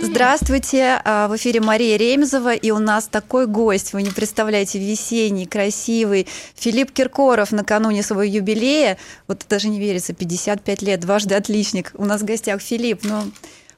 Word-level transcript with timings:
Здравствуйте, 0.00 1.00
а, 1.04 1.26
в 1.26 1.36
эфире 1.36 1.60
Мария 1.60 1.96
Ремезова, 1.96 2.54
и 2.54 2.70
у 2.70 2.78
нас 2.78 3.08
такой 3.08 3.46
гость, 3.46 3.92
вы 3.92 4.02
не 4.02 4.10
представляете, 4.10 4.78
весенний, 4.78 5.44
красивый, 5.44 6.28
Филипп 6.54 6.92
Киркоров 6.92 7.50
накануне 7.50 8.04
своего 8.04 8.22
юбилея, 8.22 8.96
вот 9.26 9.44
даже 9.48 9.68
не 9.68 9.80
верится, 9.80 10.14
55 10.14 10.82
лет, 10.82 11.00
дважды 11.00 11.34
отличник, 11.34 11.92
у 11.94 12.04
нас 12.04 12.22
в 12.22 12.24
гостях 12.24 12.62
Филипп, 12.62 13.02
но 13.02 13.24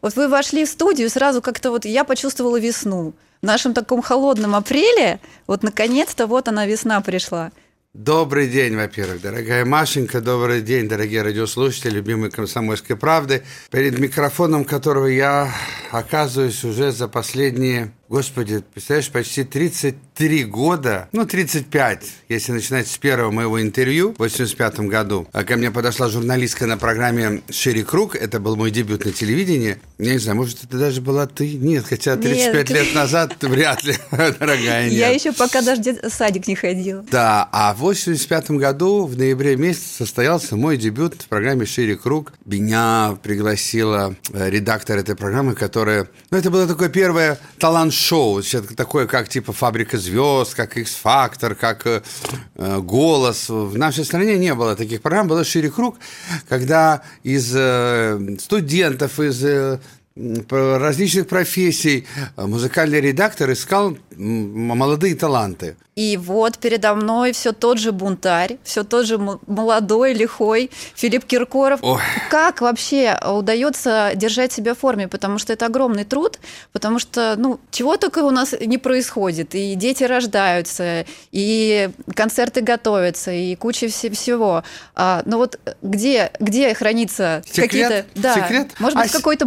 вот 0.03 0.15
вы 0.15 0.29
вошли 0.29 0.67
в 0.67 0.69
студию, 0.69 1.09
сразу 1.09 1.41
как-то 1.41 1.71
вот 1.71 1.87
я 1.87 2.05
почувствовала 2.05 2.61
весну. 2.61 3.15
В 3.41 3.47
нашем 3.47 3.73
таком 3.73 4.03
холодном 4.03 4.55
апреле, 4.55 5.21
вот 5.47 5.63
наконец-то 5.63 6.27
вот 6.27 6.49
она 6.49 6.67
весна 6.67 7.01
пришла. 7.01 7.51
Добрый 7.93 8.47
день, 8.47 8.77
во-первых, 8.77 9.21
дорогая 9.21 9.65
Машенька, 9.65 10.21
добрый 10.21 10.63
день, 10.63 10.89
дорогие 10.89 11.23
радиослушатели, 11.23 11.97
любимые 11.97 12.31
комсомольской 12.31 12.95
правды, 12.95 13.43
перед 13.73 13.99
микрофоном 13.99 14.65
которого 14.65 15.07
я 15.07 15.53
оказываюсь 15.91 16.63
уже 16.63 16.93
за 16.93 17.09
последние 17.09 17.93
Господи, 18.11 18.65
представляешь, 18.75 19.09
почти 19.09 19.45
33 19.45 20.45
года, 20.47 21.09
ну, 21.13 21.27
35, 21.27 22.05
если 22.29 22.51
начинать 22.51 22.89
с 22.89 22.99
первого 22.99 23.31
моего 23.31 23.63
интервью 23.63 24.15
в 24.15 24.19
85 24.19 24.81
году. 24.81 25.29
А 25.31 25.45
ко 25.45 25.57
мне 25.57 25.71
подошла 25.71 26.09
журналистка 26.09 26.67
на 26.67 26.77
программе 26.77 27.43
«Шире 27.51 27.85
круг», 27.85 28.17
это 28.17 28.41
был 28.41 28.57
мой 28.57 28.73
дебют 28.73 29.05
на 29.05 29.13
телевидении. 29.13 29.79
Я 30.01 30.15
не 30.15 30.19
знаю, 30.19 30.39
может, 30.39 30.65
это 30.65 30.77
даже 30.77 31.01
была 31.01 31.29
ты? 31.29 31.55
Нет, 31.55 31.85
хотя 31.89 32.17
35 32.17 32.55
нет. 32.55 32.71
лет 32.71 32.95
назад 32.97 33.37
вряд 33.43 33.85
ли, 33.85 33.95
дорогая, 34.11 34.91
нет. 34.91 34.99
Я 34.99 35.11
еще 35.11 35.31
пока 35.31 35.63
даже 35.63 35.81
в 35.81 36.11
садик 36.11 36.49
не 36.49 36.57
ходила. 36.57 37.05
Да, 37.13 37.49
а 37.53 37.73
в 37.75 37.79
85 37.79 38.51
году, 38.51 39.07
в 39.07 39.17
ноябре 39.17 39.55
месяце, 39.55 39.99
состоялся 39.99 40.57
мой 40.57 40.79
дебют 40.79 41.23
в 41.23 41.29
программе 41.29 41.65
«Шире 41.65 41.95
круг». 41.95 42.33
Меня 42.45 43.17
пригласила 43.23 44.17
э, 44.33 44.51
редактор 44.51 44.99
этой 44.99 45.15
программы, 45.15 45.55
которая... 45.55 46.09
Ну, 46.33 46.39
это 46.39 46.51
было 46.51 46.67
такое 46.67 46.89
первое 46.89 47.39
талант 47.61 48.00
шоу, 48.01 48.43
такое 48.77 49.07
как 49.07 49.29
типа 49.29 49.53
«Фабрика 49.53 49.99
звезд», 49.99 50.55
как 50.55 50.77
«X-фактор», 50.77 51.55
как 51.55 51.87
э, 51.87 52.01
«Голос». 52.57 53.49
В 53.49 53.77
нашей 53.77 54.05
стране 54.05 54.39
не 54.39 54.55
было 54.55 54.75
таких 54.75 55.03
программ, 55.03 55.29
был 55.29 55.45
шире 55.45 55.71
круг, 55.71 55.99
когда 56.49 57.03
из 57.23 57.53
э, 57.55 58.37
студентов, 58.41 59.21
из 59.21 59.45
э, 59.45 59.79
различных 60.51 61.29
профессий 61.29 62.07
музыкальный 62.37 63.01
редактор 63.01 63.53
искал 63.53 63.97
молодые 64.17 65.15
таланты. 65.15 65.77
И 65.97 66.17
вот 66.17 66.57
передо 66.59 66.95
мной 66.95 67.33
все 67.33 67.53
тот 67.53 67.79
же 67.79 67.93
бунтарь, 67.93 68.57
все 68.63 68.85
тот 68.85 69.05
же 69.05 69.19
молодой, 69.19 70.15
лихой 70.15 70.71
Филипп 70.95 71.27
Киркоров. 71.27 71.81
Ой. 71.83 72.01
Как 72.31 72.63
вообще 72.63 73.19
удается 73.23 74.13
держать 74.15 74.51
себя 74.51 74.75
в 74.75 74.79
форме? 74.79 75.09
Потому 75.09 75.39
что 75.39 75.53
это 75.53 75.67
огромный 75.67 76.05
труд, 76.05 76.39
потому 76.73 77.01
что, 77.01 77.35
ну, 77.37 77.61
чего 77.71 77.99
только 77.99 78.21
у 78.21 78.31
нас 78.31 78.55
не 78.59 78.79
происходит. 78.79 79.55
И 79.55 79.75
дети 79.75 80.05
рождаются, 80.05 81.05
и 81.33 81.91
концерты 82.15 82.63
готовятся, 82.63 83.33
и 83.33 83.55
куча 83.57 83.89
всего. 83.89 84.63
А, 84.95 85.23
но 85.27 85.37
вот 85.37 85.61
где, 85.83 86.33
где 86.41 86.73
хранится 86.73 87.43
какие-то... 87.55 88.07
Да, 88.15 88.35
Секрет? 88.37 88.69
Может 88.79 88.97
быть, 88.99 89.11
а... 89.11 89.17
какой-то 89.17 89.45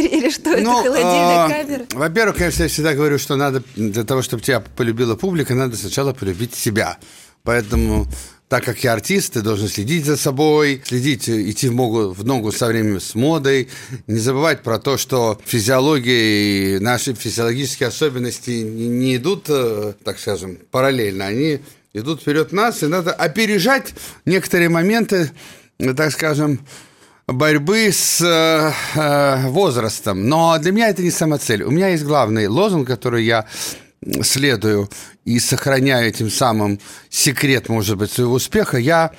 барокамере 0.00 0.18
или 0.18 0.30
что 0.30 0.50
ну, 0.50 0.56
это, 0.56 0.88
холодильная 0.88 1.44
а... 1.44 1.48
камера? 1.48 1.86
Во-первых, 1.92 2.36
конечно, 2.36 2.62
я 2.64 2.68
всегда 2.68 2.94
говорю, 2.94 3.18
что 3.18 3.36
надо 3.36 3.62
для 3.76 4.04
того, 4.04 4.22
чтобы 4.22 4.42
тебя 4.42 4.60
полюбила 4.60 5.16
публика, 5.16 5.54
надо 5.54 5.76
сначала 5.76 6.12
полюбить 6.12 6.54
себя. 6.54 6.98
Поэтому 7.42 8.06
так 8.48 8.64
как 8.64 8.82
я 8.82 8.94
артист, 8.94 9.34
ты 9.34 9.42
должен 9.42 9.68
следить 9.68 10.04
за 10.04 10.16
собой, 10.16 10.82
следить, 10.84 11.28
идти 11.28 11.68
в 11.68 11.74
ногу, 11.74 12.10
в 12.10 12.24
ногу 12.24 12.50
со 12.50 12.66
временем 12.66 13.00
с 13.00 13.14
модой, 13.14 13.68
не 14.08 14.18
забывать 14.18 14.62
про 14.62 14.80
то, 14.80 14.98
что 14.98 15.40
физиология 15.46 16.76
и 16.76 16.78
наши 16.80 17.14
физиологические 17.14 17.88
особенности 17.88 18.50
не, 18.50 19.16
идут, 19.16 19.44
э, 19.48 19.94
так 20.02 20.18
скажем, 20.18 20.58
параллельно, 20.72 21.26
они 21.26 21.60
идут 21.94 22.22
вперед 22.22 22.50
нас, 22.50 22.82
и 22.82 22.88
надо 22.88 23.12
опережать 23.12 23.94
некоторые 24.24 24.68
моменты, 24.68 25.30
так 25.96 26.10
скажем, 26.10 26.58
борьбы 27.32 27.90
с 27.92 28.20
э, 28.20 28.72
э 28.94 29.48
возрастом. 29.48 30.28
Но 30.28 30.58
для 30.58 30.72
меня 30.72 30.88
это 30.88 31.02
не 31.02 31.10
самоцель. 31.10 31.62
У 31.62 31.70
меня 31.70 31.88
есть 31.88 32.04
главный 32.04 32.46
лозунг, 32.46 32.88
который 32.88 33.24
я 33.24 33.46
следую 34.22 34.88
и 35.24 35.38
сохраняю 35.38 36.08
этим 36.08 36.30
самым 36.30 36.80
секрет, 37.10 37.68
может 37.68 37.98
быть, 37.98 38.10
своего 38.10 38.34
успеха, 38.34 38.78
я 38.78 39.12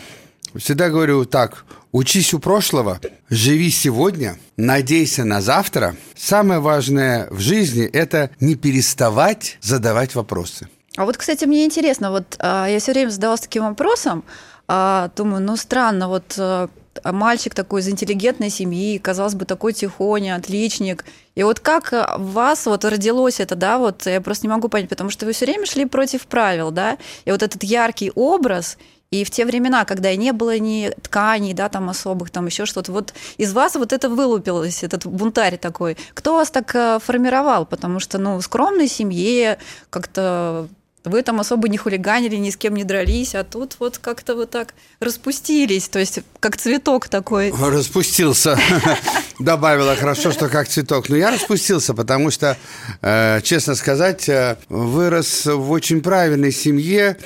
всегда 0.55 0.89
говорю 0.89 1.25
так, 1.25 1.65
учись 1.91 2.33
у 2.33 2.39
прошлого, 2.39 2.99
живи 3.29 3.69
сегодня, 3.69 4.37
надейся 4.57 5.23
на 5.23 5.41
завтра. 5.41 5.95
Самое 6.15 6.59
важное 6.59 7.27
в 7.29 7.39
жизни– 7.39 7.83
это 7.93 8.31
не 8.39 8.55
переставать 8.55 9.57
задавать 9.61 10.15
вопросы. 10.15 10.67
А 10.97 11.05
вот, 11.05 11.17
кстати, 11.17 11.45
мне 11.45 11.63
интересно, 11.65 12.11
вот 12.11 12.35
а, 12.39 12.67
я 12.67 12.79
все 12.79 12.91
время 12.91 13.11
задавалась 13.11 13.41
таким 13.41 13.63
вопросом, 13.63 14.23
а, 14.67 15.09
думаю, 15.15 15.41
ну 15.41 15.55
странно, 15.55 16.09
вот 16.09 16.35
а 16.37 16.69
мальчик 17.03 17.55
такой 17.55 17.81
из 17.81 17.89
интеллигентной 17.89 18.49
семьи, 18.49 18.97
казалось 18.97 19.35
бы, 19.35 19.45
такой 19.45 19.73
тихоня, 19.73 20.35
отличник. 20.35 21.05
И 21.35 21.43
вот 21.43 21.59
как 21.59 21.93
э, 21.93 22.05
в 22.17 22.33
вас 22.33 22.65
вот 22.65 22.85
родилось 22.85 23.39
это, 23.39 23.55
да, 23.55 23.77
вот 23.77 24.05
я 24.05 24.21
просто 24.21 24.47
не 24.47 24.51
могу 24.51 24.69
понять, 24.69 24.89
потому 24.89 25.09
что 25.09 25.25
вы 25.25 25.33
все 25.33 25.45
время 25.45 25.65
шли 25.65 25.85
против 25.85 26.27
правил, 26.27 26.71
да, 26.71 26.97
и 27.25 27.31
вот 27.31 27.43
этот 27.43 27.63
яркий 27.63 28.11
образ, 28.15 28.77
и 29.11 29.25
в 29.25 29.29
те 29.29 29.45
времена, 29.45 29.83
когда 29.83 30.11
и 30.11 30.17
не 30.17 30.31
было 30.31 30.57
ни 30.57 30.89
тканей, 31.01 31.53
да, 31.53 31.67
там 31.67 31.89
особых, 31.89 32.29
там 32.29 32.45
еще 32.45 32.65
что-то, 32.65 32.93
вот 32.93 33.13
из 33.37 33.53
вас 33.53 33.75
вот 33.75 33.91
это 33.91 34.09
вылупилось, 34.09 34.83
этот 34.83 35.05
бунтарь 35.05 35.57
такой. 35.57 35.97
Кто 36.13 36.35
вас 36.35 36.49
так 36.49 36.73
э, 36.75 36.99
формировал? 37.03 37.65
Потому 37.65 37.99
что, 37.99 38.17
ну, 38.17 38.37
в 38.37 38.41
скромной 38.41 38.87
семье 38.87 39.57
как-то 39.89 40.69
вы 41.03 41.23
там 41.23 41.39
особо 41.39 41.67
не 41.67 41.77
хулиганили, 41.77 42.35
ни 42.35 42.49
с 42.49 42.57
кем 42.57 42.75
не 42.75 42.83
дрались, 42.83 43.35
а 43.35 43.43
тут 43.43 43.77
вот 43.79 43.97
как-то 43.97 44.35
вы 44.35 44.45
так 44.45 44.73
распустились, 44.99 45.89
то 45.89 45.99
есть 45.99 46.19
как 46.39 46.57
цветок 46.57 47.09
такой. 47.09 47.51
Распустился. 47.59 48.57
Добавила 49.39 49.95
хорошо, 49.95 50.31
что 50.31 50.47
как 50.47 50.67
цветок. 50.67 51.09
Но 51.09 51.15
я 51.15 51.31
распустился, 51.31 51.93
потому 51.93 52.29
что, 52.29 52.57
э, 53.01 53.41
честно 53.43 53.75
сказать, 53.75 54.29
э, 54.29 54.57
вырос 54.69 55.45
в 55.45 55.71
очень 55.71 56.01
правильной 56.01 56.51
семье, 56.51 57.17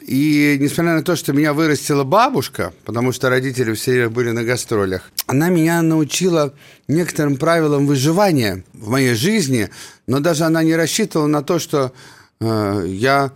и 0.00 0.56
несмотря 0.60 0.94
на 0.94 1.02
то, 1.02 1.14
что 1.14 1.34
меня 1.34 1.52
вырастила 1.52 2.04
бабушка, 2.04 2.72
потому 2.86 3.12
что 3.12 3.28
родители 3.28 3.74
все 3.74 3.92
время 3.92 4.08
были 4.08 4.30
на 4.30 4.42
гастролях, 4.42 5.10
она 5.26 5.50
меня 5.50 5.82
научила 5.82 6.54
некоторым 6.88 7.36
правилам 7.36 7.86
выживания 7.86 8.64
в 8.72 8.88
моей 8.88 9.14
жизни, 9.14 9.68
но 10.06 10.20
даже 10.20 10.44
она 10.44 10.62
не 10.62 10.74
рассчитывала 10.74 11.26
на 11.26 11.42
то, 11.42 11.58
что 11.58 11.92
Э, 12.40 12.84
я 12.86 13.32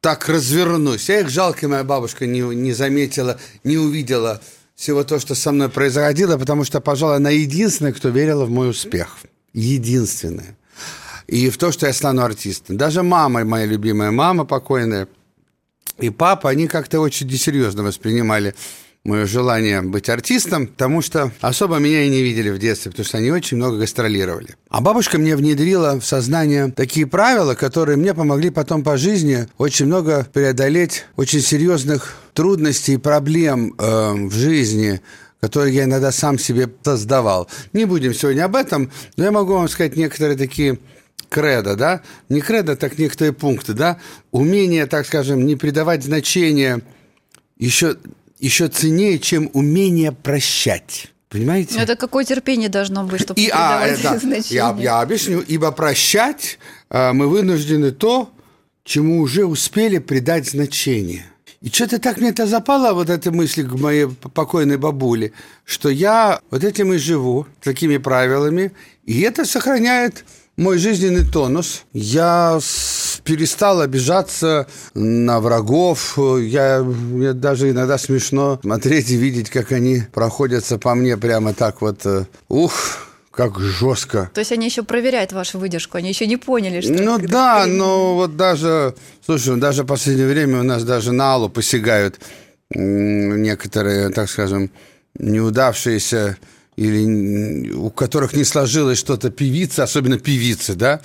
так 0.00 0.28
развернусь. 0.28 1.08
Я 1.08 1.20
их 1.20 1.28
жалко, 1.28 1.68
моя 1.68 1.84
бабушка 1.84 2.26
не, 2.26 2.40
не 2.40 2.72
заметила, 2.72 3.38
не 3.64 3.76
увидела 3.76 4.40
всего 4.74 5.04
то, 5.04 5.18
что 5.18 5.34
со 5.34 5.52
мной 5.52 5.68
происходило, 5.68 6.38
потому 6.38 6.64
что, 6.64 6.80
пожалуй, 6.80 7.16
она 7.16 7.30
единственная, 7.30 7.92
кто 7.92 8.08
верила 8.08 8.44
в 8.46 8.50
мой 8.50 8.70
успех. 8.70 9.18
Единственная. 9.52 10.56
И 11.26 11.50
в 11.50 11.58
то, 11.58 11.70
что 11.70 11.86
я 11.86 11.92
стану 11.92 12.22
артистом. 12.22 12.76
Даже 12.76 13.02
мама, 13.02 13.44
моя 13.44 13.66
любимая 13.66 14.10
мама 14.10 14.44
покойная, 14.44 15.06
и 15.98 16.08
папа, 16.08 16.48
они 16.48 16.66
как-то 16.66 17.00
очень 17.00 17.30
серьезно 17.30 17.82
воспринимали 17.82 18.54
мое 19.04 19.26
желание 19.26 19.80
быть 19.80 20.08
артистом, 20.08 20.66
потому 20.66 21.00
что 21.00 21.32
особо 21.40 21.78
меня 21.78 22.02
и 22.04 22.10
не 22.10 22.22
видели 22.22 22.50
в 22.50 22.58
детстве, 22.58 22.90
потому 22.90 23.06
что 23.06 23.18
они 23.18 23.30
очень 23.30 23.56
много 23.56 23.78
гастролировали. 23.78 24.56
А 24.68 24.80
бабушка 24.80 25.18
мне 25.18 25.36
внедрила 25.36 25.98
в 25.98 26.04
сознание 26.04 26.70
такие 26.70 27.06
правила, 27.06 27.54
которые 27.54 27.96
мне 27.96 28.12
помогли 28.12 28.50
потом 28.50 28.82
по 28.82 28.96
жизни 28.98 29.46
очень 29.56 29.86
много 29.86 30.26
преодолеть 30.32 31.06
очень 31.16 31.40
серьезных 31.40 32.16
трудностей 32.34 32.94
и 32.94 32.98
проблем 32.98 33.74
э, 33.78 34.12
в 34.12 34.32
жизни, 34.32 35.00
которые 35.40 35.74
я 35.74 35.84
иногда 35.84 36.12
сам 36.12 36.38
себе 36.38 36.68
создавал. 36.82 37.48
Не 37.72 37.86
будем 37.86 38.12
сегодня 38.12 38.44
об 38.44 38.54
этом, 38.54 38.90
но 39.16 39.24
я 39.24 39.30
могу 39.30 39.54
вам 39.54 39.68
сказать 39.68 39.96
некоторые 39.96 40.36
такие 40.36 40.78
кредо, 41.30 41.76
да, 41.76 42.02
не 42.28 42.40
кредо, 42.42 42.76
так 42.76 42.98
некоторые 42.98 43.32
пункты, 43.32 43.72
да, 43.72 43.98
умение, 44.30 44.86
так 44.86 45.06
скажем, 45.06 45.46
не 45.46 45.56
придавать 45.56 46.04
значения 46.04 46.82
еще 47.58 47.96
еще 48.40 48.68
ценнее, 48.68 49.18
чем 49.18 49.50
умение 49.52 50.12
прощать. 50.12 51.12
Понимаете? 51.28 51.78
Это 51.78 51.94
какое 51.94 52.24
терпение 52.24 52.68
должно 52.68 53.04
быть, 53.04 53.20
чтобы 53.22 53.40
и, 53.40 53.48
а, 53.52 53.96
да, 54.02 54.18
я, 54.48 54.76
я 54.78 55.00
объясню. 55.00 55.40
Ибо 55.46 55.70
прощать 55.70 56.58
э, 56.90 57.12
мы 57.12 57.28
вынуждены 57.28 57.92
то, 57.92 58.30
чему 58.82 59.20
уже 59.20 59.44
успели 59.44 59.98
придать 59.98 60.48
значение. 60.48 61.26
И 61.60 61.68
что-то 61.68 62.00
так 62.00 62.16
мне 62.16 62.30
это 62.30 62.46
запало, 62.46 62.94
вот 62.94 63.10
эта 63.10 63.30
мысль 63.30 63.68
к 63.68 63.74
моей 63.74 64.08
покойной 64.08 64.78
бабуле, 64.78 65.32
что 65.64 65.90
я 65.90 66.40
вот 66.50 66.64
этим 66.64 66.92
и 66.94 66.98
живу, 66.98 67.46
такими 67.60 67.98
правилами, 67.98 68.72
и 69.04 69.20
это 69.20 69.44
сохраняет 69.44 70.24
мой 70.56 70.78
жизненный 70.78 71.24
тонус. 71.24 71.84
Я 71.92 72.60
перестал 73.24 73.80
обижаться 73.80 74.66
на 74.94 75.40
врагов. 75.40 76.18
Я, 76.18 76.82
мне 76.82 77.32
даже 77.32 77.70
иногда 77.70 77.98
смешно 77.98 78.58
смотреть 78.62 79.10
и 79.10 79.16
видеть, 79.16 79.50
как 79.50 79.72
они 79.72 80.02
проходятся 80.12 80.78
по 80.78 80.94
мне 80.94 81.16
прямо 81.16 81.54
так 81.54 81.80
вот. 81.80 82.04
Э, 82.04 82.26
ух, 82.48 82.72
как 83.30 83.58
жестко. 83.58 84.30
То 84.34 84.40
есть 84.40 84.52
они 84.52 84.66
еще 84.66 84.82
проверяют 84.82 85.32
вашу 85.32 85.58
выдержку, 85.58 85.96
они 85.96 86.08
еще 86.08 86.26
не 86.26 86.36
поняли, 86.36 86.80
что... 86.80 86.92
Ну 86.92 87.18
да, 87.18 87.66
но 87.66 88.14
вот 88.16 88.36
даже, 88.36 88.94
слушай, 89.24 89.56
даже 89.56 89.84
в 89.84 89.86
последнее 89.86 90.28
время 90.28 90.60
у 90.60 90.62
нас 90.62 90.84
даже 90.84 91.12
на 91.12 91.34
Аллу 91.34 91.48
посягают 91.48 92.18
некоторые, 92.70 94.10
так 94.10 94.28
скажем, 94.28 94.70
неудавшиеся 95.18 96.36
или 96.80 97.72
у 97.72 97.90
которых 97.90 98.32
не 98.32 98.44
сложилось 98.44 98.98
что-то 98.98 99.30
певицы, 99.30 99.80
особенно 99.80 100.18
певицы, 100.18 100.74
да, 100.74 101.02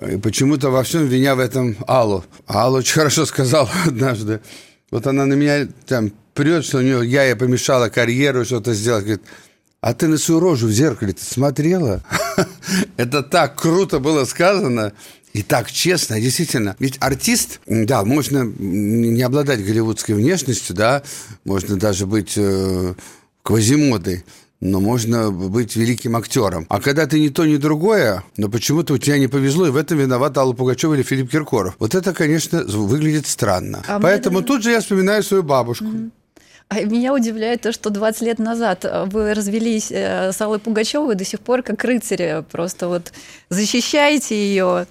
и 0.00 0.16
почему-то 0.16 0.70
во 0.70 0.82
всем 0.82 1.06
виня 1.06 1.34
в 1.34 1.40
этом 1.40 1.76
Аллу. 1.86 2.24
Алла 2.48 2.78
очень 2.78 2.94
хорошо 2.94 3.26
сказала 3.26 3.70
однажды. 3.86 4.40
Вот 4.90 5.06
она 5.06 5.26
на 5.26 5.34
меня 5.34 5.68
там 5.86 6.10
прет, 6.32 6.64
что 6.64 6.78
у 6.78 6.80
нее 6.80 7.06
я 7.06 7.24
ей 7.24 7.34
помешала 7.34 7.90
карьеру 7.90 8.46
что-то 8.46 8.72
сделать. 8.72 9.04
Говорит, 9.04 9.22
а 9.82 9.92
ты 9.92 10.08
на 10.08 10.16
свою 10.16 10.40
рожу 10.40 10.68
в 10.68 10.72
зеркале 10.72 11.12
ты 11.12 11.22
смотрела? 11.22 12.02
Это 12.96 13.22
так 13.22 13.60
круто 13.60 13.98
было 13.98 14.24
сказано. 14.24 14.94
И 15.34 15.42
так 15.42 15.70
честно, 15.70 16.18
действительно. 16.18 16.76
Ведь 16.78 16.96
артист, 17.00 17.60
да, 17.66 18.04
можно 18.04 18.44
не 18.44 19.20
обладать 19.20 19.62
голливудской 19.62 20.14
внешностью, 20.14 20.74
да, 20.74 21.02
можно 21.44 21.76
даже 21.76 22.06
быть 22.06 22.32
э, 22.36 22.94
квазимодой, 23.42 24.24
но 24.60 24.80
можно 24.80 25.30
быть 25.30 25.76
великим 25.76 26.16
актером. 26.16 26.66
А 26.68 26.80
когда 26.80 27.06
ты 27.06 27.20
ни 27.20 27.28
то, 27.28 27.46
ни 27.46 27.56
другое, 27.56 28.24
но 28.36 28.48
почему-то 28.48 28.94
у 28.94 28.98
тебя 28.98 29.18
не 29.18 29.28
повезло, 29.28 29.66
и 29.66 29.70
в 29.70 29.76
этом 29.76 29.98
виноват 29.98 30.36
Алла 30.36 30.52
Пугачева 30.52 30.94
или 30.94 31.02
Филипп 31.02 31.30
Киркоров. 31.30 31.76
Вот 31.78 31.94
это, 31.94 32.12
конечно, 32.12 32.64
выглядит 32.64 33.26
странно. 33.26 33.82
А 33.86 34.00
Поэтому 34.00 34.40
это... 34.40 34.48
тут 34.48 34.62
же 34.62 34.70
я 34.70 34.80
вспоминаю 34.80 35.22
свою 35.22 35.42
бабушку. 35.42 35.84
Mm-hmm. 35.84 36.10
А 36.70 36.82
меня 36.82 37.14
удивляет 37.14 37.62
то, 37.62 37.72
что 37.72 37.88
20 37.88 38.22
лет 38.22 38.38
назад 38.38 38.84
э, 38.84 39.04
вы 39.06 39.32
развелись 39.32 39.90
э, 39.90 40.32
с 40.32 40.40
Аллой 40.40 40.58
Пугачевой 40.58 41.14
до 41.14 41.24
сих 41.24 41.40
пор 41.40 41.62
как 41.62 41.82
рыцари. 41.82 42.44
Просто 42.50 42.88
вот 42.88 43.12
защищаете 43.48 44.36
ее. 44.36 44.86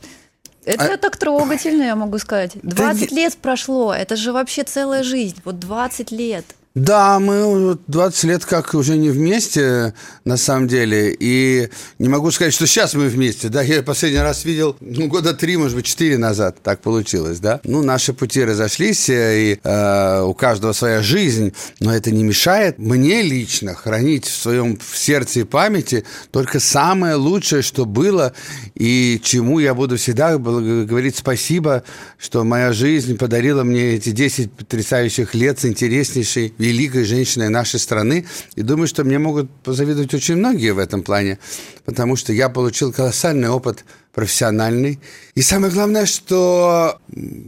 Это 0.66 0.94
а... 0.94 0.98
так 0.98 1.18
трогательно, 1.18 1.84
я 1.84 1.96
могу 1.96 2.18
сказать. 2.18 2.54
20 2.64 3.10
да... 3.10 3.16
лет 3.16 3.38
прошло, 3.38 3.94
это 3.94 4.16
же 4.16 4.34
вообще 4.34 4.64
целая 4.64 5.04
жизнь. 5.04 5.38
Вот 5.46 5.60
20 5.60 6.12
лет. 6.12 6.46
Да, 6.78 7.20
мы 7.20 7.76
20 7.88 8.24
лет 8.26 8.46
как 8.46 8.76
уже 8.76 8.98
не 8.98 9.10
вместе, 9.10 9.96
на 10.26 10.38
самом 10.38 10.68
деле. 10.68 11.16
И 11.20 11.70
не 11.98 12.08
могу 12.08 12.30
сказать, 12.30 12.54
что 12.54 12.68
сейчас 12.68 12.94
мы 12.94 13.08
вместе. 13.08 13.50
Да, 13.50 13.64
я 13.64 13.82
последний 13.82 14.20
раз 14.20 14.46
видел, 14.46 14.76
ну, 14.80 15.08
года 15.08 15.34
три, 15.34 15.58
может 15.58 15.76
быть, 15.76 15.88
четыре 15.88 16.20
назад. 16.20 16.58
Так 16.62 16.82
получилось, 16.82 17.40
да. 17.40 17.62
Ну, 17.64 17.82
наши 17.82 18.14
пути 18.14 18.44
разошлись, 18.44 19.10
э, 19.10 19.40
и 19.40 19.60
э, 19.64 20.22
у 20.22 20.36
каждого 20.36 20.72
своя 20.74 21.02
жизнь. 21.02 21.52
Но 21.80 21.96
это 21.96 22.12
не 22.12 22.24
мешает 22.24 22.78
мне 22.78 23.24
лично 23.24 23.74
хранить 23.74 24.26
в 24.26 24.40
своем 24.40 24.78
в 24.78 24.96
сердце 24.96 25.40
и 25.40 25.44
памяти 25.46 26.04
только 26.30 26.60
самое 26.60 27.16
лучшее, 27.16 27.64
что 27.64 27.86
было, 27.86 28.34
и 28.76 29.20
чему 29.24 29.58
я 29.58 29.74
буду 29.74 29.98
всегда 29.98 30.38
говорить 30.38 31.16
спасибо, 31.18 31.82
что 32.20 32.44
моя 32.44 32.72
жизнь 32.72 33.18
подарила 33.18 33.64
мне 33.64 33.96
эти 33.96 34.12
10 34.12 34.52
потрясающих 34.52 35.34
лет 35.34 35.60
с 35.60 35.66
интереснейшей 35.66 36.54
великой 36.68 37.04
женщиной 37.04 37.50
нашей 37.50 37.80
страны. 37.80 38.26
И 38.56 38.62
думаю, 38.62 38.88
что 38.88 39.04
мне 39.04 39.20
могут 39.20 39.50
позавидовать 39.64 40.14
очень 40.14 40.36
многие 40.36 40.74
в 40.74 40.80
этом 40.80 41.02
плане, 41.02 41.40
потому 41.86 42.16
что 42.16 42.34
я 42.34 42.50
получил 42.50 42.92
колоссальный 42.94 43.50
опыт 43.50 43.86
профессиональный. 44.14 45.00
И 45.36 45.42
самое 45.42 45.72
главное, 45.72 46.06
что 46.06 47.00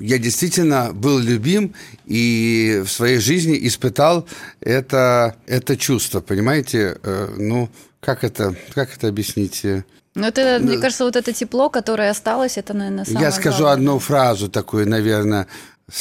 я 0.02 0.18
действительно 0.20 0.92
был 0.94 1.20
любим 1.20 1.74
и 2.06 2.82
в 2.86 2.90
своей 2.90 3.20
жизни 3.20 3.58
испытал 3.68 4.26
это, 4.62 5.36
это 5.48 5.76
чувство, 5.76 6.22
понимаете? 6.22 6.98
Э, 7.04 7.34
ну, 7.38 7.70
как 8.00 8.24
это, 8.24 8.56
как 8.76 8.96
это 8.96 9.08
объяснить? 9.08 9.66
Ну, 10.16 10.26
это, 10.28 10.60
мне 10.62 10.78
кажется, 10.78 11.06
вот 11.06 11.16
это 11.16 11.34
тепло, 11.34 11.70
которое 11.70 12.12
осталось, 12.12 12.58
это, 12.58 12.74
наверное, 12.74 13.06
самое 13.06 13.26
Я 13.26 13.32
скажу 13.32 13.64
главное. 13.64 13.74
одну 13.74 14.00
фразу 14.00 14.50
такую, 14.50 14.88
наверное, 14.88 15.48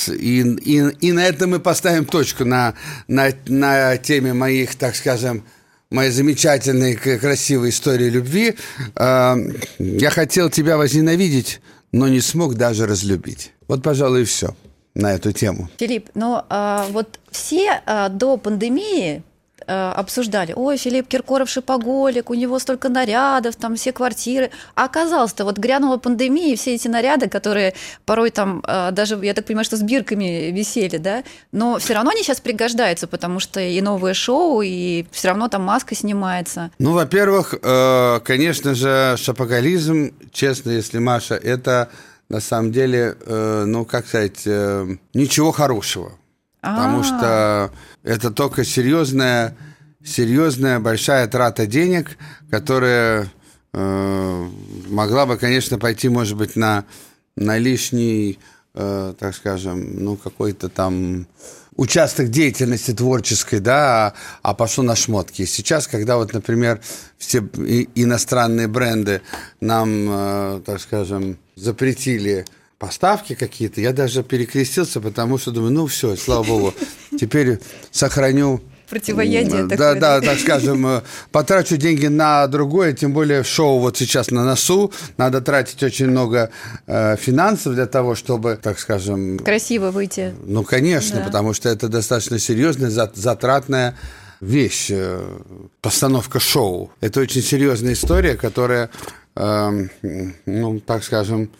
и, 0.08 0.40
и, 0.40 0.90
и 1.00 1.12
на 1.12 1.24
этом 1.26 1.50
мы 1.50 1.60
поставим 1.60 2.04
точку 2.04 2.44
на, 2.44 2.74
на, 3.06 3.30
на 3.46 3.96
теме 3.96 4.32
моих, 4.32 4.74
так 4.74 4.96
скажем, 4.96 5.44
моей 5.90 6.10
замечательной, 6.10 6.94
красивой 6.96 7.70
истории 7.70 8.10
любви. 8.10 8.54
А, 8.94 9.36
я 9.78 10.10
хотел 10.10 10.50
тебя 10.50 10.76
возненавидеть, 10.76 11.60
но 11.92 12.08
не 12.08 12.20
смог 12.20 12.54
даже 12.54 12.86
разлюбить. 12.86 13.52
Вот, 13.66 13.82
пожалуй, 13.82 14.22
и 14.22 14.24
все 14.24 14.54
на 14.94 15.12
эту 15.12 15.32
тему. 15.32 15.68
Филипп, 15.78 16.10
ну 16.14 16.42
а, 16.48 16.86
вот 16.90 17.18
все 17.30 17.80
а, 17.86 18.08
до 18.08 18.36
пандемии 18.36 19.22
Э, 19.70 19.92
обсуждали, 19.92 20.54
ой, 20.56 20.78
Филипп 20.78 21.08
Киркоров 21.08 21.50
шипоголик, 21.50 22.30
у 22.30 22.34
него 22.34 22.58
столько 22.58 22.88
нарядов, 22.88 23.54
там 23.56 23.76
все 23.76 23.92
квартиры. 23.92 24.50
А 24.74 24.84
оказалось-то, 24.84 25.44
вот 25.44 25.58
грянула 25.58 25.98
пандемия, 25.98 26.54
и 26.54 26.56
все 26.56 26.74
эти 26.74 26.88
наряды, 26.88 27.28
которые 27.28 27.74
порой 28.06 28.30
там 28.30 28.62
э, 28.66 28.92
даже, 28.92 29.18
я 29.22 29.34
так 29.34 29.44
понимаю, 29.44 29.66
что 29.66 29.76
с 29.76 29.82
бирками 29.82 30.50
висели, 30.52 30.96
да, 30.96 31.22
но 31.52 31.78
все 31.78 31.92
равно 31.92 32.12
они 32.12 32.22
сейчас 32.22 32.40
пригождаются, 32.40 33.06
потому 33.06 33.40
что 33.40 33.60
и 33.60 33.78
новое 33.82 34.14
шоу, 34.14 34.62
и 34.62 35.04
все 35.10 35.28
равно 35.28 35.48
там 35.48 35.64
маска 35.64 35.94
снимается. 35.94 36.70
Ну, 36.78 36.92
во-первых, 36.92 37.54
э, 37.62 38.20
конечно 38.24 38.74
же, 38.74 39.16
шапоголизм, 39.18 40.14
честно, 40.32 40.70
если 40.70 40.98
Маша, 40.98 41.34
это 41.34 41.90
на 42.30 42.40
самом 42.40 42.72
деле, 42.72 43.16
ну, 43.26 43.84
как 43.84 44.06
сказать, 44.06 44.44
ничего 45.14 45.52
хорошего. 45.52 46.12
Потому 46.74 47.00
а. 47.00 47.04
что 47.04 47.72
это 48.02 48.30
только 48.30 48.64
серьезная, 48.64 49.56
серьезная 50.04 50.78
большая 50.80 51.26
трата 51.28 51.66
денег, 51.66 52.16
которая 52.50 53.28
э, 53.72 54.48
могла 54.88 55.26
бы, 55.26 55.36
конечно, 55.36 55.78
пойти, 55.78 56.08
может 56.08 56.36
быть, 56.36 56.56
на, 56.56 56.84
на 57.36 57.58
лишний, 57.58 58.38
э, 58.74 59.14
так 59.18 59.34
скажем, 59.34 60.04
ну, 60.04 60.16
какой-то 60.16 60.68
там 60.68 61.26
участок 61.76 62.28
деятельности 62.28 62.92
творческой, 62.92 63.60
да, 63.60 64.08
а, 64.08 64.14
а 64.42 64.54
пошло 64.54 64.82
на 64.84 64.96
шмотки. 64.96 65.44
Сейчас, 65.46 65.86
когда 65.86 66.16
вот, 66.16 66.34
например, 66.34 66.80
все 67.18 67.38
иностранные 67.94 68.66
бренды 68.66 69.22
нам, 69.60 69.88
э, 70.10 70.60
так 70.66 70.80
скажем, 70.80 71.38
запретили 71.54 72.44
поставки 72.78 73.34
какие-то, 73.34 73.80
я 73.80 73.92
даже 73.92 74.22
перекрестился, 74.22 75.00
потому 75.00 75.38
что 75.38 75.50
думаю, 75.50 75.72
ну 75.72 75.86
все, 75.86 76.16
слава 76.16 76.44
богу, 76.44 76.74
теперь 77.18 77.58
сохраню 77.90 78.60
противоядие 78.88 79.64
да, 79.64 79.68
такое. 79.68 79.94
Да, 79.94 80.20
да, 80.20 80.20
так 80.20 80.38
скажем, 80.38 80.86
э, 80.86 81.02
потрачу 81.30 81.76
деньги 81.76 82.06
на 82.06 82.46
другое, 82.46 82.92
тем 82.94 83.12
более 83.12 83.44
шоу 83.44 83.80
вот 83.80 83.98
сейчас 83.98 84.30
на 84.30 84.44
носу, 84.44 84.92
надо 85.18 85.40
тратить 85.40 85.82
очень 85.82 86.06
много 86.06 86.50
э, 86.86 87.16
финансов 87.16 87.74
для 87.74 87.86
того, 87.86 88.14
чтобы, 88.14 88.58
так 88.60 88.78
скажем... 88.78 89.38
Красиво 89.40 89.90
выйти. 89.90 90.34
Ну, 90.44 90.64
конечно, 90.64 91.18
да. 91.18 91.24
потому 91.26 91.52
что 91.52 91.68
это 91.68 91.88
достаточно 91.88 92.38
серьезная, 92.38 92.90
затратная 92.90 93.94
вещь, 94.40 94.86
э, 94.90 95.38
постановка 95.80 96.40
шоу. 96.40 96.90
Это 97.00 97.20
очень 97.20 97.42
серьезная 97.42 97.92
история, 97.92 98.36
которая, 98.36 98.88
э, 99.36 99.86
ну, 100.46 100.80
так 100.80 101.04
скажем, 101.04 101.50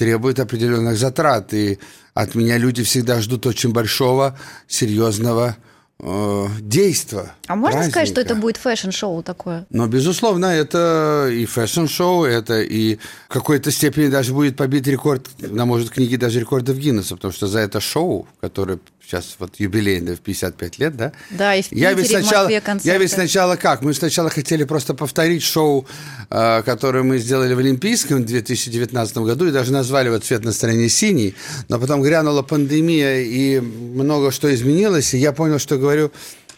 требует 0.00 0.40
определенных 0.40 0.96
затрат. 0.96 1.52
И 1.52 1.78
от 2.14 2.34
меня 2.34 2.56
люди 2.56 2.82
всегда 2.82 3.20
ждут 3.20 3.44
очень 3.44 3.70
большого, 3.70 4.38
серьезного 4.66 5.58
э, 6.02 6.46
действа. 6.60 7.32
А 7.46 7.56
можно 7.56 7.78
праздника. 7.78 7.90
сказать, 7.90 8.08
что 8.08 8.20
это 8.20 8.34
будет 8.34 8.56
фэшн-шоу 8.56 9.22
такое? 9.22 9.66
Но, 9.70 9.86
безусловно, 9.86 10.46
это 10.46 11.28
и 11.32 11.44
фэшн-шоу, 11.44 12.24
это 12.24 12.60
и 12.60 12.96
в 13.28 13.32
какой-то 13.32 13.70
степени 13.70 14.08
даже 14.08 14.32
будет 14.32 14.56
побит 14.56 14.86
рекорд, 14.86 15.28
на, 15.38 15.64
может, 15.66 15.90
книги 15.90 16.16
даже 16.16 16.40
рекордов 16.40 16.76
Гиннесса, 16.76 17.16
потому 17.16 17.32
что 17.32 17.46
за 17.46 17.60
это 17.60 17.80
шоу, 17.80 18.26
которое 18.40 18.78
сейчас 19.10 19.36
вот 19.38 19.56
юбилейное 19.58 20.14
в 20.14 20.20
55 20.20 20.78
лет, 20.78 20.96
да? 20.96 21.12
Да, 21.30 21.54
и 21.56 21.62
в 21.62 21.68
Питере, 21.68 21.82
я 21.82 21.92
ведь 21.94 22.08
сначала, 22.08 22.48
в 22.48 22.50
Москве 22.52 22.92
Я 22.92 22.98
ведь 22.98 23.10
сначала 23.10 23.56
как? 23.56 23.82
Мы 23.82 23.92
сначала 23.92 24.30
хотели 24.30 24.64
просто 24.64 24.94
повторить 24.94 25.42
шоу, 25.42 25.86
э, 26.30 26.62
которое 26.62 27.02
мы 27.02 27.18
сделали 27.18 27.54
в 27.54 27.58
Олимпийском 27.58 28.22
в 28.22 28.26
2019 28.26 29.16
году, 29.18 29.48
и 29.48 29.50
даже 29.50 29.72
назвали 29.72 30.10
вот 30.10 30.24
«Цвет 30.24 30.44
настроения 30.44 30.88
синий», 30.88 31.34
но 31.68 31.80
потом 31.80 32.02
грянула 32.02 32.42
пандемия, 32.42 33.20
и 33.20 33.58
много 33.58 34.30
что 34.30 34.52
изменилось, 34.54 35.12
и 35.14 35.18
я 35.18 35.32
понял, 35.32 35.58
что 35.58 35.76
говорю, 35.76 35.89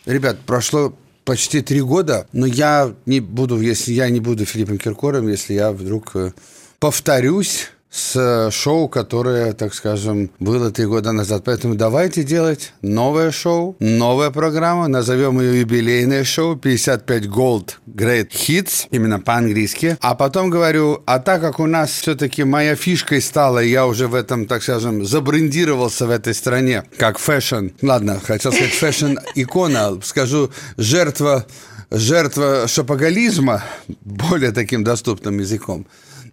ребят, 0.06 0.38
прошло 0.46 0.94
почти 1.24 1.60
три 1.60 1.80
года, 1.80 2.26
но 2.32 2.46
я 2.46 2.94
не 3.06 3.20
буду, 3.20 3.60
если 3.60 3.92
я 3.92 4.08
не 4.10 4.20
буду 4.20 4.44
Филиппом 4.44 4.78
Киркором, 4.78 5.28
если 5.28 5.54
я 5.54 5.72
вдруг 5.72 6.16
э, 6.16 6.32
повторюсь 6.78 7.70
с 7.92 8.50
шоу, 8.50 8.88
которое, 8.88 9.52
так 9.52 9.74
скажем, 9.74 10.30
было 10.40 10.70
три 10.70 10.86
года 10.86 11.12
назад. 11.12 11.42
Поэтому 11.44 11.74
давайте 11.74 12.22
делать 12.22 12.72
новое 12.80 13.30
шоу, 13.30 13.76
новая 13.80 14.30
программа, 14.30 14.88
назовем 14.88 15.38
ее 15.40 15.60
юбилейное 15.60 16.24
шоу 16.24 16.56
55 16.56 17.24
Gold 17.26 17.72
Great 17.86 18.30
Hits, 18.30 18.86
именно 18.90 19.20
по-английски. 19.20 19.98
А 20.00 20.14
потом 20.14 20.48
говорю, 20.48 21.02
а 21.04 21.18
так 21.18 21.42
как 21.42 21.60
у 21.60 21.66
нас 21.66 21.90
все-таки 21.90 22.44
моя 22.44 22.76
фишкой 22.76 23.20
стала, 23.20 23.58
я 23.58 23.86
уже 23.86 24.08
в 24.08 24.14
этом, 24.14 24.46
так 24.46 24.62
скажем, 24.62 25.04
забрендировался 25.04 26.06
в 26.06 26.10
этой 26.10 26.32
стране, 26.32 26.84
как 26.96 27.18
фэшн, 27.18 27.68
ладно, 27.82 28.18
хотел 28.24 28.52
сказать 28.52 28.72
фэшн-икона, 28.72 30.00
скажу, 30.02 30.50
жертва 30.78 31.46
жертва 31.90 32.68
шопоголизма 32.68 33.62
более 34.00 34.52
таким 34.52 34.82
доступным 34.82 35.40
языком 35.40 35.86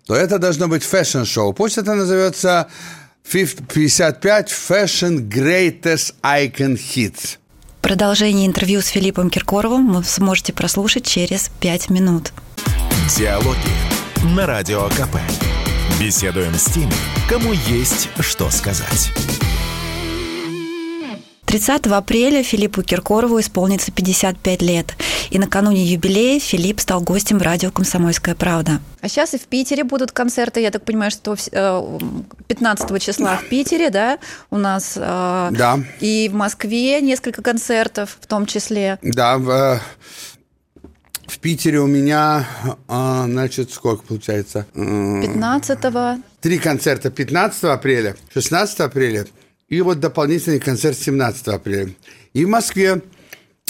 то 0.09 0.15
это 0.15 0.39
должно 0.39 0.67
быть 0.67 0.83
фэшн-шоу. 0.83 1.53
Пусть 1.53 1.77
это 1.77 1.93
назовется 1.93 2.67
55 3.31 4.49
Fashion 4.49 5.29
Greatest 5.29 6.15
Icon 6.23 6.79
Hits. 6.79 7.37
Продолжение 7.83 8.47
интервью 8.47 8.81
с 8.81 8.87
Филиппом 8.87 9.29
Киркоровым 9.29 9.93
вы 9.93 10.03
сможете 10.03 10.51
прослушать 10.51 11.05
через 11.05 11.51
5 11.59 11.91
минут. 11.91 12.33
Диалоги 13.15 14.35
на 14.35 14.47
Радио 14.47 14.89
КП. 14.89 15.17
Беседуем 15.99 16.55
с 16.55 16.65
теми, 16.65 16.93
кому 17.29 17.53
есть 17.53 18.09
что 18.19 18.49
сказать. 18.49 19.11
30 21.49 21.87
апреля 21.87 22.43
Филиппу 22.43 22.83
Киркорову 22.83 23.39
исполнится 23.39 23.91
55 23.91 24.61
лет. 24.61 24.93
И 25.31 25.39
накануне 25.39 25.83
юбилея 25.83 26.39
Филипп 26.39 26.79
стал 26.79 27.01
гостем 27.01 27.39
радио 27.39 27.71
«Комсомольская 27.71 28.35
правда». 28.35 28.79
А 29.01 29.09
сейчас 29.09 29.33
и 29.33 29.39
в 29.39 29.47
Питере 29.47 29.83
будут 29.83 30.11
концерты. 30.11 30.61
Я 30.61 30.69
так 30.69 30.85
понимаю, 30.85 31.09
что 31.09 31.35
15 31.35 32.91
э, 32.91 32.99
числа 32.99 33.37
в 33.37 33.49
Питере, 33.49 33.89
да, 33.89 34.19
у 34.51 34.57
нас. 34.59 34.93
Э, 34.95 35.49
да. 35.51 35.79
И 35.99 36.29
в 36.31 36.35
Москве 36.35 37.01
несколько 37.01 37.41
концертов 37.41 38.19
в 38.21 38.27
том 38.27 38.45
числе. 38.45 38.99
Да, 39.01 39.39
в, 39.39 39.49
э, 39.49 39.79
в 41.25 41.39
Питере 41.39 41.79
у 41.79 41.87
меня, 41.87 42.45
значит, 42.87 43.71
сколько 43.71 44.03
получается? 44.03 44.67
15 44.75 45.79
Три 46.41 46.59
концерта 46.59 47.09
15 47.09 47.63
апреля, 47.63 48.15
16 48.35 48.81
апреля 48.81 49.25
и 49.69 49.81
вот 49.81 49.99
дополнительный 49.99 50.59
концерт 50.59 50.97
17 50.97 51.47
апреля. 51.47 51.89
И 52.33 52.45
в 52.45 52.47
Москве, 52.47 53.01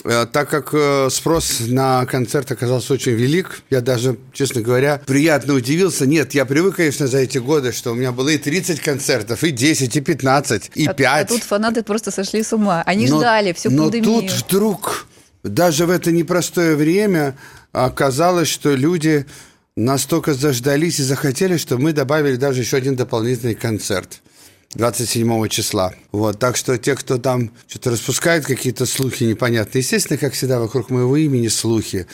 э, 0.04 0.26
так 0.32 0.50
как 0.50 0.74
э, 0.74 1.10
спрос 1.12 1.62
на 1.68 2.06
концерт 2.06 2.52
оказался 2.52 2.94
очень 2.94 3.12
велик, 3.12 3.62
я 3.70 3.82
даже, 3.82 4.18
честно 4.34 4.62
говоря, 4.62 5.02
приятно 5.06 5.54
удивился. 5.54 6.06
Нет, 6.06 6.34
я 6.34 6.46
привык, 6.46 6.78
конечно, 6.78 7.08
за 7.08 7.20
эти 7.20 7.38
годы, 7.38 7.74
что 7.74 7.92
у 7.92 7.96
меня 7.96 8.12
было 8.12 8.30
и 8.30 8.38
30 8.38 8.80
концертов, 8.80 9.44
и 9.44 9.52
10, 9.52 9.96
и 9.96 10.02
15, 10.02 10.72
и 10.76 10.86
а, 10.86 10.94
5. 10.94 11.08
А 11.08 11.26
тут 11.26 11.44
фанаты 11.44 11.84
просто 11.84 12.12
сошли 12.12 12.44
с 12.44 12.54
ума. 12.54 12.82
Они 12.86 13.08
но, 13.08 13.18
ждали 13.18 13.54
всю 13.54 13.70
но 13.70 13.84
пандемию. 13.84 14.12
Но 14.12 14.22
тут 14.22 14.32
вдруг, 14.32 15.08
даже 15.44 15.86
в 15.86 15.90
это 15.90 16.12
непростое 16.12 16.76
время, 16.76 17.38
оказалось, 17.74 18.48
что 18.48 18.74
люди 18.74 19.26
настолько 19.76 20.34
заждались 20.34 21.00
и 21.00 21.04
захотели, 21.04 21.58
что 21.58 21.78
мы 21.78 21.94
добавили 21.94 22.36
даже 22.36 22.62
еще 22.62 22.78
один 22.78 22.96
дополнительный 22.96 23.56
концерт. 23.56 24.22
27 24.76 25.48
числа. 25.48 25.94
Вот, 26.12 26.38
так 26.38 26.56
что 26.56 26.78
те, 26.78 26.96
кто 26.96 27.18
там 27.18 27.52
что-то 27.68 27.92
распускает 27.92 28.46
какие-то 28.46 28.86
слухи 28.86 29.24
непонятные, 29.24 29.82
естественно, 29.82 30.18
как 30.18 30.34
всегда, 30.34 30.60
вокруг 30.60 30.92
моего 30.92 31.18
имени 31.18 31.48
слухи. 31.48 32.06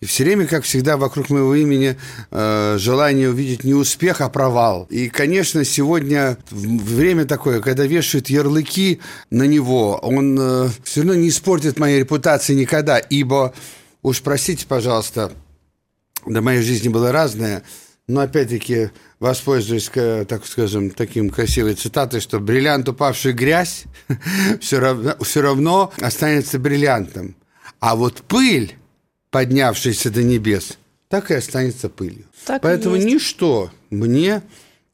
И 0.00 0.04
все 0.04 0.24
время, 0.24 0.46
как 0.46 0.64
всегда, 0.64 0.96
вокруг 0.96 1.30
моего 1.30 1.54
имени 1.54 1.96
э, 2.30 2.76
желание 2.78 3.30
увидеть 3.30 3.64
не 3.64 3.72
успех, 3.72 4.20
а 4.20 4.28
провал. 4.28 4.86
И, 4.90 5.08
конечно, 5.08 5.64
сегодня 5.64 6.36
время 6.50 7.24
такое, 7.24 7.60
когда 7.60 7.86
вешают 7.86 8.28
ярлыки 8.28 9.00
на 9.30 9.44
него, 9.44 9.98
он 10.02 10.36
э, 10.38 10.68
все 10.84 11.00
равно 11.00 11.14
не 11.14 11.28
испортит 11.28 11.78
моей 11.78 12.00
репутации 12.00 12.54
никогда, 12.54 12.98
ибо, 12.98 13.54
уж 14.02 14.20
простите, 14.20 14.66
пожалуйста, 14.66 15.32
до 16.26 16.42
моей 16.42 16.62
жизни 16.62 16.88
было 16.88 17.10
разное– 17.10 17.62
но 18.12 18.20
опять-таки 18.20 18.90
воспользуюсь, 19.20 19.90
так 20.28 20.44
скажем, 20.46 20.90
таким 20.90 21.30
красивой 21.30 21.74
цитатой, 21.74 22.20
что 22.20 22.40
бриллиант, 22.40 22.88
упавший 22.88 23.32
в 23.32 23.36
грязь, 23.36 23.84
все 24.60 24.78
равно, 24.78 25.16
все 25.20 25.40
равно 25.40 25.92
останется 26.00 26.58
бриллиантом. 26.58 27.34
А 27.80 27.96
вот 27.96 28.22
пыль, 28.22 28.74
поднявшаяся 29.30 30.10
до 30.10 30.22
небес, 30.22 30.78
так 31.08 31.30
и 31.30 31.34
останется 31.34 31.88
пылью. 31.88 32.26
Так 32.44 32.62
Поэтому 32.62 32.96
ничто 32.96 33.70
мне 33.90 34.42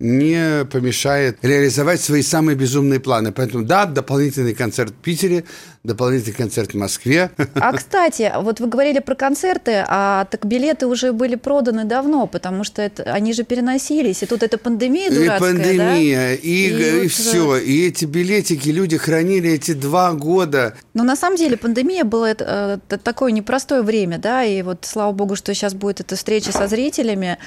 не 0.00 0.64
помешает 0.66 1.38
реализовать 1.42 2.00
свои 2.00 2.22
самые 2.22 2.54
безумные 2.54 3.00
планы. 3.00 3.32
Поэтому, 3.32 3.64
да, 3.64 3.84
дополнительный 3.84 4.54
концерт 4.54 4.92
в 4.92 5.02
Питере, 5.02 5.42
дополнительный 5.82 6.36
концерт 6.36 6.70
в 6.70 6.76
Москве. 6.76 7.30
А, 7.54 7.72
кстати, 7.72 8.32
вот 8.36 8.60
вы 8.60 8.68
говорили 8.68 9.00
про 9.00 9.16
концерты, 9.16 9.84
а 9.88 10.26
так 10.26 10.46
билеты 10.46 10.86
уже 10.86 11.12
были 11.12 11.34
проданы 11.34 11.84
давно, 11.84 12.28
потому 12.28 12.62
что 12.62 12.80
это, 12.80 13.02
они 13.12 13.32
же 13.32 13.42
переносились, 13.42 14.22
и 14.22 14.26
тут 14.26 14.44
это 14.44 14.56
пандемия 14.56 15.10
дурацкая, 15.10 15.36
И 15.36 15.40
пандемия, 15.40 16.28
да? 16.28 16.34
и, 16.34 16.48
и, 16.48 16.68
и 16.68 17.02
вот... 17.02 17.10
все, 17.10 17.56
и 17.56 17.88
эти 17.88 18.04
билетики 18.04 18.68
люди 18.68 18.96
хранили 18.96 19.50
эти 19.50 19.72
два 19.72 20.12
года. 20.12 20.76
Но 20.94 21.02
на 21.02 21.16
самом 21.16 21.36
деле 21.36 21.56
пандемия 21.56 22.04
была 22.04 22.30
это, 22.30 22.80
это 22.88 22.98
такое 22.98 23.32
непростое 23.32 23.82
время, 23.82 24.18
да, 24.18 24.44
и 24.44 24.62
вот 24.62 24.84
слава 24.84 25.10
богу, 25.10 25.34
что 25.34 25.52
сейчас 25.54 25.74
будет 25.74 26.00
эта 26.00 26.14
встреча 26.14 26.52
со 26.52 26.68
зрителями, 26.68 27.38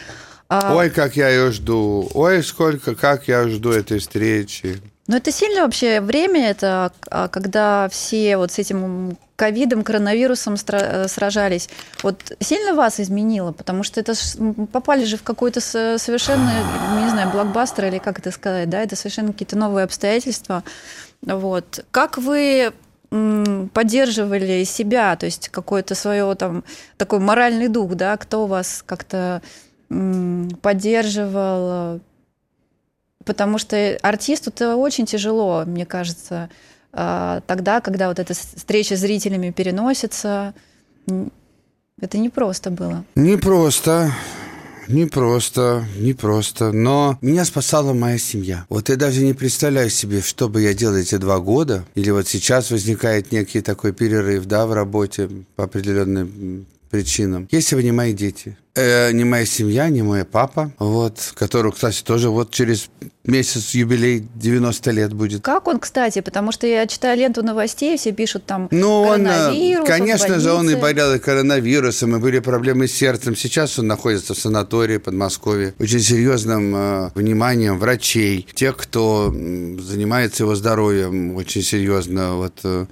а... 0.54 0.76
Ой, 0.76 0.90
как 0.90 1.16
я 1.16 1.30
ее 1.30 1.50
жду. 1.54 2.10
Ой, 2.14 2.44
сколько, 2.44 2.94
как 2.94 3.30
я 3.30 3.48
жду 3.48 3.72
этой 3.72 4.00
встречи. 4.00 4.82
Но 5.08 5.16
это 5.16 5.32
сильно 5.32 5.62
вообще 5.62 6.02
время, 6.02 6.50
это 6.50 6.92
а, 7.10 7.30
когда 7.30 7.88
все 7.88 8.36
вот 8.36 8.52
с 8.52 8.60
этим 8.60 9.18
ковидом, 9.38 9.86
коронавирусом 9.86 10.58
сражались. 10.58 11.70
Вот 12.04 12.34
сильно 12.42 12.74
вас 12.74 13.00
изменило? 13.00 13.54
Потому 13.54 13.84
что 13.84 14.02
это 14.02 14.14
попали 14.74 15.06
же 15.06 15.16
в 15.16 15.24
какой-то 15.24 15.62
совершенно, 15.62 16.52
не 17.02 17.10
знаю, 17.10 17.32
блокбастер 17.32 17.86
или 17.86 18.00
как 18.00 18.20
это 18.20 18.32
сказать, 18.32 18.70
да, 18.70 18.84
это 18.84 18.98
совершенно 18.98 19.32
какие-то 19.32 19.58
новые 19.58 19.86
обстоятельства. 19.86 20.66
Вот. 21.22 21.86
Как 21.92 22.18
вы 22.18 22.74
поддерживали 23.10 24.66
себя, 24.66 25.16
то 25.16 25.28
есть 25.28 25.48
какой-то 25.48 25.96
свое 25.96 26.36
там 26.36 26.66
такой 26.98 27.20
моральный 27.20 27.70
дух, 27.70 27.96
да, 27.96 28.18
кто 28.18 28.48
вас 28.48 28.84
как-то 28.86 29.42
поддерживал, 30.62 32.00
потому 33.26 33.58
что 33.58 33.98
артисту 34.02 34.50
это 34.50 34.76
очень 34.76 35.06
тяжело, 35.06 35.64
мне 35.66 35.86
кажется, 35.86 36.50
а, 36.94 37.42
тогда, 37.48 37.82
когда 37.82 38.10
вот 38.10 38.20
эта 38.20 38.34
встреча 38.34 38.96
с 38.96 39.00
зрителями 39.00 39.52
переносится, 39.52 40.54
это 42.00 42.18
непросто 42.18 42.72
было. 42.72 43.04
Непросто. 43.16 44.12
Непросто, 44.88 45.86
непросто, 45.96 46.74
но 46.74 47.18
меня 47.22 47.46
спасала 47.46 47.94
моя 47.94 48.18
семья. 48.18 48.66
Вот 48.68 48.90
я 48.90 48.98
даже 48.98 49.22
не 49.22 49.34
представляю 49.34 49.90
себе, 49.90 50.22
что 50.22 50.50
бы 50.50 50.62
я 50.62 50.74
делал 50.74 50.98
эти 50.98 51.16
два 51.16 51.40
года, 51.40 51.86
или 51.96 52.10
вот 52.10 52.28
сейчас 52.28 52.72
возникает 52.72 53.32
некий 53.32 53.62
такой 53.62 53.94
перерыв, 53.94 54.46
да, 54.48 54.66
в 54.66 54.74
работе 54.74 55.30
по 55.56 55.64
определенным 55.64 56.66
причинам. 56.92 57.48
Если 57.52 57.76
бы 57.76 57.84
не 57.84 57.92
мои 57.92 58.14
дети, 58.14 58.58
э, 58.76 59.12
не 59.12 59.24
моя 59.24 59.46
семья, 59.46 59.90
не 59.90 60.02
мой 60.02 60.26
папа, 60.26 60.72
вот, 60.78 61.34
который, 61.36 61.72
кстати, 61.72 62.04
тоже 62.04 62.30
вот 62.30 62.52
через 62.52 62.90
месяц 63.24 63.72
юбилей 63.72 64.28
90 64.36 64.92
лет 64.92 65.14
будет. 65.14 65.42
Как 65.42 65.68
он, 65.68 65.80
кстати? 65.80 66.22
Потому 66.22 66.52
что 66.52 66.68
я 66.68 66.88
читаю 66.88 67.18
ленту 67.18 67.44
новостей, 67.44 67.98
все 67.98 68.12
пишут 68.12 68.46
там 68.46 68.68
ну, 68.72 69.04
он, 69.04 69.28
э, 69.28 69.84
конечно 69.86 70.40
же, 70.40 70.52
он 70.52 70.70
и 70.70 70.76
болел 70.76 71.14
и 71.14 71.20
коронавирусом, 71.20 72.16
и 72.16 72.20
были 72.20 72.40
проблемы 72.40 72.88
с 72.88 72.94
сердцем. 72.94 73.36
Сейчас 73.36 73.80
он 73.80 73.88
находится 73.88 74.34
в 74.34 74.38
санатории 74.38 74.98
под 74.98 75.06
Подмосковье. 75.06 75.74
Очень 75.80 76.00
серьезным 76.00 76.76
э, 76.76 77.12
вниманием 77.16 77.78
врачей, 77.78 78.48
тех, 78.54 78.76
кто 78.78 79.28
занимается 79.32 80.44
его 80.44 80.56
здоровьем, 80.56 81.36
очень 81.36 81.62
серьезно. 81.62 82.36
Вот, 82.36 82.54
э, 82.64 82.86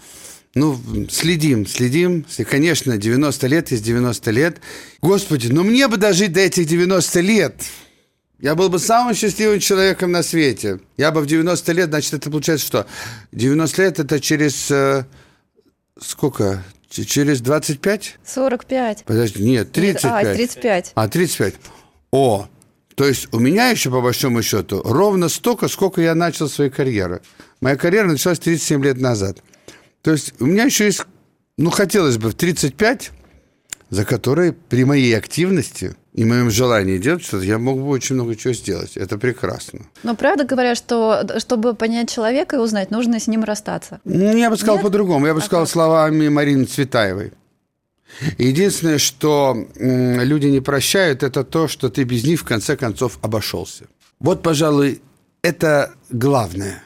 ну, 0.56 0.80
следим, 1.10 1.68
следим. 1.68 2.26
Конечно, 2.50 2.98
90 2.98 3.48
лет 3.48 3.72
есть 3.72 3.84
90 3.84 4.32
лет. 4.32 4.58
Господи, 5.02 5.48
ну 5.48 5.64
мне 5.64 5.88
бы 5.88 5.98
дожить 5.98 6.34
до 6.34 6.42
этих 6.42 6.66
90 6.66 7.20
лет. 7.22 7.56
Я 8.40 8.56
был 8.56 8.70
бы 8.70 8.80
самым 8.80 9.14
счастливым 9.14 9.60
человеком 9.60 10.12
на 10.12 10.24
свете. 10.24 10.80
Я 10.98 11.12
бы 11.12 11.22
в 11.22 11.28
90 11.28 11.72
лет, 11.74 11.90
значит, 11.90 12.14
это 12.14 12.32
получается 12.32 12.66
что? 12.66 12.88
90 13.34 13.82
лет 13.82 14.00
это 14.00 14.20
через... 14.20 14.72
Э, 14.72 15.06
сколько? 16.02 16.64
Через 16.90 17.42
25? 17.42 18.18
45. 18.26 19.04
Подожди, 19.06 19.44
нет, 19.44 19.72
35. 19.72 20.26
А, 20.26 20.34
35. 20.34 20.92
А, 20.96 21.08
35. 21.08 21.56
О, 22.12 22.48
то 22.96 23.08
есть 23.08 23.28
у 23.32 23.40
меня 23.40 23.70
еще, 23.70 23.92
по 23.92 24.02
большому 24.02 24.42
счету, 24.42 24.82
ровно 24.84 25.30
столько, 25.30 25.68
сколько 25.68 26.02
я 26.02 26.16
начал 26.16 26.50
свою 26.50 26.72
карьеру. 26.72 27.20
Моя 27.62 27.76
карьера 27.76 28.08
началась 28.08 28.40
37 28.40 28.84
лет 28.84 28.98
назад. 28.98 29.44
То 30.02 30.12
есть 30.12 30.34
у 30.40 30.46
меня 30.46 30.64
еще 30.66 30.86
есть, 30.86 31.06
ну, 31.58 31.70
хотелось 31.70 32.18
бы 32.18 32.30
в 32.30 32.36
35 32.36 33.12
за 33.90 34.06
которые 34.06 34.54
при 34.54 34.86
моей 34.86 35.18
активности 35.18 35.96
и 36.14 36.26
моем 36.26 36.52
желании 36.52 36.98
делать 36.98 37.24
что-то, 37.24 37.44
я 37.46 37.58
мог 37.58 37.80
бы 37.80 37.88
очень 37.90 38.16
много 38.16 38.36
чего 38.36 38.54
сделать. 38.54 38.98
Это 38.98 39.18
прекрасно. 39.18 39.82
Но 40.04 40.16
правда 40.16 40.44
говорят, 40.44 40.78
что 40.78 41.24
чтобы 41.40 41.74
понять 41.74 42.10
человека 42.10 42.58
и 42.58 42.60
узнать, 42.60 42.92
нужно 42.92 43.20
с 43.20 43.28
ним 43.28 43.44
расстаться. 43.44 44.00
Ну, 44.06 44.36
я 44.36 44.50
бы 44.50 44.58
сказал 44.58 44.80
по-другому. 44.80 45.26
Я 45.26 45.34
бы 45.34 45.40
а 45.40 45.44
сказал 45.44 45.66
как? 45.66 45.72
словами 45.72 46.30
Марины 46.30 46.66
Цветаевой. 46.66 47.34
Единственное, 48.38 48.98
что 48.98 49.68
люди 49.76 50.48
не 50.48 50.62
прощают, 50.62 51.24
это 51.24 51.44
то, 51.44 51.68
что 51.68 51.90
ты 51.90 52.04
без 52.04 52.24
них 52.24 52.42
в 52.42 52.44
конце 52.44 52.76
концов 52.76 53.20
обошелся. 53.22 53.86
Вот, 54.20 54.42
пожалуй, 54.42 55.02
это 55.42 55.94
главное. 56.10 56.84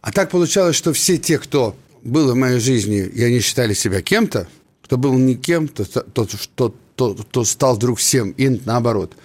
А 0.00 0.12
так 0.12 0.30
получалось, 0.30 0.76
что 0.76 0.92
все 0.92 1.18
те, 1.18 1.38
кто 1.38 1.76
был 2.04 2.32
в 2.32 2.36
моей 2.36 2.60
жизни, 2.60 2.98
и 2.98 3.22
они 3.22 3.40
считали 3.40 3.74
себя 3.74 4.02
кем-то, 4.02 4.46
кто 4.82 4.96
был 4.96 5.14
никем, 5.14 5.68
тот, 5.68 5.90
тот, 6.12 6.30
тот, 6.54 6.76
тот, 6.94 7.28
тот 7.28 7.48
стал 7.48 7.76
вдруг 7.76 7.98
всем, 7.98 8.30
и 8.30 8.60
наоборот. 8.64 9.16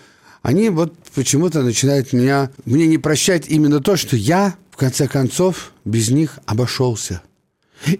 Они 0.41 0.69
вот 0.69 0.93
почему-то 1.13 1.61
начинают 1.61 2.13
меня, 2.13 2.49
мне 2.65 2.87
не 2.87 2.97
прощать 2.97 3.47
именно 3.49 3.81
то, 3.81 3.97
что 3.97 4.15
я, 4.15 4.55
в 4.71 4.77
конце 4.77 5.07
концов, 5.07 5.73
без 5.83 6.09
них 6.09 6.39
обошелся. 6.45 7.21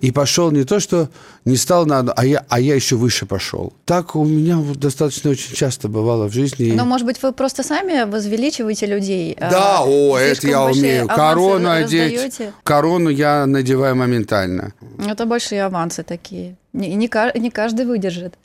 И 0.01 0.11
пошел 0.11 0.51
не 0.51 0.63
то, 0.63 0.79
что 0.79 1.09
не 1.45 1.55
стал 1.55 1.85
надо, 1.85 2.11
а 2.13 2.25
я, 2.25 2.45
а 2.49 2.59
я 2.59 2.75
еще 2.75 2.95
выше 2.95 3.25
пошел. 3.25 3.73
Так 3.85 4.15
у 4.15 4.25
меня 4.25 4.57
достаточно 4.75 5.31
очень 5.31 5.55
часто 5.55 5.87
бывало 5.87 6.27
в 6.27 6.33
жизни. 6.33 6.71
Но, 6.71 6.85
может 6.85 7.05
быть, 7.05 7.21
вы 7.23 7.31
просто 7.31 7.63
сами 7.63 8.09
возвеличиваете 8.09 8.85
людей? 8.87 9.33
А 9.39 9.49
да, 9.49 9.77
а, 9.79 9.83
о, 9.85 10.17
это 10.17 10.47
я 10.47 10.63
умею. 10.63 11.07
Корону 11.07 11.69
одеть. 11.69 12.41
Корону 12.63 13.09
я 13.09 13.45
надеваю 13.45 13.95
моментально. 13.95 14.73
Это 14.97 15.25
большие 15.25 15.63
авансы 15.63 16.03
такие. 16.03 16.55
Не, 16.73 16.95
не, 16.95 17.09
не 17.39 17.49
каждый 17.49 17.85
выдержит. 17.85 18.35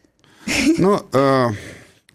Ну, 0.78 1.00
э, 1.12 1.48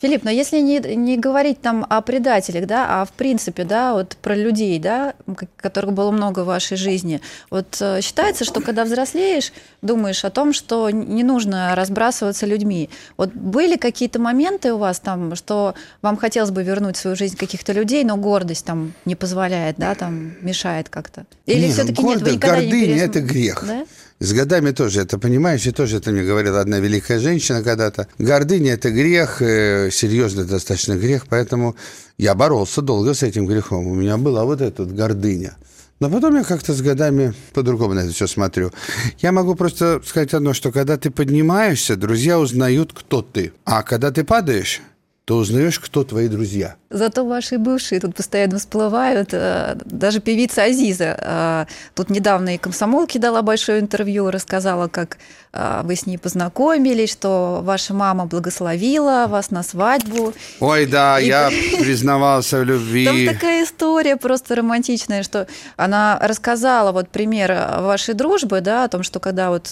Филипп, 0.01 0.23
но 0.23 0.31
если 0.31 0.59
не, 0.59 0.79
не 0.95 1.17
говорить 1.17 1.61
там 1.61 1.85
о 1.89 2.01
предателях, 2.01 2.65
да, 2.65 3.01
а 3.01 3.05
в 3.05 3.11
принципе, 3.11 3.65
да, 3.65 3.93
вот 3.93 4.15
про 4.21 4.33
людей, 4.35 4.79
да, 4.79 5.13
которых 5.57 5.93
было 5.93 6.11
много 6.11 6.41
в 6.41 6.45
вашей 6.45 6.77
жизни, 6.77 7.19
вот 7.49 7.77
э, 7.81 7.99
считается, 8.01 8.45
что 8.45 8.61
когда 8.61 8.85
взрослеешь, 8.85 9.51
думаешь 9.81 10.23
о 10.23 10.29
том, 10.29 10.53
что 10.53 10.89
не 10.89 11.23
нужно 11.23 11.75
разбрасываться 11.75 12.45
людьми. 12.45 12.89
Вот 13.17 13.33
были 13.33 13.75
какие-то 13.75 14.19
моменты 14.19 14.73
у 14.73 14.77
вас 14.77 14.99
там, 15.01 15.35
что 15.35 15.75
вам 16.01 16.15
хотелось 16.15 16.51
бы 16.51 16.63
вернуть 16.63 16.95
в 16.95 16.99
свою 16.99 17.17
жизнь 17.17 17.35
каких-то 17.35 17.73
людей, 17.73 18.05
но 18.05 18.15
гордость 18.15 18.65
там 18.65 18.93
не 19.03 19.15
позволяет, 19.15 19.75
да, 19.77 19.95
там 19.95 20.33
мешает 20.41 20.87
как-то? 20.87 21.25
Или 21.45 21.65
не, 21.65 21.73
все-таки 21.73 22.01
нет, 22.01 22.21
вы 22.21 22.31
никогда 22.31 22.55
гордыня 22.55 22.73
не 22.73 22.85
перес... 22.85 23.01
это 23.01 23.21
грех. 23.21 23.65
Да? 23.67 23.85
С 24.19 24.33
годами 24.33 24.71
тоже 24.71 25.01
это 25.01 25.17
понимаешь, 25.17 25.65
и 25.65 25.71
тоже 25.71 25.97
это 25.97 26.11
мне 26.11 26.23
говорила 26.23 26.59
одна 26.59 26.79
великая 26.79 27.19
женщина 27.19 27.63
когда-то. 27.63 28.07
Гордыня– 28.17 28.73
это 28.73 28.91
грех, 28.91 29.41
э, 29.41 29.89
серьезный 29.91 30.43
достаточно 30.43 30.97
грех, 30.97 31.25
поэтому 31.29 31.77
я 32.17 32.35
боролся 32.35 32.81
долго 32.81 33.13
с 33.13 33.23
этим 33.23 33.45
грехом. 33.45 33.87
У 33.87 33.95
меня 33.95 34.17
была 34.17 34.43
вот 34.43 34.59
эта 34.59 34.83
вот 34.83 34.91
гордыня. 34.91 35.55
Но 36.01 36.09
потом 36.09 36.35
я 36.35 36.43
как-то 36.43 36.73
с 36.73 36.81
годами 36.81 37.33
по-другому 37.53 37.93
на 37.93 37.99
это 37.99 38.11
все 38.11 38.27
смотрю. 38.27 38.71
Я 39.19 39.31
могу 39.31 39.55
просто 39.55 40.01
сказать 40.05 40.33
одно, 40.33 40.53
что 40.53 40.73
когда 40.73 40.97
ты 40.97 41.11
поднимаешься, 41.11 41.95
друзья 41.95 42.39
узнают, 42.39 42.91
кто 42.93 43.21
ты. 43.21 43.53
А 43.63 43.83
когда 43.83 44.11
ты 44.11 44.25
падаешь, 44.25 44.81
то 45.29 45.35
узнаешь, 45.35 45.79
кто 45.79 46.03
твои 46.03 46.27
друзья. 46.27 46.75
Зато 46.89 47.23
ваши 47.23 47.59
бывшие 47.59 48.01
тут 48.01 48.15
постоянно 48.15 48.57
всплывают. 48.57 49.29
Э, 49.31 49.75
даже 49.85 50.21
певица 50.21 50.63
Азиза 50.63 51.15
э, 51.19 51.65
тут 51.93 52.09
недавно 52.09 52.55
и 52.55 52.57
комсомолке 52.57 53.19
дала 53.19 53.43
большое 53.43 53.79
интервью, 53.79 54.31
рассказала, 54.31 54.87
как 54.87 55.19
вы 55.51 55.95
с 55.95 56.05
ней 56.05 56.17
познакомились, 56.17 57.11
что 57.11 57.61
ваша 57.63 57.93
мама 57.93 58.25
благословила 58.25 59.25
вас 59.27 59.51
на 59.51 59.63
свадьбу. 59.63 60.33
Ой, 60.59 60.85
да, 60.85 61.19
и... 61.19 61.27
я 61.27 61.49
признавался 61.79 62.59
в 62.59 62.63
любви. 62.63 63.05
Там 63.05 63.35
такая 63.35 63.63
история 63.63 64.15
просто 64.15 64.55
романтичная, 64.55 65.23
что 65.23 65.47
она 65.75 66.19
рассказала 66.21 66.91
вот 66.91 67.09
пример 67.09 67.51
вашей 67.79 68.13
дружбы, 68.13 68.61
да, 68.61 68.83
о 68.83 68.89
том, 68.89 69.03
что 69.03 69.19
когда 69.19 69.49
вот 69.49 69.67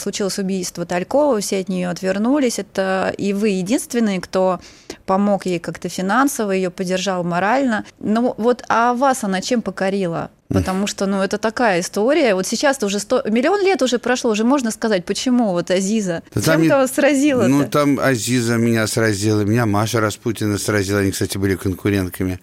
случилось 0.00 0.38
убийство 0.38 0.86
Талькова, 0.86 1.40
все 1.40 1.60
от 1.60 1.68
нее 1.68 1.88
отвернулись, 1.90 2.58
это 2.58 3.14
и 3.18 3.32
вы 3.32 3.50
единственные, 3.50 4.20
кто 4.20 4.60
помог 5.06 5.46
ей 5.46 5.58
как-то 5.58 5.88
финансово, 5.88 6.52
ее 6.52 6.70
поддержал 6.70 7.24
морально. 7.24 7.84
Ну 7.98 8.34
вот, 8.36 8.64
а 8.68 8.94
вас 8.94 9.24
она 9.24 9.40
чем 9.40 9.62
покорила? 9.62 10.30
Потому 10.48 10.86
что, 10.86 11.06
ну, 11.06 11.22
это 11.22 11.36
такая 11.36 11.80
история. 11.80 12.34
Вот 12.34 12.46
сейчас-то 12.46 12.86
уже 12.86 13.00
сто... 13.00 13.22
миллион 13.28 13.62
лет 13.62 13.82
уже 13.82 13.98
прошло, 13.98 14.30
уже 14.30 14.44
можно 14.44 14.70
сказать, 14.70 15.04
почему 15.04 15.52
вот 15.52 15.70
Азиза. 15.70 16.22
Да 16.34 16.40
Чем 16.40 16.62
не... 16.62 16.68
вас 16.68 16.92
сразила 16.92 17.42
-то? 17.42 17.48
Ну, 17.48 17.64
там 17.68 18.00
Азиза 18.00 18.56
меня 18.56 18.86
сразила, 18.86 19.42
меня 19.42 19.66
Маша 19.66 20.00
Распутина 20.00 20.56
сразила. 20.58 21.00
Они, 21.00 21.10
кстати, 21.10 21.36
были 21.36 21.54
конкурентками. 21.54 22.40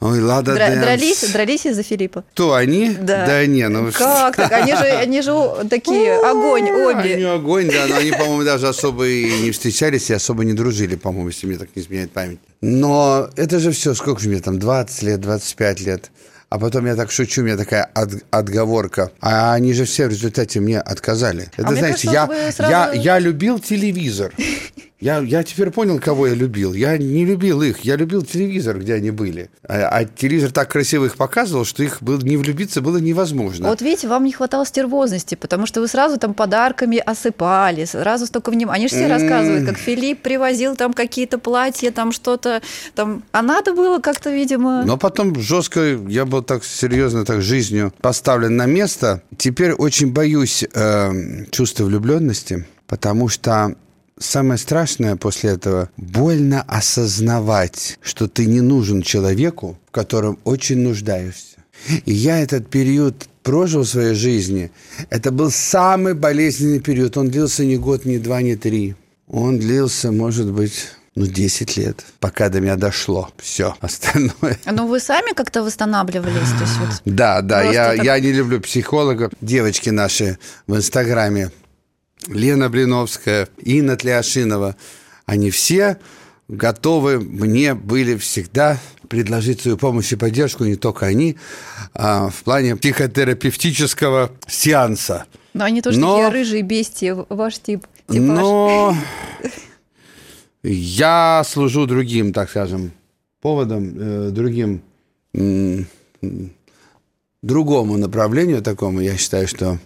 Ой, 0.00 0.20
Лада 0.20 0.54
Дра- 0.54 0.80
дрались, 0.80 1.30
дрались 1.32 1.66
из-за 1.66 1.82
Филиппа? 1.82 2.24
То 2.34 2.54
они? 2.54 2.96
Да. 3.00 3.26
Да 3.26 3.46
не, 3.46 3.68
ну... 3.68 3.90
Как 3.92 4.36
так? 4.36 4.52
Они 4.52 4.72
же, 4.72 4.84
они 5.02 5.22
же 5.22 5.32
такие 5.68 6.14
огонь 6.20 6.70
обе. 6.70 7.14
Они 7.14 7.24
огонь, 7.24 7.70
да, 7.70 7.86
но 7.86 7.96
они, 7.96 8.12
по-моему, 8.12 8.44
даже 8.44 8.68
особо 8.68 9.06
и 9.06 9.42
не 9.42 9.50
встречались 9.50 10.10
и 10.10 10.14
особо 10.14 10.44
не 10.44 10.54
дружили, 10.54 10.96
по-моему, 10.96 11.28
если 11.28 11.46
мне 11.46 11.58
так 11.58 11.68
не 11.74 11.82
изменяет 11.82 12.12
память. 12.12 12.38
Но 12.60 13.28
это 13.36 13.58
же 13.58 13.72
все, 13.72 13.94
сколько 13.94 14.20
же 14.20 14.28
мне 14.28 14.40
там, 14.40 14.58
20 14.58 15.02
лет, 15.02 15.20
25 15.20 15.80
лет. 15.80 16.10
А 16.50 16.58
потом 16.58 16.84
я 16.86 16.96
так 16.96 17.12
шучу, 17.12 17.42
у 17.42 17.44
меня 17.44 17.56
такая 17.56 17.84
от, 17.94 18.10
отговорка. 18.32 19.12
А 19.20 19.54
они 19.54 19.72
же 19.72 19.84
все 19.84 20.06
в 20.06 20.10
результате 20.10 20.58
мне 20.58 20.80
отказали. 20.80 21.48
Это, 21.56 21.68
а 21.68 21.74
знаете, 21.76 22.08
я, 22.10 22.26
сразу... 22.50 22.72
я, 22.72 22.92
я 22.92 23.18
любил 23.20 23.60
телевизор. 23.60 24.34
Я, 25.00 25.20
я 25.20 25.42
теперь 25.42 25.70
понял, 25.70 25.98
кого 25.98 26.26
я 26.26 26.34
любил. 26.34 26.74
Я 26.74 26.98
не 26.98 27.24
любил 27.24 27.62
их, 27.62 27.80
я 27.80 27.96
любил 27.96 28.22
телевизор, 28.22 28.78
где 28.78 28.94
они 28.94 29.10
были. 29.10 29.50
А, 29.66 29.88
а 29.88 30.04
телевизор 30.04 30.52
так 30.52 30.70
красиво 30.70 31.06
их 31.06 31.16
показывал, 31.16 31.64
что 31.64 31.82
их 31.82 32.02
было, 32.02 32.20
не 32.20 32.36
влюбиться 32.36 32.82
было 32.82 32.98
невозможно. 32.98 33.68
Вот 33.68 33.80
видите, 33.80 34.08
вам 34.08 34.24
не 34.24 34.32
хватало 34.32 34.66
стервозности, 34.66 35.36
потому 35.36 35.64
что 35.64 35.80
вы 35.80 35.88
сразу 35.88 36.18
там 36.18 36.34
подарками 36.34 36.98
осыпали, 36.98 37.86
сразу 37.86 38.26
столько 38.26 38.50
внимания. 38.50 38.76
Они 38.76 38.88
же 38.88 38.94
все 38.94 39.06
рассказывают, 39.06 39.66
как 39.66 39.78
Филипп 39.78 40.20
привозил 40.20 40.76
там 40.76 40.92
какие-то 40.92 41.38
платья, 41.38 41.90
там 41.92 42.12
что-то, 42.12 42.60
там, 42.94 43.22
а 43.32 43.40
надо 43.40 43.72
было 43.72 44.00
как-то, 44.00 44.30
видимо... 44.30 44.84
Но 44.84 44.98
потом 44.98 45.40
жестко, 45.40 45.98
я 46.08 46.26
был 46.26 46.42
так 46.42 46.62
серьезно, 46.62 47.24
так 47.24 47.40
жизнью 47.40 47.94
поставлен 48.02 48.54
на 48.54 48.66
место. 48.66 49.22
Теперь 49.38 49.72
очень 49.72 50.12
боюсь 50.12 50.62
э, 50.62 51.46
чувства 51.50 51.84
влюбленности, 51.84 52.66
потому 52.86 53.28
что 53.28 53.76
самое 54.20 54.58
страшное 54.58 55.16
после 55.16 55.50
этого– 55.50 55.90
больно 55.96 56.62
осознавать, 56.62 57.98
что 58.02 58.28
ты 58.28 58.46
не 58.46 58.60
нужен 58.60 59.02
человеку, 59.02 59.78
в 59.88 59.90
котором 59.90 60.38
очень 60.44 60.78
нуждаешься. 60.78 61.56
И 62.06 62.12
я 62.12 62.38
этот 62.38 62.68
период 62.68 63.26
прожил 63.42 63.82
в 63.82 63.88
своей 63.88 64.14
жизни. 64.14 64.70
Это 65.08 65.30
был 65.30 65.50
самый 65.50 66.14
болезненный 66.14 66.80
период. 66.80 67.16
Он 67.16 67.30
длился 67.30 67.64
не 67.64 67.76
год, 67.76 68.04
не 68.04 68.18
два, 68.18 68.42
не 68.42 68.56
три. 68.56 68.94
Он 69.26 69.58
длился, 69.58 70.12
может 70.12 70.52
быть, 70.52 70.88
ну, 71.14 71.26
10 71.26 71.76
лет, 71.76 72.04
пока 72.20 72.48
до 72.48 72.60
меня 72.60 72.76
дошло 72.76 73.30
все 73.38 73.74
остальное. 73.80 74.58
Ну, 74.66 74.86
вы 74.86 75.00
сами 75.00 75.34
как-то 75.34 75.62
восстанавливались? 75.62 76.50
То 76.58 76.62
есть 76.62 76.78
вот 76.78 77.02
да, 77.04 77.42
да, 77.42 77.62
я, 77.62 77.96
так... 77.96 78.04
я 78.04 78.20
не 78.20 78.32
люблю 78.32 78.60
психологов. 78.60 79.32
Девочки 79.40 79.90
наши 79.90 80.38
в 80.66 80.76
Инстаграме 80.76 81.50
Лена 82.28 82.68
Блиновская, 82.68 83.48
Инна 83.58 83.96
Тляшинова, 83.96 84.76
они 85.26 85.50
все 85.50 85.98
готовы 86.48 87.20
мне 87.20 87.74
были 87.74 88.16
всегда 88.16 88.78
предложить 89.08 89.60
свою 89.60 89.76
помощь 89.76 90.12
и 90.12 90.16
поддержку, 90.16 90.64
не 90.64 90.76
только 90.76 91.06
они, 91.06 91.36
а 91.94 92.28
в 92.28 92.42
плане 92.44 92.76
психотерапевтического 92.76 94.30
сеанса. 94.46 95.26
Но 95.52 95.64
они 95.64 95.82
тоже 95.82 95.98
Но... 95.98 96.16
такие 96.16 96.28
рыжие 96.28 96.62
бестии, 96.62 97.16
ваш 97.28 97.58
тип. 97.58 97.86
Типаж. 98.08 98.28
Но 98.28 98.96
я 100.62 101.42
служу 101.44 101.86
другим, 101.86 102.32
так 102.32 102.50
скажем, 102.50 102.92
поводом, 103.40 103.94
э, 103.96 104.30
другим, 104.30 104.82
другому 107.42 107.96
направлению 107.96 108.62
такому. 108.62 109.00
Я 109.00 109.16
считаю, 109.16 109.48
что 109.48 109.78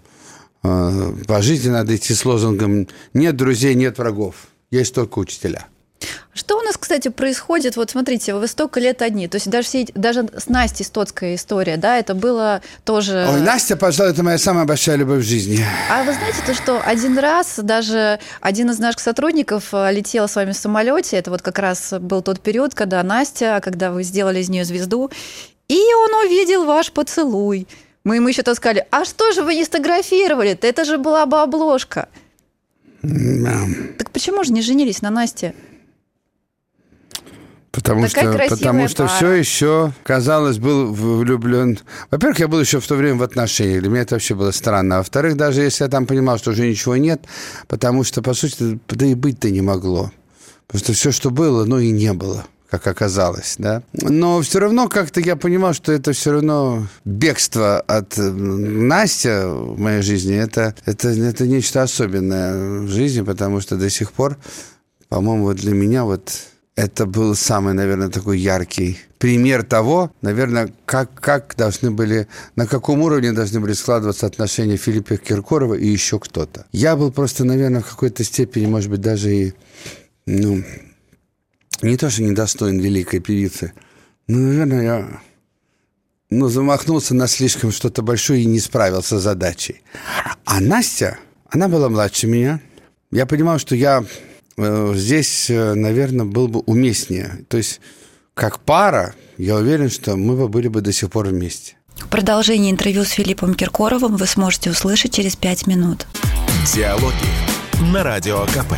по 0.64 1.42
жизни 1.42 1.68
надо 1.68 1.94
идти 1.94 2.14
с 2.14 2.24
лозунгом 2.24 2.88
«нет 3.12 3.36
друзей, 3.36 3.74
нет 3.74 3.98
врагов, 3.98 4.46
есть 4.70 4.94
только 4.94 5.18
учителя». 5.18 5.66
Что 6.32 6.58
у 6.58 6.62
нас, 6.62 6.76
кстати, 6.76 7.08
происходит? 7.08 7.76
Вот 7.76 7.90
смотрите, 7.90 8.34
вы 8.34 8.48
столько 8.48 8.80
лет 8.80 9.02
одни. 9.02 9.28
То 9.28 9.36
есть 9.36 9.48
даже, 9.48 9.68
все, 9.68 9.86
даже 9.94 10.26
с 10.36 10.48
Настей 10.48 10.84
Стоцкая 10.84 11.36
история, 11.36 11.76
да, 11.76 11.98
это 11.98 12.14
было 12.14 12.60
тоже... 12.84 13.28
Ой, 13.30 13.40
Настя, 13.40 13.76
пожалуй, 13.76 14.12
это 14.12 14.22
моя 14.22 14.38
самая 14.38 14.64
большая 14.64 14.96
любовь 14.96 15.22
в 15.22 15.28
жизни. 15.28 15.64
А 15.90 16.02
вы 16.02 16.12
знаете 16.12 16.38
то, 16.44 16.54
что 16.54 16.82
один 16.84 17.18
раз 17.18 17.60
даже 17.62 18.18
один 18.40 18.70
из 18.70 18.78
наших 18.78 19.00
сотрудников 19.00 19.68
э, 19.72 19.92
летел 19.92 20.26
с 20.26 20.34
вами 20.34 20.52
в 20.52 20.56
самолете, 20.56 21.16
это 21.16 21.30
вот 21.30 21.40
как 21.40 21.58
раз 21.58 21.94
был 22.00 22.20
тот 22.20 22.40
период, 22.40 22.74
когда 22.74 23.02
Настя, 23.02 23.60
когда 23.62 23.92
вы 23.92 24.02
сделали 24.02 24.40
из 24.40 24.48
нее 24.48 24.64
звезду, 24.64 25.10
и 25.68 25.78
он 25.78 26.26
увидел 26.26 26.64
ваш 26.64 26.90
поцелуй. 26.90 27.68
Мы 28.04 28.16
ему 28.16 28.28
еще 28.28 28.42
то 28.42 28.54
сказали, 28.54 28.86
а 28.90 29.06
что 29.06 29.32
же 29.32 29.42
вы 29.42 29.54
не 29.54 29.64
сфотографировали-то? 29.64 30.66
Это 30.66 30.84
же 30.84 30.98
была 30.98 31.24
бы 31.24 31.40
обложка. 31.40 32.08
Да. 33.02 33.66
Так 33.98 34.10
почему 34.10 34.44
же 34.44 34.52
не 34.52 34.60
женились 34.60 35.00
на 35.00 35.10
Насте? 35.10 35.54
Потому 37.70 38.06
Такая 38.06 38.46
что, 38.46 38.56
потому 38.56 38.88
что 38.88 39.06
пара. 39.06 39.16
все 39.16 39.30
еще, 39.32 39.92
казалось, 40.04 40.58
был 40.58 40.92
влюблен. 40.92 41.78
Во-первых, 42.10 42.38
я 42.38 42.46
был 42.46 42.60
еще 42.60 42.78
в 42.78 42.86
то 42.86 42.94
время 42.94 43.16
в 43.16 43.22
отношениях. 43.22 43.80
Для 43.80 43.90
меня 43.90 44.02
это 44.02 44.14
вообще 44.14 44.34
было 44.36 44.52
странно. 44.52 44.96
А 44.96 44.98
во-вторых, 44.98 45.36
даже 45.36 45.62
если 45.62 45.82
я 45.82 45.90
там 45.90 46.06
понимал, 46.06 46.38
что 46.38 46.52
уже 46.52 46.68
ничего 46.68 46.96
нет, 46.96 47.22
потому 47.66 48.04
что, 48.04 48.22
по 48.22 48.32
сути, 48.32 48.78
да 48.86 49.06
и 49.06 49.14
быть-то 49.14 49.50
не 49.50 49.60
могло. 49.60 50.12
Потому 50.68 50.84
что 50.84 50.92
все, 50.92 51.10
что 51.10 51.30
было, 51.30 51.64
ну 51.64 51.80
и 51.80 51.90
не 51.90 52.12
было 52.12 52.46
как 52.70 52.86
оказалось, 52.86 53.56
да. 53.58 53.82
Но 53.92 54.40
все 54.40 54.58
равно 54.58 54.88
как-то 54.88 55.20
я 55.20 55.36
понимал, 55.36 55.74
что 55.74 55.92
это 55.92 56.12
все 56.12 56.32
равно 56.32 56.86
бегство 57.04 57.80
от 57.80 58.18
э, 58.18 58.30
Настя 58.30 59.48
в 59.48 59.78
моей 59.78 60.02
жизни, 60.02 60.36
это, 60.36 60.74
это, 60.84 61.08
это 61.08 61.46
нечто 61.46 61.82
особенное 61.82 62.80
в 62.80 62.88
жизни, 62.88 63.22
потому 63.22 63.60
что 63.60 63.76
до 63.76 63.90
сих 63.90 64.12
пор, 64.12 64.36
по-моему, 65.08 65.52
для 65.52 65.72
меня 65.72 66.04
вот 66.04 66.32
это 66.76 67.06
был 67.06 67.34
самый, 67.36 67.74
наверное, 67.74 68.08
такой 68.08 68.38
яркий 68.38 68.98
пример 69.18 69.62
того, 69.62 70.10
наверное, 70.22 70.70
как, 70.84 71.14
как 71.14 71.54
должны 71.56 71.90
были, 71.90 72.26
на 72.56 72.66
каком 72.66 73.00
уровне 73.00 73.32
должны 73.32 73.60
были 73.60 73.72
складываться 73.72 74.26
отношения 74.26 74.76
Филиппа 74.76 75.16
Киркорова 75.16 75.74
и 75.74 75.86
еще 75.86 76.18
кто-то. 76.18 76.66
Я 76.72 76.96
был 76.96 77.10
просто, 77.12 77.44
наверное, 77.44 77.80
в 77.80 77.88
какой-то 77.88 78.24
степени, 78.24 78.66
может 78.66 78.90
быть, 78.90 79.00
даже 79.00 79.34
и, 79.34 79.54
ну, 80.26 80.62
не 81.84 81.96
то, 81.96 82.10
что 82.10 82.22
недостоин 82.22 82.78
великой 82.80 83.20
певицы, 83.20 83.72
но, 84.26 84.38
наверное, 84.38 84.82
я 84.82 85.20
ну, 86.30 86.48
замахнулся 86.48 87.14
на 87.14 87.26
слишком 87.28 87.70
что-то 87.70 88.02
большое 88.02 88.42
и 88.42 88.46
не 88.46 88.58
справился 88.58 89.18
с 89.18 89.22
задачей. 89.22 89.82
А 90.44 90.60
Настя, 90.60 91.18
она 91.48 91.68
была 91.68 91.88
младше 91.88 92.26
меня. 92.26 92.60
Я 93.10 93.26
понимал, 93.26 93.58
что 93.58 93.76
я 93.76 94.04
э, 94.56 94.92
здесь, 94.96 95.50
э, 95.50 95.74
наверное, 95.74 96.26
был 96.26 96.48
бы 96.48 96.60
уместнее. 96.60 97.44
То 97.48 97.58
есть, 97.58 97.80
как 98.34 98.60
пара, 98.60 99.14
я 99.36 99.56
уверен, 99.56 99.90
что 99.90 100.16
мы 100.16 100.36
бы 100.36 100.48
были 100.48 100.68
бы 100.68 100.80
до 100.80 100.92
сих 100.92 101.10
пор 101.10 101.28
вместе. 101.28 101.76
Продолжение 102.10 102.72
интервью 102.72 103.04
с 103.04 103.10
Филиппом 103.10 103.54
Киркоровым 103.54 104.16
вы 104.16 104.26
сможете 104.26 104.70
услышать 104.70 105.12
через 105.12 105.36
пять 105.36 105.66
минут. 105.66 106.06
Диалоги 106.74 107.14
на 107.92 108.02
Радио 108.02 108.44
КП. 108.46 108.74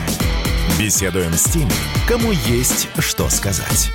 Беседуем 0.79 1.33
с 1.33 1.45
теми, 1.45 1.73
кому 2.07 2.33
есть 2.33 2.89
что 2.99 3.31
сказать. 3.31 3.91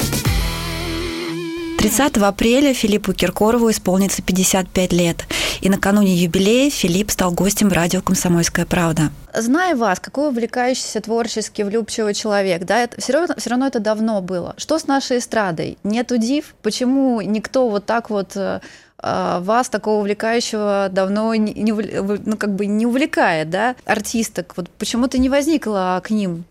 30 1.78 2.18
апреля 2.18 2.74
Филиппу 2.74 3.12
Киркорову 3.12 3.72
исполнится 3.72 4.22
55 4.22 4.94
лет. 4.94 5.26
И 5.62 5.70
накануне 5.70 6.16
юбилея 6.16 6.70
Филипп 6.70 7.10
стал 7.10 7.32
гостем 7.32 7.70
радио 7.70 8.02
«Комсомольская 8.02 8.66
правда». 8.66 9.12
Зная 9.34 9.76
вас, 9.76 10.00
какой 10.00 10.30
увлекающийся 10.30 11.02
творчески 11.02 11.64
влюбчивый 11.64 12.14
человек, 12.14 12.66
да, 12.66 12.84
это, 12.84 13.02
все, 13.02 13.14
равно, 13.14 13.34
все 13.38 13.50
равно 13.50 13.68
это 13.68 13.80
давно 13.80 14.22
было. 14.22 14.54
Что 14.58 14.78
с 14.78 14.86
нашей 14.86 15.18
эстрадой? 15.18 15.78
Нет 15.84 16.12
удив? 16.12 16.54
Почему 16.62 17.22
никто 17.22 17.68
вот 17.68 17.88
так 17.88 18.12
вот 18.12 18.36
э, 18.36 18.60
вас, 19.02 19.70
такого 19.70 20.00
увлекающего, 20.00 20.90
давно 20.92 21.34
не, 21.34 21.54
не, 21.54 21.72
ну, 21.72 22.38
как 22.38 22.56
бы 22.56 22.68
не 22.68 22.86
увлекает, 22.86 23.50
да, 23.50 23.76
артисток? 23.86 24.54
Вот 24.56 24.70
почему-то 24.70 25.18
не 25.18 25.30
возникло 25.30 26.00
к 26.04 26.12
ним 26.12 26.46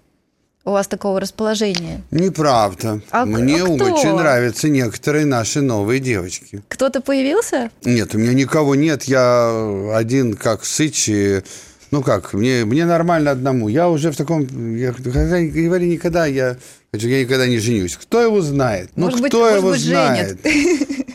у 0.64 0.72
вас 0.72 0.86
такого 0.86 1.20
расположения? 1.20 2.02
Неправда. 2.10 3.00
А 3.10 3.24
Мне 3.24 3.62
а 3.62 3.64
кто? 3.64 3.94
очень 3.94 4.14
нравятся 4.14 4.68
некоторые 4.68 5.24
наши 5.26 5.62
новые 5.62 6.00
девочки. 6.00 6.62
Кто-то 6.68 7.00
появился? 7.00 7.70
Нет, 7.84 8.14
у 8.14 8.18
меня 8.18 8.34
никого 8.34 8.74
нет. 8.74 9.04
Я 9.04 9.94
один 9.94 10.34
как 10.34 10.64
сыч. 10.64 11.08
И, 11.08 11.42
ну 11.90 12.02
как, 12.02 12.34
мне, 12.34 12.64
мне 12.64 12.84
нормально 12.84 13.30
одному. 13.30 13.68
Я 13.68 13.88
уже 13.88 14.10
в 14.12 14.16
таком... 14.16 14.76
Я 14.76 14.92
когда, 14.92 15.40
говори 15.40 15.88
никогда, 15.88 16.26
я, 16.26 16.56
я 16.92 17.20
никогда 17.20 17.46
не 17.46 17.58
женюсь. 17.58 17.96
Кто 17.96 18.20
его 18.20 18.40
знает? 18.42 18.90
Ну, 18.96 19.06
Может 19.06 19.22
быть, 19.22 19.30
кто 19.30 19.40
может 19.40 19.56
его 19.58 19.70
быть, 19.70 19.80
знает? 19.80 20.38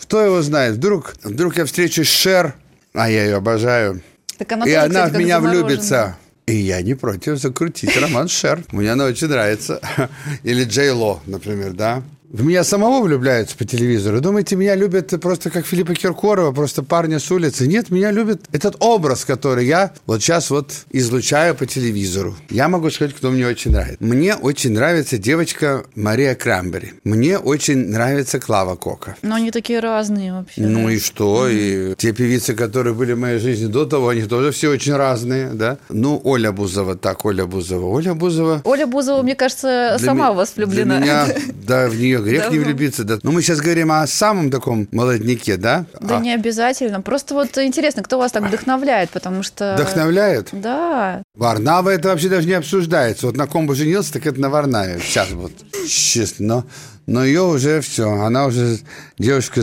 Кто 0.01 0.21
его 0.21 0.41
знает? 0.41 0.75
Вдруг, 0.75 1.15
вдруг 1.23 1.57
я 1.57 1.65
встречусь 1.65 2.09
с 2.09 2.11
Шер, 2.11 2.55
а 2.93 3.09
я 3.09 3.25
ее 3.25 3.35
обожаю, 3.35 4.01
Так 4.37 4.51
она 4.51 4.65
и 4.65 4.69
тоже, 4.69 4.79
она 4.79 5.05
кстати, 5.05 5.13
в 5.13 5.17
меня 5.19 5.39
влюбится. 5.39 6.17
И 6.47 6.55
я 6.55 6.81
не 6.83 6.93
против 6.93 7.37
закрутить 7.39 7.97
роман 7.97 8.27
Шер. 8.27 8.63
Мне 8.71 8.91
она 8.91 9.05
очень 9.05 9.27
нравится. 9.27 9.81
Или 10.43 10.63
Джей 10.63 10.91
Ло, 10.91 11.19
например, 11.25 11.73
да? 11.73 12.03
В 12.29 12.43
меня 12.43 12.63
самого 12.63 13.03
влюбляются 13.03 13.55
по 13.55 13.65
телевизору. 13.65 14.19
Думаете, 14.19 14.55
меня 14.55 14.75
любят 14.75 15.13
просто 15.21 15.49
как 15.49 15.65
Филиппа 15.65 15.93
Киркорова, 15.93 16.51
просто 16.51 16.83
парня 16.83 17.19
с 17.19 17.31
улицы? 17.31 17.67
Нет, 17.67 17.91
меня 17.91 18.11
любят 18.11 18.41
этот 18.51 18.75
образ, 18.79 19.25
который 19.25 19.65
я 19.65 19.93
вот 20.05 20.21
сейчас 20.21 20.49
вот 20.49 20.71
излучаю 20.91 21.55
по 21.55 21.65
телевизору. 21.65 22.35
Я 22.49 22.67
могу 22.67 22.89
сказать, 22.89 23.13
кто 23.13 23.31
мне 23.31 23.47
очень 23.47 23.71
нравится. 23.71 24.03
Мне 24.03 24.35
очень 24.35 24.71
нравится 24.71 25.17
девочка 25.17 25.85
Мария 25.95 26.35
Крамбери. 26.35 26.93
Мне 27.03 27.37
очень 27.37 27.89
нравится 27.89 28.39
Клава 28.39 28.75
Кока. 28.75 29.15
Но 29.21 29.35
они 29.35 29.51
такие 29.51 29.79
разные 29.79 30.33
вообще. 30.33 30.61
Ну 30.61 30.87
да. 30.87 30.93
и 30.93 30.99
что? 30.99 31.47
И 31.47 31.95
те 31.95 32.11
певицы, 32.11 32.53
которые 32.53 32.93
были 32.93 33.13
в 33.13 33.19
моей 33.19 33.39
жизни 33.39 33.67
до 33.67 33.85
того, 33.85 34.09
они 34.09 34.23
тоже 34.23 34.51
все 34.51 34.69
очень 34.69 34.95
разные, 34.95 35.49
да? 35.49 35.77
Ну, 35.89 36.19
Оля 36.23 36.51
Бузова, 36.51 36.95
так, 36.95 37.23
Оля 37.25 37.45
Бузова. 37.45 37.85
Оля 37.85 38.13
Бузова... 38.13 38.61
Оля 38.63 38.87
Бузова, 38.87 39.21
мне 39.21 39.35
кажется, 39.35 39.97
сама 39.99 40.33
в 40.33 40.35
вас 40.35 40.53
влюблена. 40.55 40.97
Для 40.97 41.05
меня, 41.05 41.27
да, 41.67 41.87
в 41.87 41.95
нее 41.95 42.14
грех 42.23 42.49
не 42.51 42.57
Давно. 42.57 42.65
влюбиться. 42.65 43.03
Да. 43.03 43.19
Но 43.23 43.31
мы 43.31 43.41
сейчас 43.41 43.59
говорим 43.59 43.91
о 43.91 44.05
самом 44.07 44.49
таком 44.51 44.87
молодняке, 44.91 45.57
да? 45.57 45.85
Да 45.99 46.17
А 46.17 46.19
не 46.19 46.33
обязательно. 46.33 47.01
Просто 47.01 47.33
вот 47.33 47.57
интересно, 47.57 48.03
кто 48.03 48.17
вас 48.17 48.31
так 48.31 48.43
вдохновляет, 48.43 49.09
потому 49.09 49.43
что... 49.43 49.75
Вдохновляет? 49.75 50.49
Да. 50.51 51.23
Варнава 51.35 51.89
это 51.89 52.09
вообще 52.09 52.29
даже 52.29 52.47
не 52.47 52.53
обсуждается. 52.53 53.27
Вот 53.27 53.35
на 53.37 53.47
ком 53.47 53.67
бы 53.67 53.75
женился, 53.75 54.13
так 54.13 54.25
это 54.25 54.39
на 54.39 54.49
Варнаве. 54.49 54.99
Сейчас 54.99 55.31
вот, 55.31 55.51
честно. 55.87 56.65
Но, 57.05 57.23
ее 57.23 57.43
уже 57.43 57.81
все. 57.81 58.11
Она 58.11 58.45
уже 58.47 58.79
девушка 59.17 59.61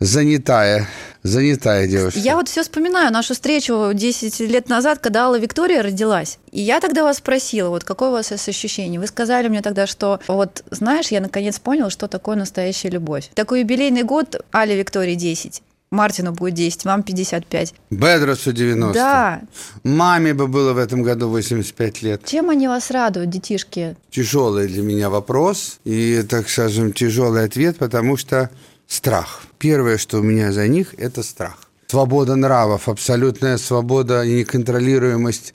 занятая. 0.00 0.86
Занятая 1.24 1.86
девушка. 1.88 2.18
Я 2.20 2.36
вот 2.36 2.48
все 2.48 2.62
вспоминаю 2.62 3.12
нашу 3.12 3.34
встречу 3.34 3.90
10 3.92 4.40
лет 4.40 4.68
назад, 4.68 5.00
когда 5.00 5.24
Алла 5.24 5.38
Виктория 5.38 5.82
родилась. 5.82 6.38
И 6.52 6.60
я 6.60 6.80
тогда 6.80 7.02
вас 7.02 7.18
спросила, 7.18 7.70
вот 7.70 7.84
какое 7.84 8.10
у 8.10 8.12
вас 8.12 8.30
ощущение? 8.30 9.00
Вы 9.00 9.08
сказали 9.08 9.48
мне 9.48 9.60
тогда, 9.60 9.86
что 9.86 10.20
вот, 10.28 10.62
знаешь, 10.70 11.08
я 11.08 11.20
наконец 11.20 11.58
понял, 11.58 11.90
что 11.90 12.06
такое 12.06 12.36
настоящая 12.36 12.90
любовь. 12.90 13.30
Такой 13.34 13.60
юбилейный 13.60 14.04
год 14.04 14.42
Али 14.52 14.74
Виктории 14.74 15.16
10. 15.16 15.62
Мартину 15.90 16.32
будет 16.32 16.54
10, 16.54 16.84
вам 16.84 17.02
55. 17.02 17.74
Бедросу 17.90 18.52
90. 18.52 18.94
Да. 18.94 19.40
Маме 19.84 20.34
бы 20.34 20.46
было 20.46 20.72
в 20.74 20.78
этом 20.78 21.02
году 21.02 21.28
85 21.28 22.02
лет. 22.02 22.24
Чем 22.24 22.50
они 22.50 22.68
вас 22.68 22.90
радуют, 22.90 23.30
детишки? 23.30 23.96
Тяжелый 24.10 24.68
для 24.68 24.82
меня 24.82 25.08
вопрос 25.08 25.80
и, 25.84 26.22
так 26.28 26.48
скажем, 26.48 26.92
тяжелый 26.92 27.44
ответ, 27.44 27.78
потому 27.78 28.16
что 28.16 28.50
страх. 28.86 29.42
Первое, 29.58 29.96
что 29.96 30.18
у 30.18 30.22
меня 30.22 30.52
за 30.52 30.68
них, 30.68 30.94
это 30.98 31.22
страх. 31.22 31.58
Свобода 31.86 32.36
нравов, 32.36 32.90
абсолютная 32.90 33.56
свобода 33.56 34.22
и 34.22 34.40
неконтролируемость 34.40 35.54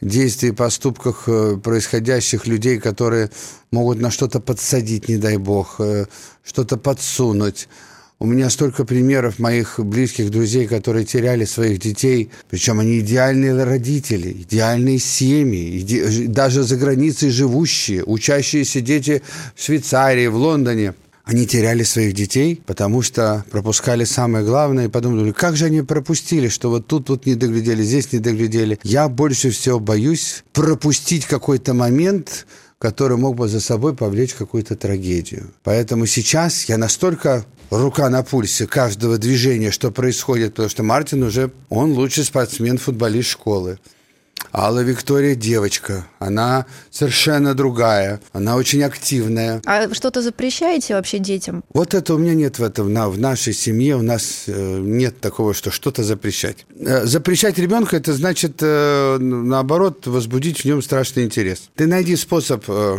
действий 0.00 0.50
и 0.50 0.52
поступках 0.52 1.24
э, 1.26 1.56
происходящих 1.56 2.46
людей, 2.46 2.78
которые 2.78 3.30
могут 3.72 3.98
на 3.98 4.12
что-то 4.12 4.38
подсадить, 4.38 5.08
не 5.08 5.16
дай 5.16 5.38
бог, 5.38 5.80
э, 5.80 6.06
что-то 6.44 6.76
подсунуть. 6.76 7.68
У 8.22 8.24
меня 8.24 8.50
столько 8.50 8.84
примеров 8.84 9.40
моих 9.40 9.80
близких 9.80 10.30
друзей, 10.30 10.68
которые 10.68 11.04
теряли 11.04 11.44
своих 11.44 11.80
детей, 11.80 12.30
причем 12.48 12.78
они 12.78 13.00
идеальные 13.00 13.64
родители, 13.64 14.30
идеальные 14.30 15.00
семьи, 15.00 15.82
иде- 15.82 16.28
даже 16.28 16.62
за 16.62 16.76
границей 16.76 17.30
живущие, 17.30 18.04
учащиеся 18.04 18.80
дети 18.80 19.22
в 19.56 19.64
Швейцарии, 19.64 20.28
в 20.28 20.36
Лондоне. 20.36 20.94
Они 21.24 21.48
теряли 21.48 21.82
своих 21.82 22.14
детей, 22.14 22.62
потому 22.64 23.02
что 23.02 23.44
пропускали 23.50 24.04
самое 24.04 24.44
главное 24.44 24.84
и 24.84 24.88
подумали, 24.88 25.32
как 25.32 25.56
же 25.56 25.64
они 25.64 25.82
пропустили, 25.82 26.46
что 26.46 26.70
вот 26.70 26.86
тут 26.86 27.08
вот 27.08 27.26
не 27.26 27.34
доглядели, 27.34 27.82
здесь 27.82 28.12
не 28.12 28.20
доглядели. 28.20 28.78
Я 28.84 29.08
больше 29.08 29.50
всего 29.50 29.80
боюсь 29.80 30.44
пропустить 30.52 31.26
какой-то 31.26 31.74
момент, 31.74 32.46
который 32.82 33.16
мог 33.16 33.36
бы 33.36 33.46
за 33.46 33.60
собой 33.60 33.94
повлечь 33.94 34.34
какую-то 34.34 34.74
трагедию. 34.74 35.52
Поэтому 35.62 36.06
сейчас 36.06 36.64
я 36.64 36.78
настолько 36.78 37.44
рука 37.72 38.08
на 38.10 38.22
пульсе 38.22 38.66
каждого 38.66 39.18
движения, 39.18 39.70
что 39.70 39.90
происходит, 39.90 40.50
потому 40.50 40.68
что 40.68 40.82
Мартин 40.82 41.22
уже, 41.22 41.50
он 41.70 41.92
лучший 41.92 42.24
спортсмен, 42.24 42.78
футболист 42.78 43.30
школы. 43.30 43.78
Алла 44.52 44.80
Виктория 44.80 45.34
девочка, 45.34 46.06
она 46.18 46.66
совершенно 46.90 47.54
другая, 47.54 48.20
она 48.32 48.56
очень 48.56 48.82
активная. 48.82 49.62
А 49.64 49.94
что-то 49.94 50.20
запрещаете 50.20 50.94
вообще 50.94 51.18
детям? 51.18 51.64
Вот 51.72 51.94
это 51.94 52.14
у 52.14 52.18
меня 52.18 52.34
нет 52.34 52.58
в 52.58 52.62
этом, 52.62 52.92
на, 52.92 53.08
в 53.08 53.18
нашей 53.18 53.54
семье 53.54 53.96
у 53.96 54.02
нас 54.02 54.44
э, 54.48 54.78
нет 54.80 55.20
такого, 55.20 55.54
что 55.54 55.70
что-то 55.70 56.02
запрещать. 56.02 56.66
Э, 56.78 57.06
запрещать 57.06 57.56
ребенка, 57.56 57.96
это 57.96 58.12
значит, 58.12 58.56
э, 58.60 59.16
наоборот, 59.18 60.06
возбудить 60.06 60.60
в 60.60 60.64
нем 60.66 60.82
страшный 60.82 61.24
интерес. 61.24 61.70
Ты 61.76 61.86
найди 61.86 62.16
способ 62.16 62.64
э, 62.68 62.98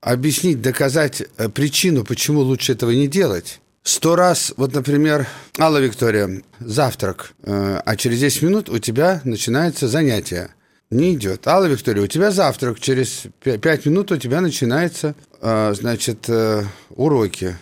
объяснить, 0.00 0.62
доказать 0.62 1.24
причину, 1.54 2.04
почему 2.04 2.40
лучше 2.40 2.72
этого 2.72 2.92
не 2.92 3.08
делать. 3.08 3.60
Сто 3.86 4.16
раз, 4.16 4.52
вот, 4.56 4.74
например, 4.74 5.28
Алла 5.60 5.78
Виктория, 5.78 6.42
завтрак, 6.58 7.34
э, 7.44 7.80
а 7.84 7.96
через 7.96 8.18
10 8.18 8.42
минут 8.42 8.68
у 8.68 8.80
тебя 8.80 9.20
начинается 9.22 9.86
занятие. 9.86 10.50
Не 10.90 11.14
идет. 11.14 11.46
Алла 11.46 11.66
Виктория, 11.66 12.02
у 12.02 12.08
тебя 12.08 12.32
завтрак. 12.32 12.80
Через 12.80 13.26
пять 13.44 13.86
минут 13.86 14.10
у 14.10 14.16
тебя 14.16 14.40
начинается, 14.40 15.14
э, 15.40 15.72
значит, 15.74 16.28
э, 16.28 16.64
уроки. 16.90 17.56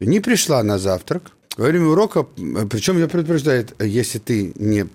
Не 0.00 0.18
пришла 0.18 0.60
на 0.64 0.76
завтрак. 0.76 1.30
Во 1.56 1.66
время 1.66 1.86
урока, 1.86 2.24
причем 2.24 2.98
я 2.98 3.06
предупреждаю, 3.06 3.64
если 3.78 4.18
ты 4.18 4.52
не, 4.56 4.88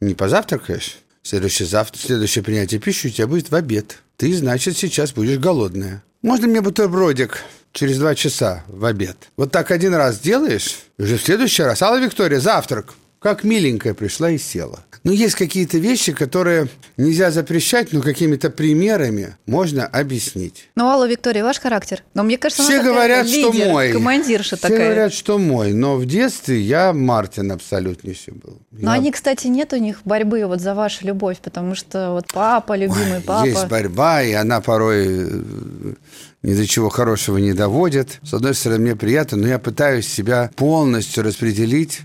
не 0.00 0.14
позавтракаешь, 0.14 0.98
следующее, 1.22 1.66
завтра, 1.66 1.98
следующее 1.98 2.44
принятие 2.44 2.78
пищи 2.78 3.06
у 3.06 3.10
тебя 3.10 3.26
будет 3.26 3.50
в 3.50 3.54
обед. 3.54 4.02
Ты, 4.18 4.34
значит, 4.36 4.76
сейчас 4.76 5.12
будешь 5.12 5.38
голодная. 5.38 6.02
Можно 6.20 6.48
мне 6.48 6.60
бутербродик 6.60 7.42
через 7.72 7.98
два 7.98 8.14
часа 8.14 8.64
в 8.68 8.84
обед? 8.84 9.16
Вот 9.36 9.50
так 9.52 9.70
один 9.70 9.94
раз 9.94 10.18
делаешь, 10.18 10.76
уже 10.98 11.16
в 11.18 11.22
следующий 11.22 11.62
раз. 11.62 11.82
Алла 11.82 11.98
Виктория, 12.00 12.40
завтрак. 12.40 12.94
Как 13.20 13.42
миленькая 13.42 13.94
пришла 13.94 14.30
и 14.30 14.38
села. 14.38 14.84
Но 15.02 15.10
есть 15.10 15.34
какие-то 15.34 15.78
вещи, 15.78 16.12
которые 16.12 16.68
нельзя 16.96 17.32
запрещать, 17.32 17.92
но 17.92 18.00
какими-то 18.00 18.48
примерами 18.48 19.36
можно 19.44 19.86
объяснить. 19.86 20.68
Ну, 20.76 20.86
Алла 20.86 21.08
Виктория, 21.08 21.42
ваш 21.42 21.58
характер? 21.58 22.04
Но 22.14 22.22
мне 22.22 22.38
кажется, 22.38 22.62
Все 22.62 22.80
говорят, 22.80 23.26
лидер, 23.26 23.52
что 23.52 23.64
мой. 23.70 23.92
командирша 23.92 24.56
Все 24.56 24.68
такая. 24.68 24.84
говорят, 24.86 25.12
что 25.12 25.38
мой. 25.38 25.72
Но 25.72 25.96
в 25.96 26.06
детстве 26.06 26.60
я 26.60 26.92
Мартин 26.92 27.50
абсолютнейший 27.50 28.34
был. 28.34 28.58
Но 28.70 28.92
Я- 28.94 29.00
они, 29.00 29.10
кстати, 29.10 29.48
нет 29.48 29.72
у 29.72 29.76
них 29.78 29.98
борьбы 30.04 30.44
вот 30.46 30.60
за 30.60 30.74
вашу 30.74 31.04
любовь, 31.04 31.38
потому 31.42 31.74
что 31.74 32.12
вот 32.12 32.26
папа, 32.32 32.76
любимый 32.76 33.16
Ой, 33.16 33.22
папа. 33.26 33.46
Есть 33.46 33.66
борьба, 33.66 34.22
и 34.22 34.32
она 34.32 34.60
порой 34.60 35.06
э, 35.28 35.94
ни 36.42 36.54
до 36.54 36.66
чего 36.66 36.88
хорошего 36.88 37.38
не 37.38 37.52
доводит. 37.52 38.20
С 38.22 38.34
одной 38.34 38.54
стороны, 38.54 38.80
мне 38.82 38.96
приятно, 38.96 39.38
но 39.38 39.48
я 39.48 39.58
пытаюсь 39.58 40.06
себя 40.06 40.50
полностью 40.56 41.24
распределить 41.24 42.00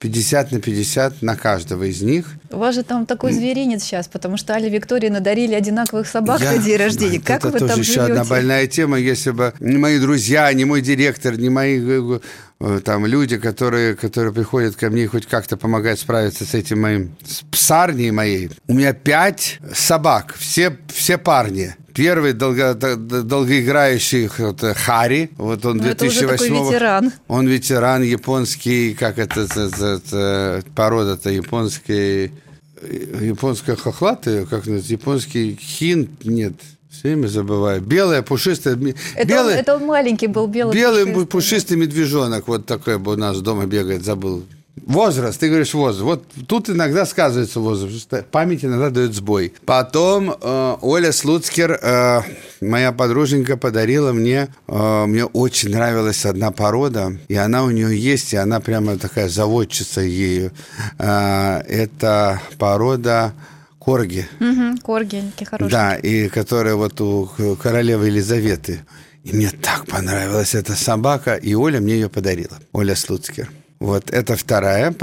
50 0.00 0.52
на 0.52 0.60
50 0.60 1.22
на 1.22 1.34
каждого 1.36 1.84
из 1.84 2.02
них. 2.02 2.26
У 2.50 2.58
вас 2.58 2.74
же 2.74 2.82
там 2.82 3.06
такой 3.06 3.32
зверинец 3.32 3.84
сейчас, 3.84 4.06
потому 4.06 4.36
что 4.36 4.54
Али 4.54 4.68
Виктории 4.68 5.08
надарили 5.08 5.54
одинаковых 5.54 6.06
собак 6.06 6.40
Я- 6.42 6.52
на 6.52 6.58
день 6.58 6.76
рождения. 6.76 7.16
Это 7.24 7.26
Как 7.26 7.44
вы 7.44 7.52
тоже 7.52 7.68
там 7.68 7.80
еще 7.80 8.00
одна 8.02 8.14
живете? 8.16 8.30
больная 8.30 8.66
тема. 8.66 8.98
Если 8.98 9.30
бы 9.30 9.54
не 9.60 9.78
мои 9.78 9.98
друзья, 9.98 10.52
не 10.52 10.64
мой 10.66 10.82
директор, 10.82 11.38
не 11.38 11.48
мои 11.48 11.80
э, 11.80 12.20
э, 12.60 12.80
там 12.84 13.06
люди, 13.06 13.38
которые, 13.38 13.94
которые 13.96 14.34
приходят 14.34 14.76
ко 14.76 14.90
мне 14.90 15.04
и 15.04 15.06
хоть 15.06 15.26
как-то 15.26 15.56
помогают 15.56 15.98
справиться 15.98 16.44
с 16.44 16.52
этим 16.52 16.82
моим, 16.82 17.16
с 17.26 17.42
псарней 17.50 18.10
моей. 18.10 18.50
У 18.66 18.74
меня 18.74 18.92
пять 18.92 19.58
собак, 19.74 20.34
все, 20.38 20.76
все 20.92 21.16
парни. 21.16 21.74
Первый 21.94 22.32
долго, 22.32 22.74
долгоиграющий 22.74 24.28
вот, 24.38 24.62
э, 24.64 24.74
Хари, 24.74 25.30
вот 25.36 25.64
он 25.64 25.76
Ну, 25.78 25.84
это 25.84 26.04
уже 26.06 26.20
2008 26.26 26.54
такой 26.54 26.66
ветеран. 26.72 27.12
Он 27.28 27.46
ветеран 27.46 28.02
японский, 28.02 28.94
как 28.94 29.18
это, 29.18 29.42
это- 29.42 29.86
это- 29.86 30.62
порода-то 30.74 31.30
японский, 31.30 32.32
э, 32.80 33.18
японская 33.20 33.76
хохлатая, 33.76 34.44
как 34.44 34.60
называется, 34.66 34.92
японский 34.92 35.56
хин, 35.60 36.08
нет, 36.24 36.54
все 36.90 37.08
время 37.08 37.28
забываю. 37.28 37.80
Белая, 37.80 38.22
пушистая, 38.22 38.74
Это, 38.74 39.28
белый, 39.28 39.54
он, 39.54 39.60
это 39.60 39.76
он 39.76 39.84
маленький 39.86 40.26
был, 40.26 40.48
белый 40.48 40.74
белый 40.76 41.04
пушистый. 41.04 41.26
пушистый 41.26 41.76
медвежонок, 41.76 42.48
вот 42.48 42.66
такой 42.66 42.98
бы 42.98 43.12
у 43.12 43.16
нас 43.16 43.40
дома 43.40 43.66
бегает, 43.66 44.04
забыл. 44.04 44.44
Возраст, 44.86 45.40
ты 45.40 45.48
говоришь 45.48 45.72
возраст. 45.72 46.02
Вот 46.02 46.24
тут 46.46 46.68
иногда 46.68 47.06
сказывается 47.06 47.60
возраст, 47.60 48.12
память 48.30 48.64
иногда 48.64 48.90
дает 48.90 49.14
сбой. 49.14 49.54
Потом 49.64 50.30
э, 50.30 50.76
Оля 50.82 51.10
Слуцкер, 51.10 51.78
э, 51.80 52.20
моя 52.60 52.92
подруженька, 52.92 53.56
подарила 53.56 54.12
мне, 54.12 54.48
э, 54.68 55.04
мне 55.06 55.24
очень 55.24 55.70
нравилась 55.70 56.26
одна 56.26 56.50
порода, 56.50 57.16
и 57.28 57.34
она 57.34 57.64
у 57.64 57.70
нее 57.70 57.98
есть, 57.98 58.34
и 58.34 58.36
она 58.36 58.60
прямо 58.60 58.98
такая 58.98 59.28
заводчица 59.28 60.02
ею. 60.02 60.52
Э, 60.98 61.60
это 61.66 62.42
порода 62.58 63.32
корги. 63.78 64.28
Мгм, 64.38 64.78
коргенький 64.78 65.46
хороший. 65.46 65.70
Да, 65.70 65.94
и 65.94 66.28
которая 66.28 66.74
вот 66.74 67.00
у 67.00 67.30
королевы 67.62 68.06
Елизаветы. 68.06 68.84
И 69.24 69.34
мне 69.34 69.50
так 69.50 69.86
понравилась 69.86 70.54
эта 70.54 70.74
собака, 70.74 71.36
и 71.36 71.54
Оля 71.54 71.80
мне 71.80 71.94
ее 71.94 72.10
подарила. 72.10 72.58
Оля 72.72 72.94
Слуцкер. 72.94 73.48
Вот 73.80 74.10
это 74.10 74.36
вторая 74.36 74.94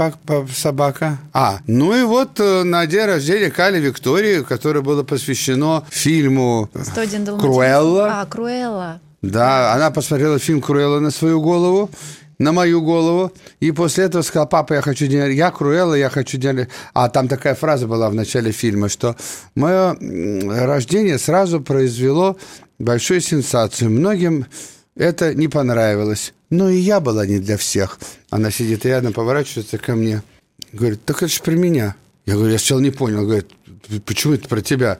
собака. 0.54 1.18
А, 1.32 1.58
ну 1.66 1.94
и 1.94 2.02
вот 2.02 2.40
э, 2.40 2.62
на 2.64 2.86
день 2.86 3.04
рождения 3.04 3.50
Кали 3.50 3.78
Виктории, 3.78 4.42
которое 4.42 4.80
было 4.80 5.02
посвящено 5.04 5.84
фильму 5.90 6.68
101 6.74 7.24
Далматинец. 7.24 7.40
Круэлла. 7.40 8.20
А, 8.20 8.26
Круэлла. 8.26 9.00
Да, 9.22 9.72
она 9.74 9.90
посмотрела 9.90 10.38
фильм 10.38 10.60
Круэлла 10.60 10.98
на 10.98 11.10
свою 11.10 11.40
голову, 11.40 11.90
на 12.38 12.50
мою 12.52 12.82
голову, 12.82 13.32
и 13.60 13.70
после 13.70 14.04
этого 14.04 14.22
сказала, 14.22 14.46
папа, 14.46 14.74
я 14.74 14.80
хочу 14.82 15.06
день 15.06 15.32
я 15.32 15.50
Круэлла, 15.52 15.94
я 15.94 16.10
хочу 16.10 16.38
день 16.38 16.66
А 16.92 17.08
там 17.08 17.28
такая 17.28 17.54
фраза 17.54 17.86
была 17.86 18.10
в 18.10 18.14
начале 18.14 18.50
фильма, 18.50 18.88
что 18.88 19.16
мое 19.54 19.96
рождение 20.66 21.18
сразу 21.18 21.60
произвело 21.60 22.36
большую 22.80 23.20
сенсацию. 23.20 23.90
Многим 23.90 24.46
это 24.96 25.34
не 25.34 25.48
понравилось. 25.48 26.34
Но 26.50 26.68
и 26.68 26.76
я 26.76 27.00
была 27.00 27.26
не 27.26 27.38
для 27.38 27.56
всех. 27.56 27.98
Она 28.30 28.50
сидит 28.50 28.84
рядом, 28.84 29.12
поворачивается 29.12 29.78
ко 29.78 29.94
мне. 29.94 30.22
Говорит, 30.72 31.04
так 31.04 31.22
это 31.22 31.32
же 31.32 31.42
про 31.42 31.52
меня. 31.52 31.96
Я 32.26 32.34
говорю, 32.34 32.52
я 32.52 32.58
сначала 32.58 32.80
не 32.80 32.90
понял. 32.90 33.22
Говорит, 33.22 33.50
почему 34.04 34.34
это 34.34 34.48
про 34.48 34.60
тебя? 34.60 34.98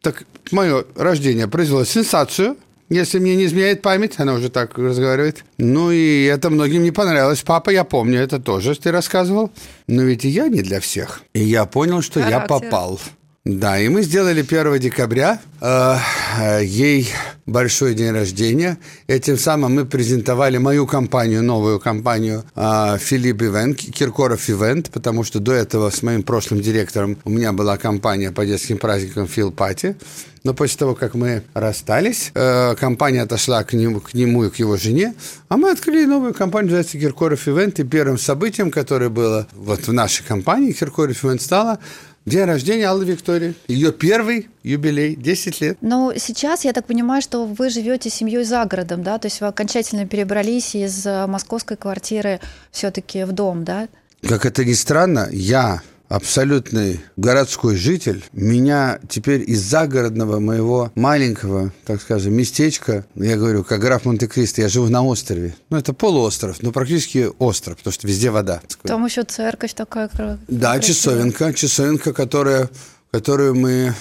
Так 0.00 0.24
мое 0.50 0.84
рождение 0.96 1.48
произвело 1.48 1.84
сенсацию, 1.84 2.56
если 2.90 3.18
мне 3.18 3.34
не 3.34 3.46
изменяет 3.46 3.80
память, 3.80 4.14
она 4.18 4.34
уже 4.34 4.50
так 4.50 4.76
разговаривает. 4.76 5.44
Ну 5.56 5.90
и 5.90 6.24
это 6.24 6.50
многим 6.50 6.82
не 6.82 6.90
понравилось. 6.90 7.42
Папа, 7.42 7.70
я 7.70 7.82
помню, 7.82 8.20
это 8.20 8.38
тоже 8.38 8.78
ты 8.78 8.90
рассказывал. 8.92 9.50
Но 9.86 10.02
ведь 10.02 10.24
и 10.24 10.28
я 10.28 10.48
не 10.48 10.62
для 10.62 10.80
всех. 10.80 11.22
И 11.32 11.42
я 11.42 11.64
понял, 11.64 12.02
что 12.02 12.20
я 12.20 12.40
Характер. 12.40 12.48
попал. 12.48 13.00
Да, 13.46 13.78
и 13.78 13.90
мы 13.90 14.00
сделали 14.00 14.40
1 14.40 14.78
декабря 14.78 15.38
э, 15.60 15.96
э, 16.40 16.64
ей 16.64 17.10
большой 17.44 17.92
день 17.92 18.12
рождения. 18.12 18.78
Этим 19.06 19.36
самым 19.36 19.74
мы 19.74 19.84
презентовали 19.84 20.56
мою 20.56 20.86
компанию, 20.86 21.42
новую 21.42 21.78
компанию 21.78 22.44
э, 22.56 22.96
Филипп 22.98 23.42
Ивент, 23.42 23.76
Киркоров 23.80 24.48
Ивент, 24.48 24.88
потому 24.88 25.24
что 25.24 25.40
до 25.40 25.52
этого 25.52 25.90
с 25.90 26.02
моим 26.02 26.22
прошлым 26.22 26.62
директором 26.62 27.18
у 27.24 27.28
меня 27.28 27.52
была 27.52 27.76
компания 27.76 28.32
по 28.32 28.46
детским 28.46 28.78
праздникам 28.78 29.28
Фил 29.28 29.52
Пати. 29.52 29.94
Но 30.42 30.54
после 30.54 30.78
того, 30.78 30.94
как 30.94 31.14
мы 31.14 31.42
расстались, 31.52 32.30
э, 32.34 32.74
компания 32.76 33.20
отошла 33.20 33.62
к 33.62 33.74
нему, 33.74 34.00
к 34.00 34.14
нему 34.14 34.44
и 34.44 34.50
к 34.50 34.56
его 34.56 34.78
жене, 34.78 35.14
а 35.50 35.58
мы 35.58 35.70
открыли 35.70 36.06
новую 36.06 36.32
компанию, 36.32 36.70
называется 36.70 36.98
Киркоров 36.98 37.46
Ивент. 37.46 37.78
И 37.78 37.84
первым 37.84 38.16
событием, 38.16 38.70
которое 38.70 39.10
было 39.10 39.46
вот 39.52 39.86
в 39.86 39.92
нашей 39.92 40.24
компании 40.24 40.72
Киркоров 40.72 41.22
Ивент, 41.22 41.42
стало 41.42 41.78
День 42.26 42.44
рождения 42.44 42.88
Аллы 42.88 43.04
Виктории. 43.04 43.54
Ее 43.68 43.92
первый 43.92 44.48
юбилей, 44.62 45.14
10 45.14 45.60
лет. 45.60 45.78
Но 45.82 46.14
сейчас 46.16 46.64
я 46.64 46.72
так 46.72 46.86
понимаю, 46.86 47.20
что 47.20 47.44
вы 47.44 47.68
живете 47.68 48.08
семьей 48.08 48.44
за 48.44 48.64
городом, 48.64 49.02
да? 49.02 49.18
То 49.18 49.26
есть 49.26 49.42
вы 49.42 49.48
окончательно 49.48 50.06
перебрались 50.06 50.74
из 50.74 51.04
э, 51.04 51.26
московской 51.26 51.76
квартиры 51.76 52.40
все-таки 52.70 53.24
в 53.24 53.32
дом, 53.32 53.64
да? 53.64 53.88
Как 54.26 54.46
это 54.46 54.64
ни 54.64 54.72
странно, 54.72 55.28
я 55.30 55.82
абсолютный 56.08 57.00
городской 57.16 57.76
житель. 57.76 58.24
Меня 58.32 58.98
теперь 59.08 59.42
из 59.50 59.60
загородного 59.62 60.38
моего 60.38 60.92
маленького, 60.94 61.72
так 61.86 62.00
скажем, 62.02 62.34
местечка, 62.34 63.06
я 63.14 63.36
говорю, 63.36 63.64
как 63.64 63.80
граф 63.80 64.04
Монте-Кристо, 64.04 64.60
я 64.62 64.68
живу 64.68 64.88
на 64.88 65.02
острове. 65.02 65.54
Ну, 65.70 65.76
это 65.76 65.92
полуостров, 65.92 66.62
но 66.62 66.72
практически 66.72 67.28
остров, 67.38 67.78
потому 67.78 67.92
что 67.92 68.06
везде 68.06 68.30
вода. 68.30 68.60
Там 68.82 69.04
еще 69.04 69.24
церковь 69.24 69.74
такая. 69.74 70.08
кра- 70.08 70.38
Да, 70.48 70.74
красивая. 70.74 70.80
часовенка, 70.94 71.52
часовенка, 71.54 72.12
которая, 72.12 72.68
которую 73.10 73.54
мы 73.54 73.94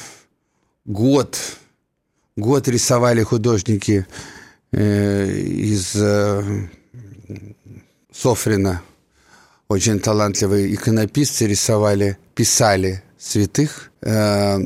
год, 0.86 1.38
год 2.36 2.68
рисовали 2.68 3.24
художники 3.24 4.06
э, 4.72 5.32
из 5.32 5.96
э, 5.96 6.68
Софрина. 8.12 8.82
Очень 9.74 10.00
талантливые 10.00 10.72
иконописцы 10.72 11.48
рисовали, 11.48 12.20
писали 12.36 13.02
святых. 13.18 13.90
Э, 14.04 14.60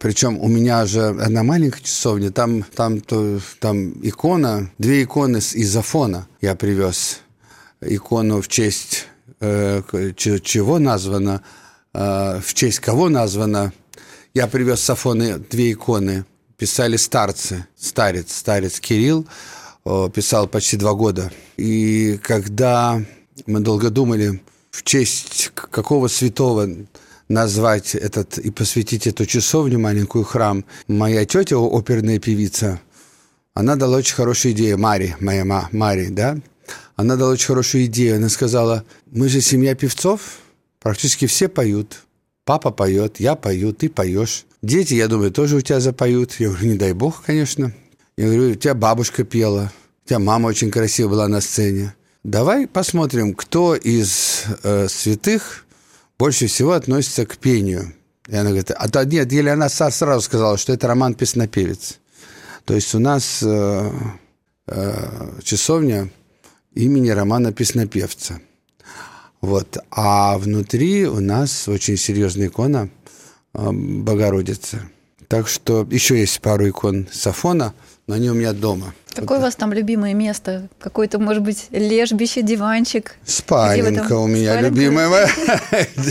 причем 0.00 0.40
у 0.40 0.48
меня 0.48 0.86
же 0.86 1.06
одна 1.06 1.44
маленькая 1.44 1.84
часовня, 1.84 2.32
там, 2.32 2.64
там, 2.64 3.00
то, 3.00 3.38
там 3.60 3.92
икона, 4.02 4.72
две 4.76 5.04
иконы 5.04 5.36
из 5.36 5.76
Афона 5.76 6.26
я 6.40 6.56
привез. 6.56 7.20
Икону 7.80 8.42
в 8.42 8.48
честь 8.48 9.06
э, 9.38 9.82
чего 10.16 10.80
названо, 10.80 11.44
э, 11.94 12.40
в 12.44 12.54
честь 12.54 12.80
кого 12.80 13.08
названо. 13.08 13.72
Я 14.34 14.48
привез 14.48 14.80
с 14.80 14.90
Афона 14.90 15.38
две 15.38 15.70
иконы. 15.70 16.24
Писали 16.56 16.96
старцы, 16.96 17.68
старец, 17.76 18.34
старец 18.34 18.80
Кирилл, 18.80 19.28
писал 20.12 20.48
почти 20.48 20.76
два 20.76 20.94
года. 20.94 21.30
И 21.56 22.18
когда 22.20 23.00
мы 23.46 23.60
долго 23.60 23.90
думали, 23.90 24.42
в 24.70 24.82
честь 24.82 25.50
какого 25.54 26.08
святого 26.08 26.68
назвать 27.28 27.94
этот 27.94 28.38
и 28.38 28.50
посвятить 28.50 29.06
эту 29.06 29.26
часовню, 29.26 29.78
маленькую 29.78 30.24
храм, 30.24 30.64
моя 30.86 31.24
тетя, 31.24 31.56
оперная 31.56 32.18
певица, 32.18 32.80
она 33.58 33.74
дала 33.74 33.96
очень 33.96 34.14
хорошую 34.14 34.54
идею, 34.54 34.78
Мари, 34.78 35.16
моя 35.18 35.44
ма, 35.44 35.68
Мари, 35.72 36.10
да? 36.10 36.38
Она 36.94 37.16
дала 37.16 37.32
очень 37.32 37.46
хорошую 37.46 37.86
идею. 37.86 38.14
Она 38.14 38.28
сказала, 38.28 38.84
мы 39.10 39.28
же 39.28 39.40
семья 39.40 39.74
певцов, 39.74 40.38
практически 40.78 41.26
все 41.26 41.48
поют. 41.48 42.04
Папа 42.44 42.70
поет, 42.70 43.18
я 43.18 43.34
пою, 43.34 43.72
ты 43.72 43.88
поешь. 43.88 44.46
Дети, 44.62 44.94
я 44.94 45.08
думаю, 45.08 45.32
тоже 45.32 45.56
у 45.56 45.60
тебя 45.60 45.80
запоют. 45.80 46.36
Я 46.38 46.50
говорю, 46.50 46.66
не 46.68 46.76
дай 46.76 46.92
бог, 46.92 47.24
конечно. 47.24 47.72
Я 48.16 48.26
говорю, 48.26 48.52
у 48.52 48.54
тебя 48.54 48.74
бабушка 48.74 49.24
пела, 49.24 49.72
у 50.04 50.08
тебя 50.08 50.20
мама 50.20 50.46
очень 50.46 50.70
красивая 50.70 51.10
была 51.10 51.26
на 51.26 51.40
сцене. 51.40 51.94
Давай 52.24 52.66
посмотрим, 52.66 53.34
кто 53.34 53.74
из 53.74 54.44
э, 54.62 54.88
святых 54.88 55.64
больше 56.18 56.46
всего 56.48 56.72
относится 56.72 57.24
к 57.26 57.38
пению. 57.38 57.94
И 58.26 58.34
она 58.34 58.50
говорит, 58.50 58.72
а 58.76 58.88
то 58.88 59.04
нет, 59.04 59.32
или 59.32 59.48
она 59.48 59.68
сразу 59.68 60.20
сказала, 60.20 60.58
что 60.58 60.72
это 60.72 60.88
роман 60.88 61.14
песнопевец. 61.14 61.98
То 62.64 62.74
есть 62.74 62.94
у 62.94 62.98
нас 62.98 63.42
э, 63.42 63.90
э, 64.66 65.40
часовня 65.42 66.10
имени 66.74 67.08
Романа 67.10 67.52
Песнопевца. 67.52 68.40
Вот. 69.40 69.78
А 69.90 70.36
внутри 70.38 71.06
у 71.06 71.20
нас 71.20 71.68
очень 71.68 71.96
серьезная 71.96 72.48
икона 72.48 72.90
э, 73.54 73.70
Богородицы. 73.72 74.82
Так 75.28 75.48
что 75.48 75.86
еще 75.90 76.18
есть 76.18 76.40
пару 76.40 76.68
икон 76.68 77.08
Сафона– 77.12 77.74
но 78.08 78.14
они 78.14 78.30
у 78.30 78.34
меня 78.34 78.52
дома. 78.52 78.94
Какое 79.20 79.38
у 79.38 79.42
вас 79.42 79.56
там 79.56 79.72
любимое 79.72 80.14
место? 80.14 80.68
Какое-то, 80.78 81.18
может 81.18 81.42
быть, 81.42 81.66
лежбище, 81.70 82.42
диванчик? 82.42 83.16
Спаленка 83.24 84.12
у 84.12 84.26
меня 84.28 84.52
Спаленка? 84.52 84.80
любимая. 84.80 85.28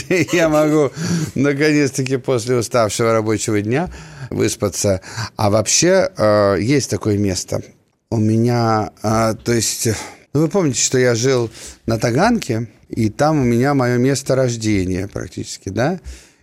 Я 0.33 0.49
могу, 0.49 0.91
наконец-таки, 1.33 2.17
после 2.17 2.57
уставшего 2.57 3.13
рабочего 3.13 3.61
дня 3.61 3.89
выспаться. 4.29 4.99
А 5.37 5.49
вообще 5.49 6.09
э, 6.17 6.57
есть 6.59 6.89
такое 6.89 7.17
место. 7.17 7.61
У 8.09 8.17
меня, 8.17 8.91
э, 9.01 9.35
то 9.41 9.53
есть, 9.53 9.87
ну, 10.33 10.41
вы 10.41 10.49
помните, 10.49 10.81
что 10.81 10.97
я 10.97 11.15
жил 11.15 11.49
на 11.85 11.97
Таганке, 11.97 12.67
и 12.89 13.09
там 13.09 13.39
у 13.39 13.43
меня 13.43 13.73
мое 13.73 13.97
место 13.97 14.35
рождения 14.35 15.07
практически, 15.07 15.69
да? 15.69 15.99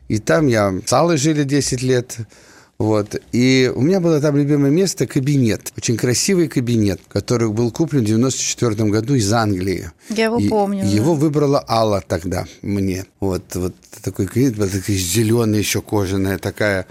И 0.09 0.19
там 0.19 0.47
я 0.47 0.75
с 0.85 0.93
Аллой 0.93 1.17
жили 1.17 1.45
10 1.45 1.83
лет, 1.83 2.17
вот. 2.79 3.21
И 3.33 3.71
у 3.75 3.81
меня 3.81 4.01
было 4.01 4.21
там 4.21 4.37
любимое 4.37 4.71
место– 4.71 5.07
кабинет. 5.15 5.73
Очень 5.77 5.97
красивый 5.97 6.49
кабинет, 6.49 7.01
который 7.09 7.49
был 7.51 7.71
куплен 7.71 8.03
в 8.03 8.07
94 8.07 8.91
году 8.91 9.15
из 9.15 9.33
Англии. 9.33 9.91
Я 10.11 10.25
его 10.25 10.39
и 10.39 10.49
помню. 10.49 10.85
Его 10.85 11.15
да. 11.15 11.21
выбрала 11.21 11.65
Алла 11.69 12.03
тогда 12.07 12.47
мне. 12.63 13.07
Вот, 13.21 13.43
вот 13.55 13.75
такой 14.03 14.27
кабинет, 14.27 14.57
был 14.57 14.69
такой 14.69 14.97
зеленый 14.97 15.61
еще 15.61 15.81
кожаная 15.81 16.39
такая 16.39 16.87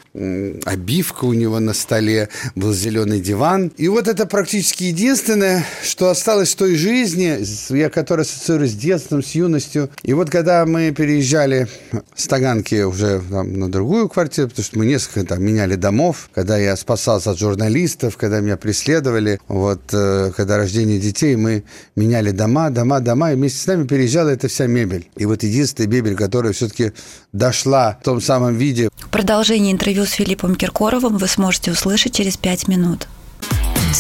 обивка 0.65 1.25
у 1.25 1.33
него 1.33 1.59
на 1.59 1.73
столе, 1.73 2.29
был 2.55 2.73
зеленый 2.73 3.19
диван. 3.19 3.71
И 3.77 3.87
вот 3.87 4.07
это 4.07 4.25
практически 4.25 4.85
единственное, 4.85 5.65
что 5.83 6.09
осталось 6.09 6.53
в 6.53 6.55
той 6.55 6.75
жизни, 6.75 7.39
я 7.75 7.89
которая 7.89 8.25
ассоциирую 8.25 8.67
с 8.67 8.73
детством, 8.73 9.23
с 9.23 9.31
юностью. 9.35 9.89
И 10.03 10.13
вот 10.13 10.29
когда 10.29 10.65
мы 10.65 10.91
переезжали 10.91 11.67
с 12.15 12.27
Таганки 12.27 12.83
уже 12.83 13.21
там, 13.29 13.59
на 13.59 13.71
другую 13.71 14.09
квартиру, 14.09 14.49
потому 14.49 14.63
что 14.63 14.79
мы 14.79 14.85
несколько 14.85 15.25
там 15.25 15.43
меняли 15.43 15.72
домов, 15.75 16.29
когда 16.33 16.57
я 16.57 16.75
спасался 16.75 17.31
от 17.31 17.39
журналистов, 17.39 18.17
когда 18.17 18.39
меня 18.39 18.57
преследовали, 18.57 19.39
вот, 19.47 19.81
э, 19.91 20.31
когда 20.36 20.57
рождение 20.57 20.99
детей, 20.99 21.36
мы 21.36 21.63
меняли 21.95 22.31
дома, 22.31 22.69
дома, 22.69 22.99
дома, 22.99 23.31
и 23.31 23.36
вместе 23.36 23.59
с 23.59 23.67
нами 23.67 23.88
переезжала 23.88 24.29
эта 24.29 24.47
вся 24.47 24.67
мебель. 24.67 25.09
И 25.15 25.25
вот 25.25 25.43
единственная 25.43 25.89
мебель, 25.89 26.15
которая 26.15 26.53
все-таки 26.53 26.93
дошла 27.31 27.97
в 28.01 28.03
том 28.03 28.21
самом 28.21 28.55
виде. 28.55 28.89
Продолжение 29.12 29.71
интервью 29.71 30.05
с 30.05 30.12
Филиппом 30.12 30.55
Киркоровым 30.55 31.17
вы 31.17 31.27
сможете 31.27 31.71
услышать 31.71 32.13
через 32.13 32.38
пять 32.38 32.67
минут. 32.67 33.07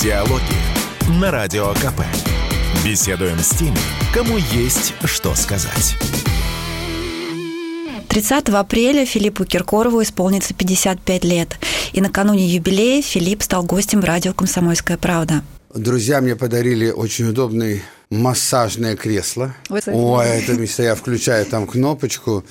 Диалоги 0.01 0.41
на 1.19 1.31
Радио 1.31 1.73
КП. 1.73 2.01
Беседуем 2.83 3.39
с 3.39 3.49
теми, 3.49 3.77
кому 4.13 4.37
есть 4.37 4.93
что 5.05 5.35
сказать. 5.35 5.95
30 8.13 8.49
апреля 8.49 9.07
Филиппу 9.07 9.43
Киркорову 9.43 10.03
исполнится 10.03 10.53
55 10.53 11.23
лет. 11.23 11.57
И 11.93 11.99
накануне 11.99 12.45
юбилея 12.45 13.01
Филипп 13.01 13.41
стал 13.41 13.63
гостем 13.63 14.01
радио 14.03 14.33
«Комсомольская 14.33 14.97
правда». 14.97 15.41
Друзья 15.73 16.21
мне 16.21 16.35
подарили 16.35 16.91
очень 16.91 17.29
удобный 17.29 17.81
массажное 18.11 18.95
кресло. 18.95 19.55
Ой, 19.67 20.27
это 20.27 20.53
мечта. 20.53 20.83
Я 20.83 20.93
включаю 20.93 21.47
там 21.47 21.65
кнопочку, 21.65 22.45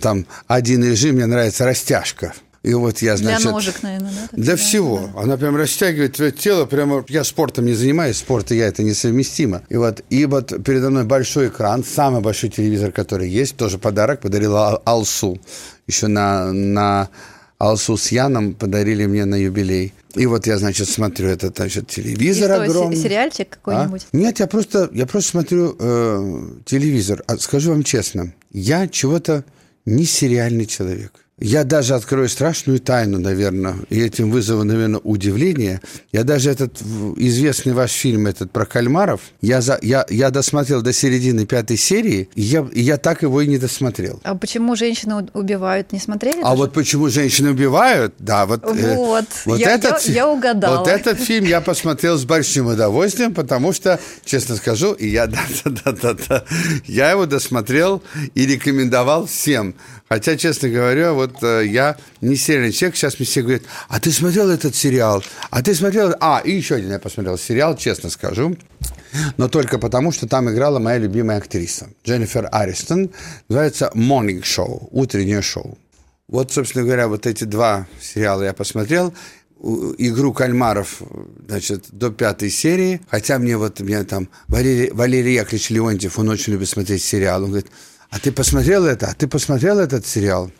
там 0.00 0.24
один 0.46 0.84
режим, 0.84 1.16
мне 1.16 1.26
нравится 1.26 1.64
растяжка. 1.64 2.32
И 2.66 2.74
вот 2.74 3.00
я, 3.00 3.16
значит... 3.16 3.42
Для 3.42 3.52
ножек, 3.52 3.80
наверное, 3.80 4.10
да? 4.10 4.28
Для 4.32 4.52
да, 4.54 4.56
всего. 4.56 5.08
Да. 5.14 5.22
Она 5.22 5.36
прям 5.36 5.54
растягивает 5.54 6.14
твое 6.16 6.32
тело, 6.32 6.66
прямо... 6.66 7.04
Я 7.06 7.22
спортом 7.22 7.66
не 7.66 7.74
занимаюсь, 7.74 8.16
спорт 8.16 8.50
и 8.50 8.56
я, 8.56 8.66
это 8.66 8.82
несовместимо. 8.82 9.62
И 9.68 9.76
вот, 9.76 10.02
и 10.10 10.26
вот 10.26 10.52
передо 10.64 10.90
мной 10.90 11.04
большой 11.04 11.46
экран, 11.46 11.84
самый 11.84 12.22
большой 12.22 12.50
телевизор, 12.50 12.90
который 12.90 13.30
есть, 13.30 13.56
тоже 13.56 13.78
подарок, 13.78 14.20
подарила 14.20 14.82
Алсу. 14.84 15.38
Еще 15.86 16.08
на, 16.08 16.52
на 16.52 17.08
Алсу 17.58 17.96
с 17.96 18.08
Яном 18.08 18.52
подарили 18.54 19.06
мне 19.06 19.26
на 19.26 19.36
юбилей. 19.36 19.94
И 20.16 20.26
вот 20.26 20.48
я, 20.48 20.58
значит, 20.58 20.88
смотрю 20.88 21.28
этот, 21.28 21.58
значит, 21.58 21.86
телевизор 21.86 22.50
и 22.50 22.54
что, 22.54 22.62
огромный. 22.64 22.96
сериальчик 22.96 23.48
какой-нибудь? 23.48 24.08
А? 24.12 24.16
Нет, 24.16 24.40
я 24.40 24.48
просто, 24.48 24.90
я 24.92 25.06
просто 25.06 25.30
смотрю 25.30 25.76
э, 25.78 26.48
телевизор. 26.64 27.22
А 27.28 27.38
скажу 27.38 27.70
вам 27.70 27.84
честно, 27.84 28.34
я 28.50 28.88
чего-то 28.88 29.44
не 29.84 30.04
сериальный 30.04 30.66
человек. 30.66 31.12
Я 31.38 31.64
даже 31.64 31.94
открою 31.94 32.30
страшную 32.30 32.80
тайну, 32.80 33.18
наверное, 33.18 33.76
и 33.90 34.00
этим 34.00 34.30
вызову, 34.30 34.64
наверное, 34.64 35.00
удивление. 35.04 35.82
Я 36.10 36.24
даже 36.24 36.50
этот 36.50 36.80
известный 37.16 37.74
ваш 37.74 37.90
фильм, 37.90 38.26
этот 38.26 38.50
про 38.50 38.64
кальмаров, 38.64 39.20
я, 39.42 39.60
за, 39.60 39.78
я, 39.82 40.06
я 40.08 40.30
досмотрел 40.30 40.80
до 40.80 40.94
середины 40.94 41.44
пятой 41.44 41.76
серии, 41.76 42.30
и 42.34 42.40
я, 42.40 42.66
и 42.72 42.80
я 42.80 42.96
так 42.96 43.20
его 43.20 43.42
и 43.42 43.46
не 43.46 43.58
досмотрел. 43.58 44.18
А 44.24 44.34
почему 44.34 44.76
женщины 44.76 45.28
убивают, 45.34 45.92
не 45.92 45.98
смотрели? 45.98 46.40
А 46.42 46.54
вот 46.54 46.72
почему 46.72 47.10
женщины 47.10 47.50
убивают, 47.50 48.14
да, 48.18 48.46
вот. 48.46 48.64
Вот, 48.64 48.78
э, 48.78 49.26
вот 49.44 49.58
я, 49.58 49.74
этот, 49.74 50.00
я, 50.06 50.14
я 50.14 50.28
угадала. 50.30 50.78
Вот 50.78 50.88
этот 50.88 51.20
фильм 51.20 51.44
я 51.44 51.60
посмотрел 51.60 52.16
с 52.16 52.24
большим 52.24 52.68
удовольствием, 52.68 53.34
потому 53.34 53.74
что, 53.74 54.00
честно 54.24 54.56
скажу, 54.56 54.94
и 54.94 55.08
я, 55.08 55.26
да, 55.26 55.40
да, 55.66 55.92
да, 55.92 56.16
да, 56.28 56.44
я 56.86 57.10
его 57.10 57.26
досмотрел 57.26 58.02
и 58.34 58.46
рекомендовал 58.46 59.26
всем. 59.26 59.74
Хотя, 60.08 60.36
честно 60.36 60.68
говоря, 60.68 61.12
вот 61.12 61.42
э, 61.42 61.66
я 61.66 61.96
не 62.20 62.36
серийный 62.36 62.72
человек. 62.72 62.96
Сейчас 62.96 63.18
мне 63.18 63.26
все 63.26 63.42
говорят, 63.42 63.62
а 63.88 63.98
ты 63.98 64.12
смотрел 64.12 64.50
этот 64.50 64.76
сериал? 64.76 65.22
А 65.50 65.62
ты 65.62 65.74
смотрел... 65.74 66.14
А, 66.20 66.40
и 66.44 66.52
еще 66.52 66.76
один 66.76 66.90
я 66.90 66.98
посмотрел 66.98 67.36
сериал, 67.36 67.76
честно 67.76 68.08
скажу. 68.10 68.56
Но 69.36 69.48
только 69.48 69.78
потому, 69.78 70.12
что 70.12 70.28
там 70.28 70.48
играла 70.50 70.78
моя 70.78 70.98
любимая 70.98 71.38
актриса. 71.38 71.88
Дженнифер 72.04 72.48
Аристон. 72.52 73.10
Называется 73.48 73.90
«Morning 73.94 74.42
Show», 74.42 74.88
«Утреннее 74.92 75.42
шоу». 75.42 75.76
Вот, 76.28 76.52
собственно 76.52 76.84
говоря, 76.84 77.08
вот 77.08 77.26
эти 77.26 77.44
два 77.44 77.86
сериала 78.00 78.42
я 78.42 78.52
посмотрел 78.52 79.12
игру 79.98 80.32
кальмаров, 80.32 81.02
значит, 81.48 81.86
до 81.90 82.10
пятой 82.10 82.50
серии. 82.50 83.00
Хотя 83.08 83.38
мне 83.38 83.56
вот, 83.56 83.80
меня 83.80 84.04
там 84.04 84.28
Валерий, 84.48 84.90
Валерий 84.90 85.34
Яковлевич 85.34 85.70
Леонтьев, 85.70 86.18
он 86.18 86.28
очень 86.28 86.52
любит 86.52 86.68
смотреть 86.68 87.02
сериал. 87.02 87.42
Он 87.42 87.50
говорит, 87.50 87.70
а 88.16 88.18
ты 88.18 88.32
посмотрел 88.32 88.86
это? 88.86 89.08
А 89.08 89.14
ты 89.14 89.28
посмотрел 89.28 89.78
этот 89.78 90.06
сериал? 90.06 90.50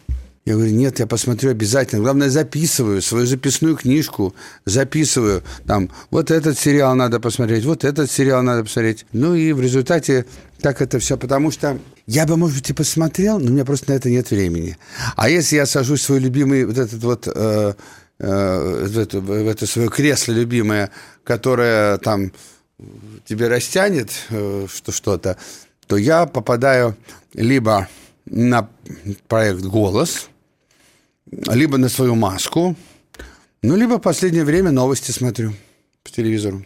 Я 0.44 0.56
говорю, 0.56 0.72
нет, 0.72 0.98
я 0.98 1.06
посмотрю 1.06 1.52
обязательно. 1.52 2.02
Главное, 2.02 2.28
записываю 2.28 3.00
свою 3.00 3.24
записную 3.24 3.76
книжку, 3.76 4.34
записываю. 4.66 5.42
Там, 5.66 5.90
вот 6.10 6.30
этот 6.30 6.58
сериал 6.58 6.94
надо 6.94 7.18
посмотреть, 7.18 7.64
вот 7.64 7.82
этот 7.84 8.10
сериал 8.10 8.42
надо 8.42 8.62
посмотреть. 8.62 9.06
Ну 9.12 9.34
и 9.34 9.52
в 9.52 9.62
результате 9.62 10.26
так 10.60 10.82
это 10.82 10.98
все, 10.98 11.16
потому 11.16 11.50
что 11.50 11.78
я 12.06 12.26
бы, 12.26 12.36
может 12.36 12.58
быть, 12.58 12.68
и 12.68 12.74
посмотрел, 12.74 13.38
но 13.38 13.46
у 13.46 13.52
меня 13.54 13.64
просто 13.64 13.90
на 13.90 13.96
это 13.96 14.10
нет 14.10 14.30
времени. 14.30 14.76
А 15.16 15.30
если 15.30 15.56
я 15.56 15.64
сажусь 15.64 16.00
в 16.00 16.04
свой 16.04 16.18
любимый 16.18 16.66
вот 16.66 16.76
этот 16.76 17.02
вот... 17.02 17.26
Э, 17.26 17.72
э, 18.18 18.86
в, 18.86 18.98
это, 18.98 19.20
в 19.20 19.48
это 19.48 19.66
свое 19.66 19.88
кресло 19.88 20.32
любимое, 20.32 20.90
которое 21.24 21.96
там 21.98 22.32
тебе 23.24 23.48
растянет 23.48 24.10
э, 24.28 24.66
что, 24.70 24.92
что-то, 24.92 25.38
то 25.86 25.96
я 25.96 26.26
попадаю 26.26 26.96
либо 27.34 27.88
на 28.26 28.68
проект 29.28 29.62
«Голос», 29.62 30.28
либо 31.30 31.78
на 31.78 31.88
свою 31.88 32.14
маску, 32.14 32.76
ну, 33.62 33.76
либо 33.76 33.94
в 33.94 34.00
последнее 34.00 34.44
время 34.44 34.70
новости 34.70 35.10
смотрю 35.10 35.52
по 36.04 36.10
телевизору. 36.10 36.64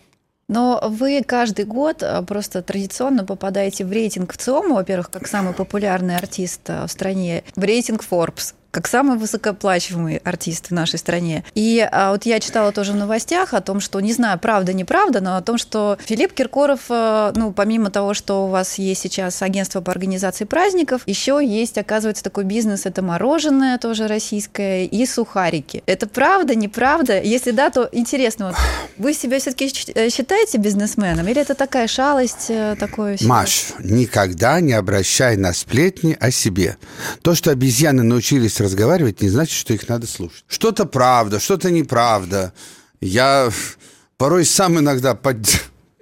Но 0.49 0.81
вы 0.85 1.23
каждый 1.25 1.65
год 1.65 2.03
а, 2.03 2.23
просто 2.23 2.61
традиционно 2.61 3.25
попадаете 3.25 3.85
в 3.85 3.93
рейтинг 3.93 4.37
ЦИОМа, 4.37 4.75
во-первых, 4.75 5.09
как 5.11 5.29
самый 5.29 5.55
популярный 5.55 6.17
артист 6.17 6.63
а, 6.69 6.87
в 6.87 6.91
стране, 6.91 7.45
в 7.55 7.63
рейтинг 7.63 8.05
Forbes. 8.11 8.55
Как 8.71 8.87
самый 8.87 9.19
высокооплачиваемый 9.19 10.19
артист 10.19 10.69
в 10.69 10.71
нашей 10.73 10.99
стране. 10.99 11.45
И 11.55 11.87
а, 11.91 12.13
вот 12.13 12.25
я 12.27 12.41
читала 12.41 12.73
тоже 12.73 12.93
в 12.93 12.97
новостях 12.97 13.55
о 13.55 13.61
том, 13.61 13.81
что, 13.81 14.01
не 14.01 14.13
знаю, 14.13 14.39
правда, 14.39 14.73
неправда, 14.73 15.21
но 15.21 15.37
о 15.37 15.43
том, 15.43 15.59
что 15.59 15.99
Филипп 16.05 16.33
Киркоров, 16.33 16.83
э, 16.89 17.33
ну, 17.35 17.53
помимо 17.53 17.91
того, 17.91 18.15
что 18.15 18.47
у 18.47 18.49
вас 18.49 18.79
есть 18.79 19.01
сейчас 19.01 19.43
агентство 19.43 19.81
по 19.81 19.91
организации 19.91 20.45
праздников, 20.45 21.03
еще 21.07 21.41
есть, 21.43 21.79
оказывается, 21.79 22.23
такой 22.23 22.45
бизнес, 22.45 22.87
это 22.87 23.03
мороженое 23.03 23.79
тоже 23.79 24.07
российское 24.07 24.85
и 24.85 25.07
сухарики. 25.07 25.83
Это 25.87 26.07
правда, 26.07 26.55
неправда? 26.55 27.21
Если 27.21 27.51
да, 27.51 27.71
то 27.71 27.89
интересно, 27.93 28.49
вот, 28.49 28.57
вы 28.99 29.15
себя 29.15 29.41
все-таки 29.41 29.73
э, 29.95 30.11
считаете 30.11 30.59
бизнесменом 30.59 31.27
или 31.27 31.41
это 31.41 31.55
такая 31.55 31.89
шалость, 31.89 32.47
э, 32.49 32.77
такое? 32.79 33.19
Маш, 33.23 33.73
никогда 33.81 34.61
не 34.61 34.75
обращай 34.75 35.37
на 35.37 35.53
сплетни 35.53 36.17
о 36.21 36.31
себе. 36.31 36.77
То, 37.23 37.35
что 37.35 37.51
обезьяны 37.51 38.03
научились 38.03 38.60
разговаривать, 38.61 39.21
не 39.21 39.29
значит, 39.29 39.55
что 39.55 39.73
их 39.73 39.89
надо 39.89 40.07
слушать. 40.07 40.45
Что-то 40.49 40.85
правда, 40.87 41.41
что-то 41.41 41.71
неправда. 41.71 42.53
Я 43.01 43.51
порой 44.17 44.45
сам 44.45 44.79
иногда 44.79 45.15
под... 45.15 45.39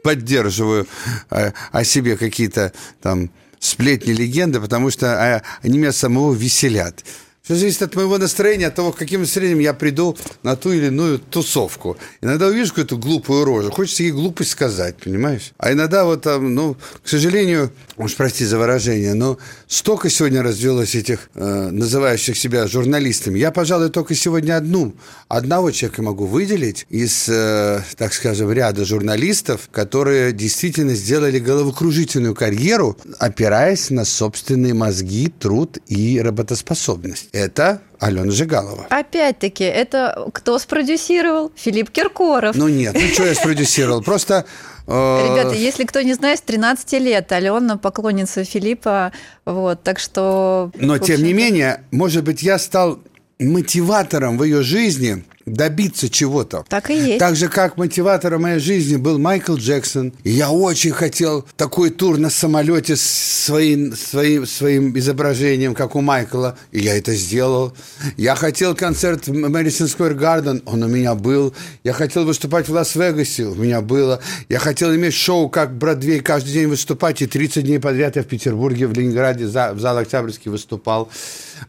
поддерживаю 0.02 0.86
э, 1.30 1.52
о 1.72 1.84
себе 1.84 2.16
какие-то 2.16 2.72
там 3.00 3.30
сплетни, 3.60 4.12
легенды, 4.12 4.60
потому 4.60 4.90
что 4.90 5.06
э, 5.06 5.42
они 5.62 5.78
меня 5.78 5.92
самого 5.92 6.32
веселят. 6.34 7.04
Все 7.48 7.54
зависит 7.54 7.80
от 7.80 7.94
моего 7.96 8.18
настроения, 8.18 8.66
от 8.66 8.74
того, 8.74 8.92
каким 8.92 9.22
настроением 9.22 9.60
я 9.60 9.72
приду 9.72 10.18
на 10.42 10.54
ту 10.54 10.70
или 10.70 10.88
иную 10.88 11.18
тусовку. 11.18 11.96
Иногда 12.20 12.48
увижу 12.48 12.72
какую-то 12.74 12.98
глупую 12.98 13.46
рожу, 13.46 13.70
хочется 13.70 14.02
ей 14.02 14.12
глупость 14.12 14.50
сказать, 14.50 14.96
понимаешь? 14.96 15.52
А 15.56 15.72
иногда 15.72 16.04
вот 16.04 16.20
там, 16.20 16.54
ну, 16.54 16.76
к 17.02 17.08
сожалению, 17.08 17.72
уж 17.96 18.16
прости 18.16 18.44
за 18.44 18.58
выражение, 18.58 19.14
но 19.14 19.38
столько 19.66 20.10
сегодня 20.10 20.42
развелось 20.42 20.94
этих 20.94 21.30
э, 21.36 21.70
называющих 21.70 22.36
себя 22.36 22.66
журналистами. 22.66 23.38
Я, 23.38 23.50
пожалуй, 23.50 23.88
только 23.88 24.14
сегодня 24.14 24.58
одну, 24.58 24.92
одного 25.28 25.70
человека 25.70 26.02
могу 26.02 26.26
выделить 26.26 26.84
из, 26.90 27.30
э, 27.30 27.80
так 27.96 28.12
скажем, 28.12 28.52
ряда 28.52 28.84
журналистов, 28.84 29.70
которые 29.72 30.32
действительно 30.32 30.94
сделали 30.94 31.38
головокружительную 31.38 32.34
карьеру, 32.34 32.98
опираясь 33.18 33.88
на 33.88 34.04
собственные 34.04 34.74
мозги, 34.74 35.32
труд 35.38 35.78
и 35.86 36.20
работоспособность 36.20 37.30
это 37.38 37.80
Алена 37.98 38.30
Жигалова. 38.30 38.86
Опять-таки, 38.90 39.64
это 39.64 40.28
кто 40.32 40.58
спродюсировал? 40.58 41.52
Филипп 41.56 41.90
Киркоров. 41.90 42.56
Ну 42.56 42.68
нет, 42.68 42.94
ну 42.94 43.00
что 43.08 43.26
я 43.26 43.34
спродюсировал? 43.34 44.02
Просто 44.02 44.44
э, 44.86 44.90
Ребята, 44.90 45.54
если 45.54 45.84
кто 45.84 46.00
не 46.02 46.14
знает, 46.14 46.38
с 46.38 46.42
13 46.42 46.92
лет 46.94 47.30
Алена 47.32 47.76
поклонница 47.76 48.44
Филиппа, 48.44 49.12
вот, 49.44 49.82
так 49.82 49.98
что... 49.98 50.70
Но, 50.74 50.98
тем 50.98 51.22
не 51.22 51.32
менее, 51.32 51.82
может 51.90 52.24
быть, 52.24 52.42
я 52.42 52.58
стал 52.58 53.00
мотиватором 53.38 54.38
в 54.38 54.44
ее 54.44 54.62
жизни– 54.62 55.24
добиться 55.48 56.08
чего-то. 56.08 56.64
Так 56.68 56.90
и 56.90 56.94
есть. 56.94 57.18
Так 57.18 57.36
же, 57.36 57.48
как 57.48 57.76
мотиватором 57.76 58.42
моей 58.42 58.58
жизни 58.58 58.96
был 58.96 59.18
Майкл 59.18 59.56
Джексон. 59.56 60.12
И 60.24 60.30
я 60.30 60.50
очень 60.50 60.92
хотел 60.92 61.46
такой 61.56 61.90
тур 61.90 62.18
на 62.18 62.30
самолете 62.30 62.96
с 62.96 63.02
своим, 63.02 63.94
своим, 63.96 64.46
своим 64.46 64.98
изображением, 64.98 65.74
как 65.74 65.96
у 65.96 66.00
Майкла. 66.00 66.56
И 66.72 66.80
я 66.80 66.96
это 66.96 67.14
сделал. 67.14 67.72
Я 68.16 68.34
хотел 68.34 68.74
концерт 68.74 69.26
в 69.26 69.32
Мэдисон 69.32 69.88
Сквер 69.88 70.14
Гарден. 70.14 70.62
Он 70.66 70.82
у 70.82 70.88
меня 70.88 71.14
был. 71.14 71.54
Я 71.84 71.92
хотел 71.92 72.24
выступать 72.24 72.68
в 72.68 72.72
Лас-Вегасе. 72.72 73.44
У 73.44 73.54
меня 73.54 73.80
было. 73.80 74.20
Я 74.48 74.58
хотел 74.58 74.94
иметь 74.94 75.14
шоу, 75.14 75.48
как 75.48 75.76
Бродвей, 75.76 76.20
каждый 76.20 76.52
день 76.52 76.66
выступать. 76.66 77.22
И 77.22 77.26
30 77.26 77.64
дней 77.64 77.78
подряд 77.78 78.16
я 78.16 78.22
в 78.22 78.26
Петербурге, 78.26 78.86
в 78.86 78.92
Ленинграде, 78.92 79.46
в 79.46 79.50
зал 79.50 79.98
Октябрьский 79.98 80.50
выступал. 80.50 81.08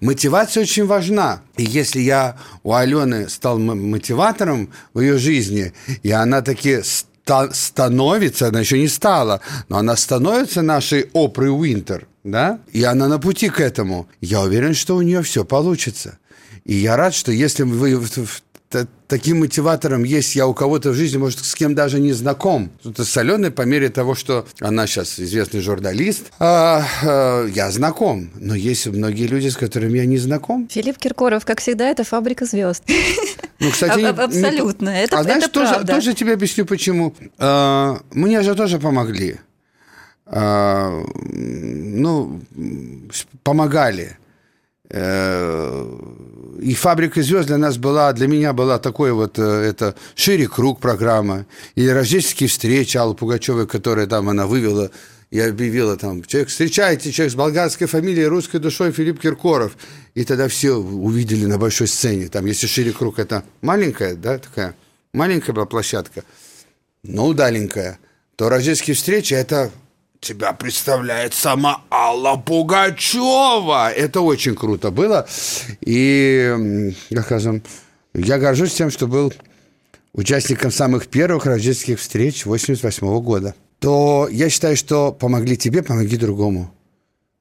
Мотивация 0.02 0.64
очень 0.64 0.86
важна. 0.86 1.42
И 1.58 1.64
если 1.64 2.00
я 2.00 2.38
у 2.64 2.74
Алены 2.74 3.30
стал 3.30 3.58
мотиватором 3.76 4.70
в 4.94 5.00
ее 5.00 5.18
жизни, 5.18 5.74
и 6.04 6.12
она 6.12 6.42
таки 6.42 6.82
становится, 7.52 8.48
она 8.48 8.62
еще 8.62 8.80
не 8.80 8.88
стала, 8.88 9.42
но 9.68 9.78
она 9.78 9.96
становится 9.96 10.62
нашей 10.62 11.10
Опрой 11.14 11.50
Уинтер, 11.50 12.08
да, 12.24 12.60
и 12.72 12.84
она 12.84 13.08
на 13.08 13.20
пути 13.20 13.50
к 13.50 13.60
этому. 13.60 14.08
Я 14.22 14.42
уверен, 14.42 14.74
что 14.74 14.96
у 14.96 15.02
нее 15.02 15.22
все 15.22 15.46
получится. 15.46 16.18
И 16.66 16.76
я 16.76 16.96
рад, 16.96 17.14
что 17.14 17.32
если 17.32 17.64
вы 17.64 17.96
таким 19.08 19.40
мотиватором 19.40 20.04
есть 20.04 20.36
я 20.36 20.48
у 20.48 20.54
кого-то 20.54 20.92
в 20.92 20.94
жизни, 20.94 21.18
может, 21.18 21.40
с 21.40 21.56
кем 21.56 21.76
даже 21.76 22.00
не 22.00 22.14
знаком. 22.14 22.72
С 22.84 23.18
Аленой 23.18 23.52
по 23.52 23.64
мере 23.64 23.90
того, 23.90 24.16
что 24.16 24.46
она 24.60 24.88
сейчас 24.88 25.20
известный 25.20 25.62
журналист, 25.62 26.32
а, 26.40 26.86
а, 27.04 27.46
я 27.48 27.72
знаком. 27.72 28.30
Но 28.36 28.56
есть 28.56 28.88
многие 28.88 29.28
люди, 29.28 29.48
с 29.48 29.58
которыми 29.58 29.98
я 29.98 30.06
не 30.06 30.18
знаком. 30.18 30.68
Филипп 30.70 30.98
Киркоров, 30.98 31.46
как 31.46 31.62
всегда, 31.62 31.90
это 31.90 32.04
фабрика 32.04 32.46
звезд. 32.46 32.84
Ну, 33.60 33.72
кстати, 33.72 34.02
а, 34.02 34.12
абсолютно. 34.12 34.90
Не... 34.90 35.04
Это, 35.04 35.20
а 35.20 35.24
знаешь, 35.24 35.44
это 35.44 35.52
тоже, 35.52 35.74
правда. 35.74 35.96
тоже 35.96 36.14
тебе 36.14 36.34
объясню, 36.34 36.66
почему. 36.66 37.14
А, 37.38 38.00
мне 38.12 38.42
же 38.42 38.56
тоже 38.56 38.80
помогли. 38.80 39.38
А, 40.26 41.04
ну, 41.26 42.40
помогали. 43.44 44.18
Э, 44.90 45.86
и 46.62 46.74
«Фабрика 46.74 47.22
звезд» 47.22 47.48
для 47.48 47.58
нас 47.58 47.78
была, 47.78 48.12
для 48.12 48.28
меня 48.28 48.54
была 48.54 48.80
такой 48.80 49.12
вот, 49.12 49.38
э, 49.38 49.44
это 49.44 49.96
«Шире 50.16 50.48
круг» 50.48 50.80
программа, 50.80 51.46
или 51.76 51.90
«Рождественские 51.90 52.50
встречи» 52.50 52.98
Аллы 52.98 53.14
Пугачевой, 53.14 53.68
которая 53.68 54.08
там 54.08 54.30
она 54.30 54.48
вывела 54.48 54.92
и 55.30 55.40
объявила 55.40 55.96
там, 55.96 56.24
человек, 56.24 56.50
встречайте, 56.50 57.12
человек 57.12 57.34
с 57.34 57.36
болгарской 57.36 57.86
фамилией, 57.86 58.26
русской 58.26 58.60
душой 58.60 58.92
Филипп 58.92 59.22
Киркоров. 59.22 59.78
И 60.16 60.26
тогда 60.26 60.48
все 60.48 60.74
увидели 60.74 61.46
на 61.46 61.60
большой 61.60 61.88
сцене. 61.88 62.30
Там, 62.30 62.48
если 62.48 62.66
шире 62.66 62.92
круг, 62.92 63.20
это 63.20 63.44
маленькая, 63.62 64.16
да, 64.16 64.40
такая 64.40 64.76
маленькая 65.14 65.54
была 65.54 65.68
площадка, 65.68 66.24
но 67.04 67.28
удаленькая, 67.28 68.00
то 68.36 68.50
рождественские 68.50 68.96
встречи– 68.96 69.34
это 69.36 69.70
тебя 70.20 70.54
представляет 70.54 71.34
сама 71.34 71.82
Алла 71.90 72.36
Пугачева. 72.36 73.92
Это 73.92 74.22
очень 74.22 74.56
круто 74.56 74.92
было. 74.92 75.28
И, 75.82 76.94
как 77.10 77.26
скажем, 77.26 77.64
я 78.14 78.38
горжусь 78.38 78.74
тем, 78.74 78.92
что 78.92 79.08
был 79.08 79.34
участником 80.14 80.72
самых 80.72 81.08
первых 81.08 81.46
рождественских 81.46 82.00
встреч 82.00 82.46
88 82.46 83.22
года. 83.22 83.56
То 83.80 84.28
я 84.30 84.50
считаю, 84.50 84.76
что 84.76 85.14
помогли 85.14 85.56
тебе, 85.56 85.84
помоги 85.84 86.18
другому. 86.18 86.74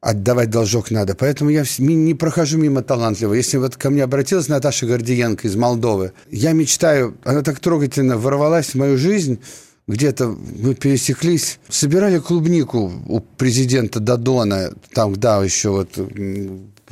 Отдавать 0.01 0.51
должок 0.51 0.93
надо. 0.93 1.17
Поэтому 1.17 1.51
я 1.51 1.65
не 1.79 2.15
прохожу 2.15 2.59
мимо 2.59 2.83
талантливого. 2.83 3.35
Если 3.35 3.57
вот 3.57 3.77
ко 3.77 3.91
мне 3.91 4.05
обратилась 4.05 4.47
Наташа 4.47 4.87
Гордиенко 4.87 5.49
из 5.49 5.57
Молдовы, 5.57 6.13
я 6.31 6.53
мечтаю, 6.53 7.17
она 7.25 7.43
так 7.43 7.59
трогательно 7.59 8.17
ворвалась 8.17 8.69
в 8.69 8.75
мою 8.77 8.97
жизнь, 8.97 9.41
где-то 9.89 10.37
мы 10.63 10.75
пересеклись, 10.75 11.59
собирали 11.69 12.19
клубнику 12.19 12.93
у 13.07 13.21
президента 13.21 13.99
Дадона, 13.99 14.73
там, 14.93 15.17
да, 15.17 15.43
еще 15.43 15.71
вот 15.71 15.99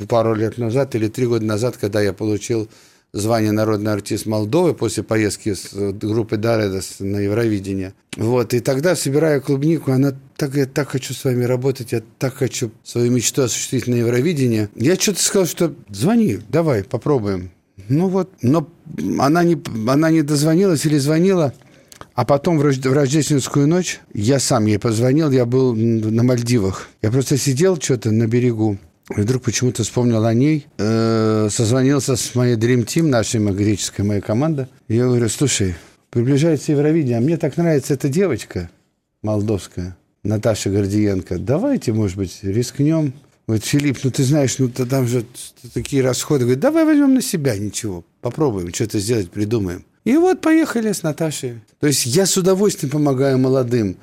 пару 0.07 0.35
лет 0.35 0.57
назад 0.57 0.95
или 0.95 1.07
три 1.07 1.27
года 1.27 1.45
назад, 1.45 1.77
когда 1.77 2.01
я 2.01 2.11
получил 2.11 2.67
звание 3.13 3.51
народный 3.51 3.93
артист 3.93 4.25
Молдовы 4.25 4.73
после 4.73 5.03
поездки 5.03 5.53
с 5.53 5.69
группой 5.73 6.37
Даредас 6.37 6.95
на 6.99 7.17
Евровидение. 7.17 7.93
Вот, 8.17 8.53
и 8.53 8.59
тогда, 8.59 8.95
собирая 8.95 9.39
клубнику, 9.39 9.91
она 9.91 10.13
так, 10.35 10.55
я 10.55 10.65
так 10.65 10.89
хочу 10.89 11.13
с 11.13 11.23
вами 11.23 11.43
работать, 11.45 11.91
я 11.91 12.01
так 12.19 12.33
хочу 12.33 12.71
свою 12.83 13.11
мечту 13.11 13.43
осуществить 13.43 13.87
на 13.87 13.95
Евровидении. 13.95 14.69
Я 14.75 14.95
что-то 14.95 15.21
сказал, 15.21 15.47
что 15.47 15.73
звони, 15.89 16.39
давай, 16.49 16.83
попробуем. 16.83 17.51
Ну 17.89 18.09
вот, 18.09 18.29
но 18.41 18.67
она 19.19 19.43
не, 19.43 19.61
она 19.87 20.09
не 20.09 20.23
дозвонилась 20.23 20.85
или 20.85 20.97
звонила, 20.97 21.53
а 22.17 22.25
потом 22.25 22.57
в 22.57 22.63
рождественскую 22.63 23.67
ночь 23.67 23.99
я 24.11 24.39
сам 24.39 24.65
ей 24.65 24.79
позвонил, 24.79 25.29
я 25.29 25.45
был 25.45 25.75
на 25.75 26.23
Мальдивах. 26.23 26.89
Я 27.03 27.11
просто 27.11 27.37
сидел 27.37 27.79
что-то 27.79 28.09
на 28.09 28.25
берегу, 28.25 28.79
и 29.15 29.21
вдруг 29.21 29.43
почему-то 29.43 29.83
вспомнил 29.83 30.25
о 30.25 30.33
ней, 30.33 30.65
э, 30.79 31.47
созвонился 31.51 32.15
с 32.15 32.33
моей 32.33 32.55
Dream 32.55 32.85
Team, 32.85 33.03
нашей 33.03 33.39
греческой 33.39 34.03
моей 34.03 34.21
команда. 34.21 34.67
И 34.87 34.95
я 34.95 35.05
говорю, 35.05 35.29
слушай, 35.29 35.75
приближается 36.09 36.71
Евровидение, 36.71 37.19
а 37.19 37.21
мне 37.21 37.37
так 37.37 37.55
нравится 37.55 37.93
эта 37.93 38.09
девочка 38.09 38.71
молдовская, 39.21 39.95
Наташа 40.23 40.71
Гордиенко. 40.71 41.37
Давайте, 41.37 41.93
может 41.93 42.17
быть, 42.17 42.39
рискнем. 42.41 43.13
Говорит, 43.47 43.63
Филипп, 43.63 43.99
ну 44.03 44.09
ты 44.09 44.23
знаешь, 44.23 44.57
ну 44.57 44.69
там 44.69 45.07
же 45.07 45.23
такие 45.71 46.01
расходы. 46.01 46.45
Говорит, 46.45 46.61
давай 46.61 46.83
возьмем 46.83 47.13
на 47.13 47.21
себя 47.21 47.55
ничего, 47.59 48.03
попробуем 48.21 48.73
что-то 48.73 48.97
сделать, 48.97 49.29
придумаем. 49.29 49.85
И 50.07 50.15
вот 50.15 50.39
поехали 50.39 50.93
с 50.93 51.03
Наташей. 51.03 51.59
То 51.81 51.87
есть 51.87 52.05
я 52.05 52.25
с 52.25 52.37
удовольствием 52.37 52.89
помогаю 52.89 53.37
молодым. 53.37 53.97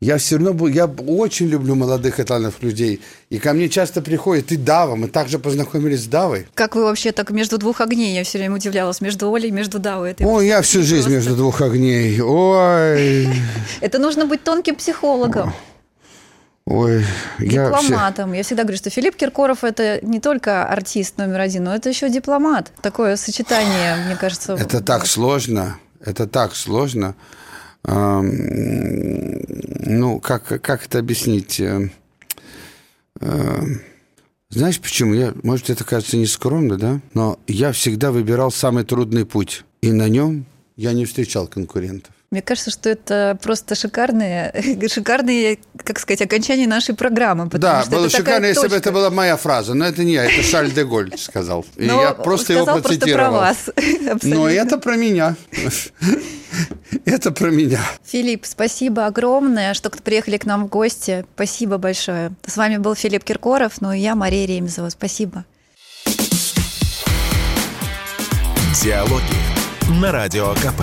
Я 0.00 0.16
все 0.16 0.38
равно, 0.38 0.66
я 0.68 0.86
очень 0.86 1.48
люблю 1.48 1.74
молодых 1.74 2.18
и 2.18 2.22
талантливых 2.22 2.62
людей. 2.62 3.02
И 3.28 3.38
ко 3.38 3.52
мне 3.52 3.68
часто 3.68 4.00
приходят, 4.00 4.50
и 4.52 4.56
Дава, 4.56 4.96
мы 4.96 5.08
также 5.08 5.38
познакомились 5.38 6.04
с 6.04 6.06
Давой. 6.06 6.46
Как 6.54 6.76
вы 6.76 6.84
вообще 6.84 7.12
так 7.12 7.30
между 7.30 7.58
двух 7.58 7.82
огней? 7.82 8.14
Я 8.16 8.24
все 8.24 8.38
время 8.38 8.54
удивлялась, 8.54 9.02
между 9.02 9.30
Олей 9.30 9.50
и 9.50 9.52
между 9.52 9.78
Давой. 9.78 10.12
Это 10.12 10.24
Ой, 10.24 10.46
я 10.46 10.62
всю 10.62 10.82
жизнь 10.82 11.02
просто... 11.02 11.10
между 11.10 11.36
двух 11.36 11.60
огней. 11.60 12.18
Ой. 12.22 13.28
Это 13.82 13.98
нужно 13.98 14.24
быть 14.24 14.42
тонким 14.42 14.76
психологом. 14.76 15.52
Ой, 16.70 17.04
я 17.40 17.72
все... 17.74 17.88
дипломатом. 17.88 18.32
Я 18.32 18.44
всегда 18.44 18.62
говорю, 18.62 18.78
что 18.78 18.90
Филипп 18.90 19.16
Киркоров 19.16 19.64
это 19.64 19.98
не 20.06 20.20
только 20.20 20.64
артист 20.64 21.18
номер 21.18 21.40
один, 21.40 21.64
но 21.64 21.74
это 21.74 21.88
еще 21.88 22.08
дипломат. 22.08 22.70
Такое 22.80 23.16
сочетание, 23.16 23.96
мне 24.06 24.14
кажется. 24.14 24.52
Это 24.52 24.80
так 24.80 25.06
сложно, 25.06 25.80
это 26.00 26.28
так 26.28 26.54
сложно. 26.54 27.16
Ну, 27.82 28.20
как, 30.20 30.62
как 30.62 30.86
это 30.86 31.00
объяснить? 31.00 31.58
Э, 31.58 31.90
э, 33.20 33.62
Знаешь 34.50 34.78
почему? 34.80 35.14
Я, 35.14 35.34
может, 35.42 35.70
это 35.70 35.82
кажется 35.82 36.18
нескромно, 36.18 36.76
да? 36.76 37.00
Но 37.14 37.40
я 37.48 37.72
всегда 37.72 38.12
выбирал 38.12 38.52
самый 38.52 38.84
трудный 38.84 39.24
путь. 39.26 39.64
И 39.80 39.90
на 39.90 40.08
нем 40.08 40.44
я 40.76 40.92
не 40.92 41.04
встречал 41.04 41.48
конкурентов. 41.48 42.14
Мне 42.32 42.42
кажется, 42.42 42.70
что 42.70 42.88
это 42.88 43.36
просто 43.42 43.74
шикарные, 43.74 44.54
шикарные, 44.88 45.58
как 45.82 45.98
сказать, 45.98 46.22
окончания 46.22 46.68
нашей 46.68 46.94
программы. 46.94 47.46
потому 47.50 47.60
Да, 47.60 47.82
что 47.82 47.90
было 47.90 48.06
это 48.06 48.18
такая 48.18 48.36
шикарно, 48.36 48.46
если 48.46 48.68
бы 48.68 48.76
это 48.76 48.92
была 48.92 49.10
моя 49.10 49.36
фраза. 49.36 49.74
Но 49.74 49.84
это 49.84 50.04
не 50.04 50.12
я, 50.12 50.26
это 50.26 50.40
Шарль 50.44 50.70
де 50.70 50.84
Голь 50.84 51.12
сказал. 51.18 51.66
И 51.76 51.86
Но 51.86 52.00
я 52.00 52.12
просто 52.12 52.52
его 52.52 52.62
сказал 52.66 52.82
просто 52.82 53.00
про 53.00 53.06
процитировал. 53.06 53.32
вас. 53.32 53.70
Но 54.02 54.12
Абсолютно. 54.12 54.48
это 54.48 54.78
про 54.78 54.96
меня. 54.96 55.34
Это 57.04 57.30
про 57.30 57.50
меня. 57.50 57.80
Филипп, 58.04 58.44
спасибо 58.44 59.06
огромное, 59.06 59.72
что 59.74 59.88
приехали 59.90 60.36
к 60.36 60.44
нам 60.46 60.64
в 60.66 60.68
гости. 60.68 61.24
Спасибо 61.34 61.78
большое. 61.78 62.32
С 62.46 62.56
вами 62.56 62.76
был 62.78 62.94
Филипп 62.96 63.22
Киркоров, 63.24 63.80
ну 63.80 63.92
и 63.92 64.00
я, 64.00 64.14
Мария 64.16 64.46
Ремезова. 64.46 64.88
Спасибо. 64.88 65.44
Диалоги 68.82 69.22
на 70.00 70.10
Радио 70.12 70.52
КП. 70.54 70.82